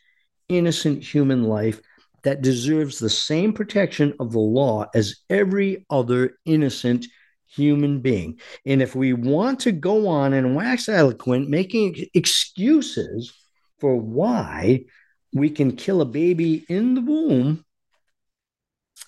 innocent 0.47 1.03
human 1.03 1.43
life 1.43 1.81
that 2.23 2.41
deserves 2.41 2.97
the 2.97 3.09
same 3.09 3.51
protection 3.51 4.13
of 4.21 4.31
the 4.31 4.39
law 4.39 4.85
as 4.95 5.17
every 5.29 5.85
other 5.89 6.37
innocent 6.45 7.07
human 7.55 7.99
being. 7.99 8.39
And 8.65 8.81
if 8.81 8.95
we 8.95 9.13
want 9.13 9.61
to 9.61 9.71
go 9.71 10.07
on 10.07 10.33
and 10.33 10.55
wax 10.55 10.89
eloquent, 10.89 11.49
making 11.49 11.95
excuses 12.13 13.33
for 13.79 13.95
why 13.95 14.85
we 15.33 15.49
can 15.49 15.75
kill 15.75 16.01
a 16.01 16.05
baby 16.05 16.65
in 16.69 16.95
the 16.95 17.01
womb, 17.01 17.65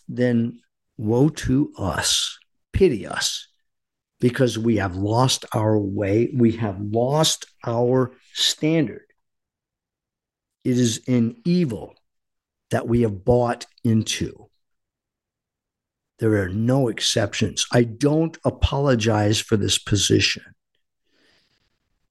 then 0.07 0.59
woe 0.97 1.29
to 1.29 1.73
us. 1.77 2.37
Pity 2.73 3.07
us 3.07 3.47
because 4.19 4.57
we 4.57 4.77
have 4.77 4.95
lost 4.95 5.45
our 5.53 5.77
way. 5.77 6.31
We 6.35 6.53
have 6.53 6.79
lost 6.79 7.45
our 7.65 8.11
standard. 8.33 9.05
It 10.63 10.77
is 10.77 11.01
an 11.07 11.41
evil 11.45 11.95
that 12.71 12.87
we 12.87 13.01
have 13.03 13.23
bought 13.23 13.65
into. 13.83 14.49
There 16.19 16.41
are 16.41 16.49
no 16.49 16.87
exceptions. 16.87 17.65
I 17.71 17.83
don't 17.83 18.37
apologize 18.45 19.39
for 19.39 19.57
this 19.57 19.77
position. 19.77 20.43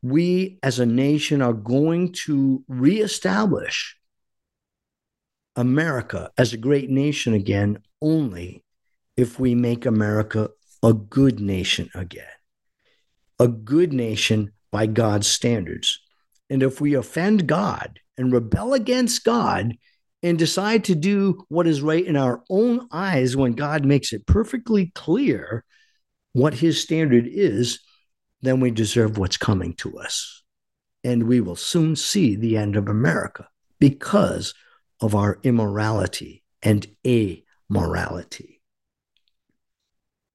We 0.03 0.59
as 0.63 0.79
a 0.79 0.87
nation 0.87 1.41
are 1.41 1.55
going 1.55 2.13
to 2.25 2.63
reestablish 2.69 3.97
America 5.57 6.31
as 6.37 6.53
a 6.53 6.59
great 6.59 6.91
nation 6.91 7.33
again 7.33 7.79
only 8.03 8.63
if 9.17 9.39
we 9.39 9.55
make 9.55 9.87
America 9.87 10.51
a 10.83 10.93
good 10.93 11.41
nation 11.41 11.89
again, 11.95 12.27
a 13.39 13.49
good 13.49 13.93
nation 13.93 14.53
by 14.71 14.87
God's 14.87 15.27
standards. 15.27 16.01
And 16.51 16.63
if 16.63 16.81
we 16.81 16.95
offend 16.95 17.47
God 17.47 18.01
and 18.19 18.33
rebel 18.33 18.75
against 18.75 19.25
God 19.25 19.75
and 20.25 20.37
decide 20.37 20.83
to 20.85 20.97
do 20.97 21.45
what 21.49 21.69
is 21.69 21.83
right 21.83 22.05
in 22.05 22.17
our 22.17 22.43
own 22.51 22.89
eyes 22.91 23.37
when 23.37 23.53
God 23.53 23.85
makes 23.85 24.13
it 24.13 24.27
perfectly 24.27 24.91
clear 24.97 25.65
what 26.33 26.55
his 26.55 26.83
standard 26.83 27.29
is, 27.29 27.79
then 28.43 28.59
we 28.59 28.73
deserve 28.73 29.19
what's 29.19 29.37
coming 29.37 29.75
to 29.75 29.99
us. 29.99 30.43
And 31.05 31.29
we 31.29 31.41
will 31.41 31.55
soon 31.55 31.95
see 31.95 32.35
the 32.35 32.57
end 32.57 32.75
of 32.75 32.89
America 32.89 33.47
because 33.79 34.55
of 35.01 35.15
our 35.15 35.39
immorality 35.45 36.43
and 36.63 36.87
amorality 37.05 38.55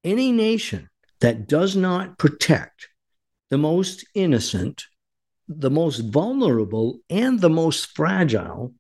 any 0.03 0.31
nation 0.31 0.89
that 1.19 1.47
does 1.47 1.75
not 1.75 2.17
protect 2.17 2.87
the 3.49 3.57
most 3.57 4.05
innocent, 4.13 4.85
the 5.47 5.69
most 5.69 5.99
vulnerable, 5.99 6.99
and 7.09 7.39
the 7.39 7.49
most 7.49 7.95
fragile 7.95 8.73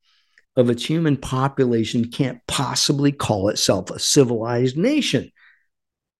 of 0.59 0.69
its 0.69 0.85
human 0.85 1.15
population 1.15 2.11
can't 2.11 2.45
possibly 2.47 3.11
call 3.11 3.49
itself 3.49 3.89
a 3.89 3.99
civilized 3.99 4.77
nation. 4.77 5.31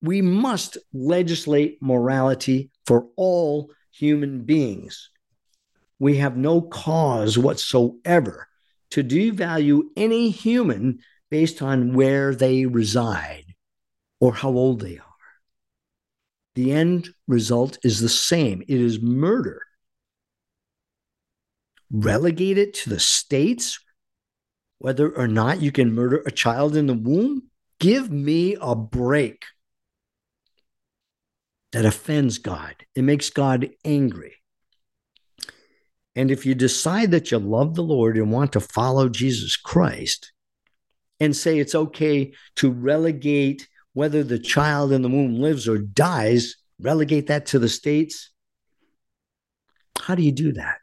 We 0.01 0.21
must 0.21 0.77
legislate 0.93 1.77
morality 1.81 2.71
for 2.85 3.07
all 3.17 3.71
human 3.91 4.43
beings. 4.45 5.09
We 5.99 6.17
have 6.17 6.37
no 6.37 6.61
cause 6.61 7.37
whatsoever 7.37 8.47
to 8.91 9.03
devalue 9.03 9.83
any 9.97 10.29
human 10.29 10.99
based 11.29 11.61
on 11.61 11.93
where 11.93 12.33
they 12.33 12.65
reside 12.65 13.53
or 14.21 14.33
how 14.33 14.49
old 14.49 14.79
they 14.79 14.97
are. 14.97 15.05
The 16.55 16.71
end 16.71 17.09
result 17.27 17.77
is 17.83 17.99
the 17.99 18.09
same 18.09 18.61
it 18.61 18.79
is 18.79 19.01
murder. 19.01 19.61
Relegate 21.91 22.57
it 22.57 22.73
to 22.75 22.89
the 22.89 22.99
states, 22.99 23.79
whether 24.79 25.09
or 25.09 25.27
not 25.27 25.61
you 25.61 25.71
can 25.71 25.93
murder 25.93 26.23
a 26.25 26.31
child 26.31 26.75
in 26.75 26.87
the 26.87 26.93
womb. 26.93 27.43
Give 27.79 28.09
me 28.11 28.57
a 28.59 28.75
break. 28.75 29.45
That 31.71 31.85
offends 31.85 32.39
God, 32.39 32.75
it 32.95 33.03
makes 33.03 33.29
God 33.29 33.69
angry. 33.85 34.35
And 36.15 36.31
if 36.31 36.45
you 36.45 36.55
decide 36.55 37.11
that 37.11 37.31
you 37.31 37.37
love 37.37 37.75
the 37.75 37.83
Lord 37.83 38.17
and 38.17 38.31
want 38.31 38.53
to 38.53 38.59
follow 38.59 39.07
Jesus 39.07 39.55
Christ 39.55 40.33
and 41.19 41.35
say 41.35 41.59
it's 41.59 41.75
okay 41.75 42.33
to 42.55 42.71
relegate 42.71 43.67
whether 43.93 44.23
the 44.23 44.39
child 44.39 44.91
in 44.91 45.01
the 45.01 45.09
womb 45.09 45.35
lives 45.35 45.67
or 45.67 45.77
dies, 45.77 46.55
relegate 46.79 47.27
that 47.27 47.45
to 47.47 47.59
the 47.59 47.69
states. 47.69 48.31
How 49.99 50.15
do 50.15 50.23
you 50.23 50.31
do 50.31 50.53
that? 50.53 50.79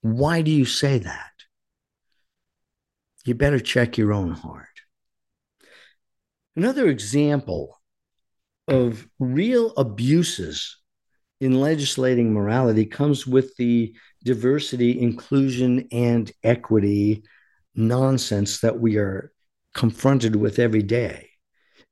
Why 0.00 0.42
do 0.42 0.50
you 0.50 0.64
say 0.64 0.98
that? 0.98 1.31
You 3.24 3.34
better 3.34 3.60
check 3.60 3.96
your 3.96 4.12
own 4.12 4.32
heart. 4.32 4.66
Another 6.56 6.88
example 6.88 7.80
of 8.68 9.06
real 9.18 9.72
abuses 9.76 10.78
in 11.40 11.60
legislating 11.60 12.32
morality 12.32 12.84
comes 12.86 13.26
with 13.26 13.56
the 13.56 13.94
diversity, 14.24 15.00
inclusion, 15.00 15.88
and 15.90 16.30
equity 16.42 17.24
nonsense 17.74 18.60
that 18.60 18.78
we 18.78 18.96
are 18.96 19.32
confronted 19.74 20.36
with 20.36 20.58
every 20.58 20.82
day. 20.82 21.30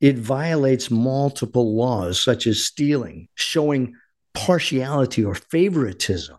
It 0.01 0.18
violates 0.18 0.91
multiple 0.91 1.76
laws, 1.76 2.22
such 2.22 2.47
as 2.47 2.64
stealing, 2.64 3.28
showing 3.35 3.95
partiality 4.35 5.24
or 5.24 5.35
favoritism. 5.35 6.37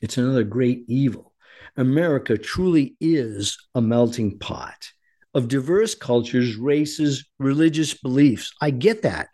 It's 0.00 0.18
another 0.18 0.44
great 0.44 0.84
evil. 0.88 1.33
America 1.76 2.38
truly 2.38 2.96
is 3.00 3.58
a 3.74 3.82
melting 3.82 4.38
pot 4.38 4.90
of 5.34 5.48
diverse 5.48 5.94
cultures, 5.94 6.56
races, 6.56 7.24
religious 7.38 7.94
beliefs. 7.94 8.52
I 8.60 8.70
get 8.70 9.02
that. 9.02 9.28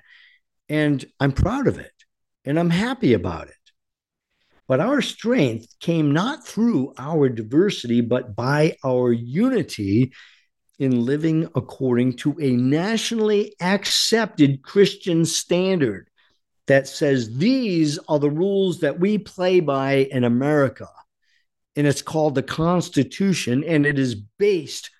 And 0.68 1.05
I'm 1.18 1.32
proud 1.32 1.66
of 1.66 1.78
it. 1.78 1.93
And 2.45 2.59
I'm 2.59 2.70
happy 2.70 3.12
about 3.12 3.49
it. 3.49 3.55
But 4.66 4.80
our 4.80 5.03
strength 5.03 5.66
came 5.80 6.12
not 6.12 6.47
through 6.47 6.95
our 6.97 7.28
diversity, 7.28 8.01
but 8.01 8.34
by 8.34 8.76
our 8.84 9.12
unity 9.12 10.12
in 10.78 11.05
living 11.05 11.49
according 11.55 12.14
to 12.18 12.36
a 12.41 12.53
nationally 12.53 13.55
accepted 13.61 14.62
Christian 14.62 15.26
standard 15.26 16.09
that 16.66 16.88
says 16.88 17.36
these 17.36 17.99
are 18.09 18.18
the 18.18 18.30
rules 18.30 18.78
that 18.80 18.99
we 18.99 19.18
play 19.18 19.61
by 19.61 20.09
in 20.11 20.24
America. 20.24 20.86
And 21.77 21.87
it's 21.87 22.03
called 22.03 22.35
the 22.35 22.43
Constitution, 22.43 23.64
and 23.64 23.87
it 23.87 23.99
is 23.99 24.14
based 24.14 24.91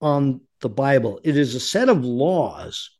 on 0.00 0.40
the 0.60 0.68
Bible. 0.68 1.20
It 1.22 1.36
is 1.36 1.54
a 1.54 1.60
set 1.60 1.88
of 1.88 2.04
laws 2.04 2.90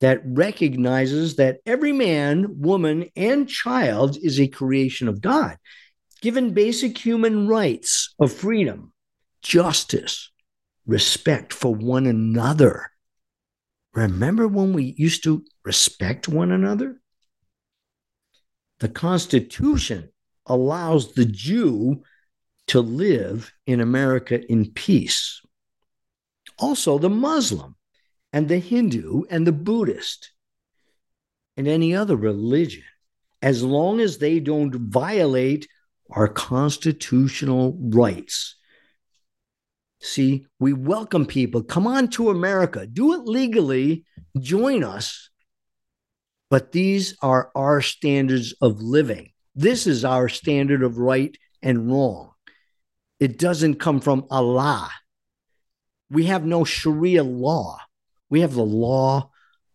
that 0.00 0.22
recognizes 0.24 1.36
that 1.36 1.58
every 1.66 1.92
man, 1.92 2.60
woman, 2.60 3.10
and 3.14 3.48
child 3.48 4.16
is 4.16 4.40
a 4.40 4.48
creation 4.48 5.08
of 5.08 5.20
God, 5.20 5.56
given 6.20 6.54
basic 6.54 6.98
human 6.98 7.46
rights 7.46 8.14
of 8.18 8.32
freedom, 8.32 8.92
justice, 9.42 10.30
respect 10.86 11.52
for 11.52 11.74
one 11.74 12.06
another. 12.06 12.90
Remember 13.94 14.48
when 14.48 14.72
we 14.72 14.94
used 14.96 15.22
to 15.24 15.44
respect 15.64 16.28
one 16.28 16.50
another? 16.50 17.00
The 18.80 18.88
Constitution 18.88 20.10
allows 20.46 21.12
the 21.12 21.26
Jew 21.26 22.02
to 22.70 22.80
live 22.80 23.52
in 23.66 23.80
America 23.80 24.40
in 24.50 24.70
peace. 24.70 25.40
Also, 26.58 26.98
the 26.98 27.10
Muslim 27.10 27.74
and 28.32 28.48
the 28.48 28.58
Hindu 28.58 29.22
and 29.28 29.46
the 29.46 29.52
Buddhist. 29.52 30.30
and 31.56 31.68
any 31.68 31.94
other 31.94 32.16
religion 32.16 32.84
as 33.42 33.62
long 33.62 34.00
as 34.00 34.18
they 34.18 34.40
don't 34.40 34.74
violate 34.74 35.68
our 36.10 36.28
constitutional 36.28 37.76
rights. 37.80 38.56
See, 40.00 40.46
we 40.58 40.72
welcome 40.72 41.26
people. 41.26 41.62
Come 41.62 41.86
on 41.86 42.08
to 42.10 42.30
America. 42.30 42.86
Do 42.86 43.14
it 43.14 43.26
legally. 43.26 44.04
Join 44.38 44.82
us. 44.84 45.28
But 46.48 46.72
these 46.72 47.16
are 47.20 47.50
our 47.54 47.82
standards 47.82 48.54
of 48.60 48.80
living. 48.80 49.32
This 49.54 49.86
is 49.86 50.04
our 50.04 50.28
standard 50.28 50.82
of 50.82 50.98
right 50.98 51.36
and 51.62 51.90
wrong. 51.90 52.29
It 53.20 53.38
doesn't 53.38 53.74
come 53.74 54.00
from 54.00 54.26
Allah. 54.30 54.90
We 56.10 56.24
have 56.24 56.44
no 56.44 56.64
Sharia 56.64 57.22
law. 57.22 57.78
We 58.30 58.40
have 58.40 58.54
the 58.54 58.64
law 58.64 59.30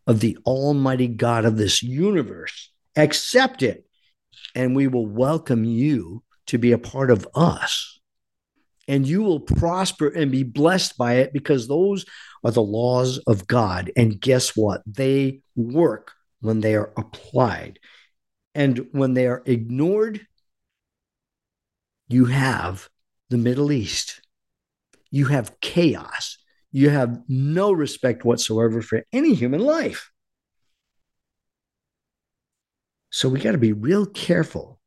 of 0.07 0.19
the 0.19 0.37
Almighty 0.45 1.07
God 1.07 1.45
of 1.45 1.55
this 1.55 1.83
universe. 1.83 2.71
Accept 2.95 3.61
it, 3.61 3.85
and 4.55 4.75
we 4.75 4.87
will 4.87 5.05
welcome 5.05 5.63
you 5.63 6.23
to 6.47 6.57
be 6.57 6.71
a 6.71 6.77
part 6.77 7.11
of 7.11 7.27
us. 7.35 7.99
And 8.87 9.07
you 9.07 9.23
will 9.23 9.39
prosper 9.39 10.07
and 10.07 10.31
be 10.31 10.43
blessed 10.43 10.97
by 10.97 11.15
it 11.15 11.33
because 11.33 11.67
those 11.67 12.05
are 12.43 12.51
the 12.51 12.61
laws 12.61 13.17
of 13.19 13.47
God. 13.47 13.91
And 13.95 14.19
guess 14.19 14.55
what? 14.55 14.81
They 14.85 15.41
work 15.55 16.13
when 16.41 16.61
they 16.61 16.75
are 16.75 16.93
applied. 16.97 17.79
And 18.53 18.87
when 18.91 19.13
they 19.13 19.27
are 19.27 19.43
ignored, 19.45 20.25
you 22.07 22.25
have 22.25 22.87
the 23.29 23.37
Middle 23.37 23.71
East. 23.71 24.21
You 25.11 25.25
have 25.25 25.59
chaos. 25.61 26.37
You 26.71 26.89
have 26.89 27.21
no 27.27 27.71
respect 27.71 28.25
whatsoever 28.25 28.81
for 28.81 29.03
any 29.13 29.33
human 29.33 29.61
life. 29.61 30.11
So 33.11 33.29
we 33.29 33.39
got 33.39 33.53
to 33.53 33.57
be 33.57 33.71
real 33.71 34.05
careful 34.05 34.81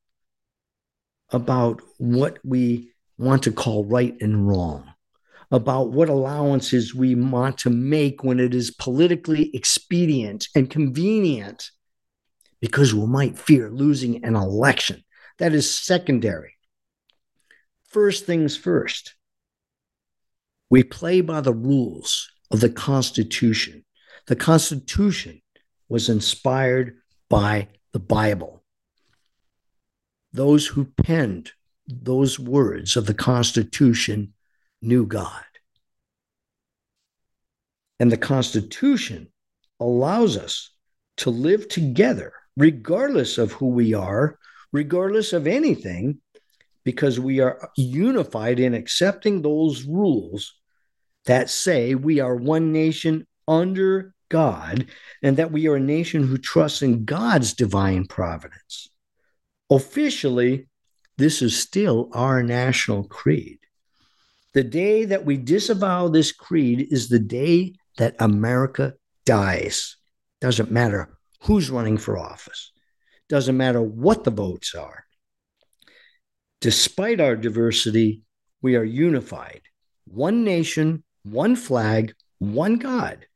about 1.30 1.80
what 1.96 2.38
we 2.44 2.92
want 3.16 3.44
to 3.44 3.52
call 3.52 3.86
right 3.86 4.14
and 4.20 4.46
wrong, 4.46 4.92
about 5.50 5.92
what 5.92 6.10
allowances 6.10 6.94
we 6.94 7.14
want 7.14 7.56
to 7.58 7.70
make 7.70 8.22
when 8.22 8.38
it 8.38 8.54
is 8.54 8.70
politically 8.70 9.50
expedient 9.54 10.48
and 10.54 10.68
convenient, 10.68 11.70
because 12.60 12.92
we 12.92 13.06
might 13.06 13.38
fear 13.38 13.70
losing 13.70 14.24
an 14.26 14.36
election. 14.36 15.02
That 15.38 15.54
is 15.54 15.74
secondary. 15.74 16.57
First 17.88 18.26
things 18.26 18.56
first, 18.56 19.14
we 20.70 20.82
play 20.82 21.20
by 21.20 21.40
the 21.40 21.54
rules 21.54 22.30
of 22.50 22.60
the 22.60 22.70
Constitution. 22.70 23.84
The 24.26 24.36
Constitution 24.36 25.40
was 25.88 26.08
inspired 26.08 26.98
by 27.28 27.68
the 27.92 27.98
Bible 27.98 28.58
those 30.32 30.66
who 30.66 30.84
penned 30.84 31.52
those 31.86 32.38
words 32.38 32.96
of 32.96 33.06
the 33.06 33.14
Constitution 33.14 34.34
knew 34.82 35.06
God. 35.06 35.44
And 37.98 38.12
the 38.12 38.18
Constitution 38.18 39.28
allows 39.80 40.36
us 40.36 40.70
to 41.18 41.30
live 41.30 41.68
together, 41.68 42.32
regardless 42.56 43.38
of 43.38 43.52
who 43.52 43.68
we 43.68 43.94
are, 43.94 44.38
regardless 44.72 45.32
of 45.32 45.46
anything, 45.46 46.20
because 46.88 47.20
we 47.20 47.38
are 47.38 47.70
unified 47.76 48.58
in 48.58 48.72
accepting 48.72 49.42
those 49.42 49.84
rules 49.84 50.54
that 51.26 51.50
say 51.50 51.94
we 51.94 52.18
are 52.18 52.34
one 52.34 52.72
nation 52.72 53.26
under 53.46 54.14
God 54.30 54.86
and 55.22 55.36
that 55.36 55.52
we 55.52 55.68
are 55.68 55.76
a 55.76 55.80
nation 55.80 56.22
who 56.22 56.38
trusts 56.38 56.80
in 56.80 57.04
God's 57.04 57.52
divine 57.52 58.06
providence. 58.06 58.88
Officially, 59.68 60.66
this 61.18 61.42
is 61.42 61.60
still 61.60 62.08
our 62.14 62.42
national 62.42 63.04
creed. 63.04 63.58
The 64.54 64.64
day 64.64 65.04
that 65.04 65.26
we 65.26 65.36
disavow 65.36 66.08
this 66.08 66.32
creed 66.32 66.88
is 66.90 67.10
the 67.10 67.18
day 67.18 67.74
that 67.98 68.16
America 68.18 68.94
dies. 69.26 69.96
Doesn't 70.40 70.70
matter 70.70 71.18
who's 71.42 71.68
running 71.68 71.98
for 71.98 72.16
office, 72.16 72.72
doesn't 73.28 73.58
matter 73.58 73.82
what 73.82 74.24
the 74.24 74.30
votes 74.30 74.74
are. 74.74 75.04
Despite 76.60 77.20
our 77.20 77.36
diversity, 77.36 78.22
we 78.62 78.74
are 78.74 78.84
unified. 78.84 79.62
One 80.06 80.42
nation, 80.42 81.04
one 81.22 81.54
flag, 81.54 82.14
one 82.38 82.78
God. 82.78 83.26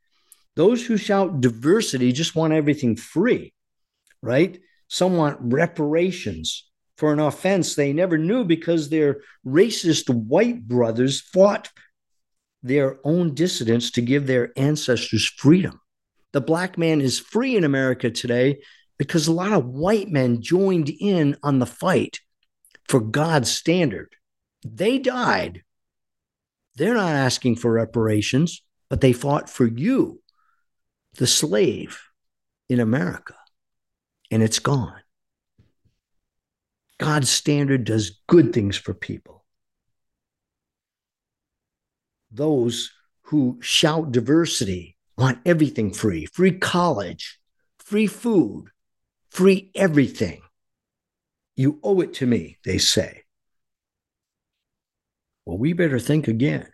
Those 0.55 0.85
who 0.85 0.97
shout 0.97 1.39
diversity 1.39 2.11
just 2.11 2.35
want 2.35 2.53
everything 2.53 2.97
free, 2.97 3.53
right? 4.21 4.59
Some 4.89 5.15
want 5.15 5.37
reparations 5.39 6.69
for 6.97 7.13
an 7.13 7.19
offense 7.19 7.75
they 7.75 7.93
never 7.93 8.17
knew 8.17 8.43
because 8.43 8.89
their 8.89 9.21
racist 9.45 10.09
white 10.09 10.67
brothers 10.67 11.21
fought 11.21 11.71
their 12.61 12.99
own 13.03 13.33
dissidents 13.33 13.91
to 13.91 14.01
give 14.01 14.27
their 14.27 14.51
ancestors 14.57 15.25
freedom. 15.25 15.79
The 16.33 16.41
black 16.41 16.77
man 16.77 16.99
is 16.99 17.19
free 17.19 17.55
in 17.55 17.63
America 17.63 18.11
today 18.11 18.61
because 18.97 19.27
a 19.27 19.33
lot 19.33 19.53
of 19.53 19.65
white 19.65 20.09
men 20.09 20.41
joined 20.41 20.89
in 20.99 21.37
on 21.41 21.59
the 21.59 21.65
fight 21.65 22.19
for 22.93 22.99
God's 22.99 23.49
standard. 23.49 24.15
They 24.63 24.99
died. 24.99 25.63
They're 26.75 26.93
not 26.93 27.15
asking 27.15 27.55
for 27.55 27.71
reparations, 27.71 28.61
but 28.87 29.01
they 29.01 29.13
fought 29.13 29.49
for 29.49 29.65
you, 29.65 30.21
the 31.15 31.25
slave 31.25 31.99
in 32.69 32.79
America 32.79 33.33
and 34.29 34.43
it's 34.43 34.59
gone. 34.59 35.01
God's 36.99 37.31
standard 37.31 37.83
does 37.83 38.21
good 38.27 38.53
things 38.53 38.77
for 38.77 38.93
people. 38.93 39.43
Those 42.29 42.91
who 43.23 43.57
shout 43.59 44.11
diversity 44.11 44.97
want 45.17 45.39
everything 45.47 45.91
free 45.91 46.27
free 46.27 46.59
college, 46.59 47.39
free 47.79 48.05
food, 48.05 48.65
free 49.31 49.71
everything. 49.73 50.42
You 51.55 51.79
owe 51.83 52.01
it 52.01 52.13
to 52.15 52.25
me, 52.25 52.57
they 52.65 52.77
say. 52.77 53.23
Well, 55.45 55.57
we 55.57 55.73
better 55.73 55.99
think 55.99 56.27
again. 56.27 56.67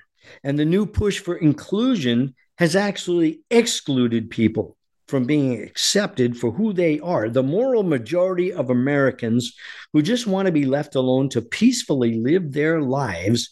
And 0.43 0.57
the 0.57 0.65
new 0.65 0.85
push 0.85 1.19
for 1.19 1.35
inclusion 1.35 2.35
has 2.57 2.75
actually 2.75 3.41
excluded 3.49 4.29
people 4.29 4.77
from 5.07 5.25
being 5.25 5.61
accepted 5.61 6.37
for 6.37 6.51
who 6.51 6.71
they 6.71 6.99
are. 6.99 7.29
The 7.29 7.41
moral 7.41 7.83
majority 7.83 8.53
of 8.53 8.69
Americans 8.69 9.53
who 9.91 10.01
just 10.01 10.27
want 10.27 10.45
to 10.45 10.51
be 10.51 10.65
left 10.65 10.95
alone 10.95 11.29
to 11.29 11.41
peacefully 11.41 12.19
live 12.19 12.51
their 12.51 12.81
lives 12.81 13.49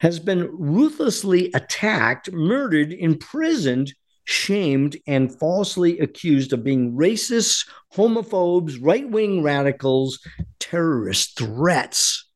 has 0.00 0.18
been 0.18 0.48
ruthlessly 0.50 1.50
attacked, 1.52 2.32
murdered, 2.32 2.92
imprisoned, 2.92 3.92
shamed, 4.28 4.94
and 5.06 5.34
falsely 5.38 5.98
accused 6.00 6.52
of 6.52 6.62
being 6.62 6.92
racists, 6.92 7.66
homophobes, 7.94 8.76
right 8.78 9.08
wing 9.08 9.42
radicals, 9.42 10.18
terrorist 10.60 11.38
threats, 11.38 12.28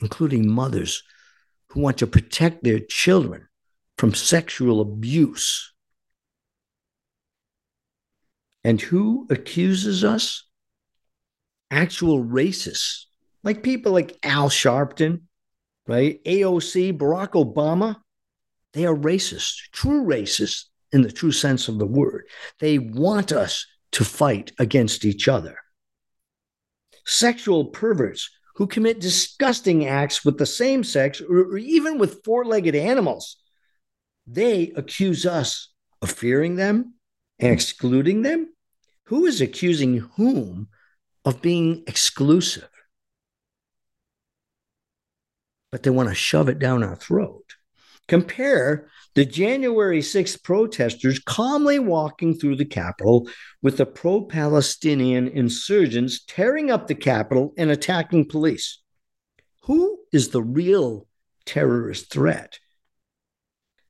including 0.00 0.48
mothers 0.48 1.02
who 1.70 1.80
want 1.80 1.98
to 1.98 2.06
protect 2.06 2.62
their 2.62 2.78
children 2.78 3.48
from 3.98 4.14
sexual 4.14 4.80
abuse 4.80 5.72
and 8.62 8.80
who 8.80 9.26
accuses 9.30 10.04
us? 10.04 10.44
Actual 11.72 12.24
racists, 12.24 13.06
like 13.42 13.64
people 13.64 13.90
like 13.90 14.16
Al 14.22 14.48
Sharpton, 14.48 15.22
right? 15.88 16.22
AOC, 16.24 16.96
Barack 16.96 17.32
Obama. 17.32 17.96
They 18.74 18.86
are 18.86 18.94
racist, 18.94 19.70
true 19.72 20.04
racists 20.04 20.66
in 20.94 21.02
the 21.02 21.12
true 21.12 21.32
sense 21.32 21.68
of 21.68 21.78
the 21.78 21.86
word. 21.86 22.26
They 22.60 22.78
want 22.78 23.32
us 23.32 23.66
to 23.92 24.04
fight 24.04 24.52
against 24.58 25.04
each 25.04 25.28
other. 25.28 25.58
Sexual 27.04 27.66
perverts 27.66 28.30
who 28.54 28.66
commit 28.66 29.00
disgusting 29.00 29.86
acts 29.86 30.24
with 30.24 30.38
the 30.38 30.46
same 30.46 30.82
sex 30.82 31.20
or, 31.20 31.58
even 31.58 31.98
with 31.98 32.24
four 32.24 32.46
legged 32.46 32.74
animals. 32.74 33.36
They 34.26 34.72
accuse 34.76 35.26
us 35.26 35.68
of 36.00 36.10
fearing 36.10 36.56
them 36.56 36.94
and 37.38 37.52
excluding 37.52 38.22
them 38.22 38.54
who 39.06 39.26
is 39.26 39.40
accusing 39.40 39.98
whom 40.16 40.68
of 41.24 41.42
being 41.42 41.84
exclusive? 41.86 42.68
But 45.70 45.82
they 45.82 45.90
want 45.90 46.08
to 46.08 46.14
shove 46.14 46.48
it 46.48 46.58
down 46.58 46.84
our 46.84 46.96
throat. 46.96 47.53
Compare 48.06 48.88
the 49.14 49.24
January 49.24 50.00
6th 50.00 50.42
protesters 50.42 51.18
calmly 51.18 51.78
walking 51.78 52.34
through 52.34 52.56
the 52.56 52.64
Capitol 52.64 53.28
with 53.62 53.78
the 53.78 53.86
pro 53.86 54.22
Palestinian 54.22 55.28
insurgents 55.28 56.22
tearing 56.24 56.70
up 56.70 56.86
the 56.86 56.94
Capitol 56.94 57.54
and 57.56 57.70
attacking 57.70 58.28
police. 58.28 58.82
Who 59.62 60.00
is 60.12 60.28
the 60.28 60.42
real 60.42 61.06
terrorist 61.46 62.12
threat? 62.12 62.58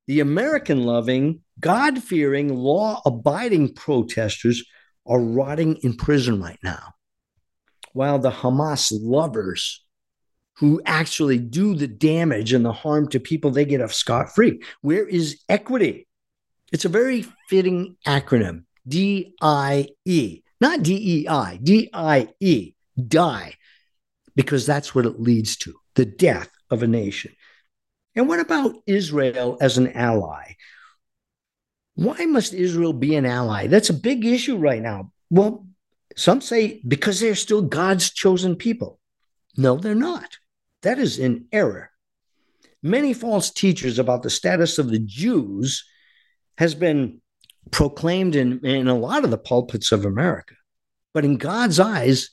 The 0.07 0.21
American 0.21 0.85
loving, 0.85 1.41
God 1.59 2.03
fearing, 2.03 2.55
law 2.55 3.01
abiding 3.05 3.75
protesters 3.75 4.62
are 5.07 5.21
rotting 5.21 5.77
in 5.83 5.97
prison 5.97 6.41
right 6.41 6.59
now, 6.62 6.95
while 7.93 8.19
the 8.19 8.31
Hamas 8.31 8.93
lovers 8.93 9.84
who 10.59 10.80
actually 10.86 11.38
do 11.38 11.74
the 11.74 11.88
damage 11.88 12.52
and 12.52 12.64
the 12.64 12.72
harm 12.72 13.09
to 13.09 13.20
people, 13.20 13.50
they 13.50 13.64
get 13.64 13.80
off 13.80 13.92
scot 13.92 14.34
free. 14.34 14.62
Where 14.82 15.07
is 15.07 15.42
equity? 15.48 16.07
It's 16.72 16.84
a 16.84 16.88
very 16.88 17.26
fitting 17.48 17.96
acronym 18.07 18.64
D 18.86 19.34
I 19.40 19.88
E, 20.05 20.42
not 20.61 20.82
D 20.82 21.22
E 21.22 21.28
I, 21.28 21.59
D 21.62 21.90
I 21.92 22.28
E, 22.40 22.74
die, 23.09 23.55
because 24.36 24.66
that's 24.66 24.94
what 24.94 25.07
it 25.07 25.20
leads 25.20 25.57
to 25.59 25.74
the 25.94 26.05
death 26.05 26.50
of 26.70 26.82
a 26.82 26.86
nation. 26.86 27.32
And 28.14 28.28
what 28.28 28.40
about 28.40 28.76
Israel 28.86 29.57
as 29.61 29.78
an 29.78 29.92
ally? 29.92 30.55
Why 31.96 32.24
must 32.26 32.52
Israel 32.52 32.92
be 32.92 33.14
an 33.14 33.26
ally? 33.26 33.66
That's 33.66 33.90
a 33.90 33.94
big 33.94 34.24
issue 34.24 34.57
right 34.57 34.82
now. 34.82 35.12
Well, 35.30 35.66
some 36.16 36.40
say 36.40 36.80
because 36.86 37.20
they're 37.20 37.34
still 37.34 37.62
God's 37.62 38.11
chosen 38.11 38.57
people. 38.57 39.00
No, 39.57 39.76
they're 39.76 39.94
not. 39.94 40.38
That 40.85 40.99
is 40.99 41.18
in 41.18 41.47
error. 41.51 41.91
Many 42.82 43.14
false 43.14 43.51
teachers 43.51 43.99
about 43.99 44.22
the 44.22 44.30
status 44.30 44.78
of 44.78 44.91
the 44.91 44.99
Jews 44.99 45.85
has 46.59 46.74
been 46.74 47.20
proclaimed 47.70 48.37
in, 48.37 48.64
in 48.64 48.89
a 48.89 48.95
lot 48.95 49.24
of 49.24 49.30
the 49.30 49.39
pulpits 49.39 49.93
of 49.93 50.05
America. 50.05 50.55
But 51.14 51.24
in 51.24 51.39
God's 51.39 51.80
eyes, 51.80 52.30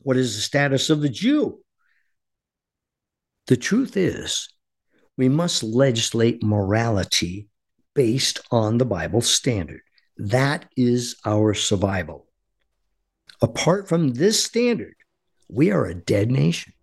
what 0.00 0.18
is 0.18 0.36
the 0.36 0.42
status 0.42 0.90
of 0.90 1.00
the 1.00 1.08
Jew? 1.08 1.60
The 3.46 3.56
truth 3.56 3.96
is, 3.96 4.48
we 5.16 5.30
must 5.30 5.62
legislate 5.62 6.42
morality 6.42 7.48
based 7.94 8.40
on 8.50 8.76
the 8.76 8.84
Bible 8.84 9.22
standard. 9.22 9.80
That 10.18 10.66
is 10.76 11.16
our 11.24 11.54
survival. 11.54 12.26
Apart 13.40 13.88
from 13.88 14.12
this 14.12 14.42
standard, 14.44 14.94
we 15.48 15.70
are 15.70 15.86
a 15.86 15.94
dead 15.94 16.30
nation. 16.30 16.74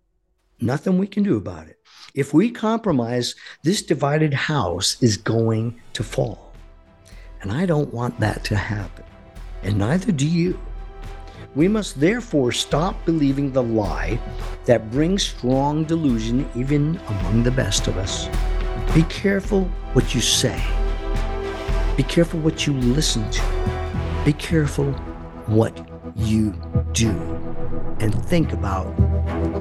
Nothing 0.60 0.96
we 0.96 1.06
can 1.06 1.22
do 1.22 1.36
about 1.36 1.68
it. 1.68 1.78
If 2.14 2.32
we 2.32 2.50
compromise, 2.50 3.34
this 3.62 3.82
divided 3.82 4.32
house 4.32 4.96
is 5.02 5.18
going 5.18 5.78
to 5.92 6.02
fall. 6.02 6.52
And 7.42 7.52
I 7.52 7.66
don't 7.66 7.92
want 7.92 8.18
that 8.20 8.42
to 8.44 8.56
happen. 8.56 9.04
And 9.62 9.76
neither 9.76 10.12
do 10.12 10.26
you. 10.26 10.58
We 11.54 11.68
must 11.68 12.00
therefore 12.00 12.52
stop 12.52 13.04
believing 13.04 13.52
the 13.52 13.62
lie 13.62 14.18
that 14.64 14.90
brings 14.90 15.24
strong 15.24 15.84
delusion 15.84 16.48
even 16.54 16.98
among 17.06 17.42
the 17.42 17.50
best 17.50 17.86
of 17.86 17.98
us. 17.98 18.28
Be 18.94 19.02
careful 19.04 19.64
what 19.92 20.14
you 20.14 20.22
say. 20.22 20.62
Be 21.98 22.02
careful 22.02 22.40
what 22.40 22.66
you 22.66 22.72
listen 22.72 23.30
to. 23.30 24.22
Be 24.24 24.32
careful 24.32 24.92
what 25.46 25.86
you 26.14 26.52
do. 26.92 27.55
And 27.98 28.14
think 28.26 28.52
about 28.52 28.84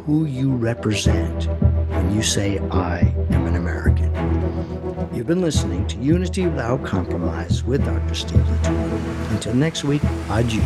who 0.05 0.25
you 0.25 0.53
represent 0.53 1.47
when 1.89 2.13
you 2.13 2.21
say, 2.21 2.59
I 2.69 2.99
am 3.31 3.45
an 3.45 3.55
American. 3.55 4.13
You've 5.13 5.27
been 5.27 5.41
listening 5.41 5.87
to 5.87 5.97
Unity 5.97 6.45
Without 6.45 6.83
Compromise 6.85 7.63
with 7.63 7.85
Dr. 7.85 8.13
Steve 8.13 8.41
LaTulippe. 8.41 9.31
Until 9.31 9.55
next 9.55 9.83
week, 9.83 10.01
adieu. 10.29 10.61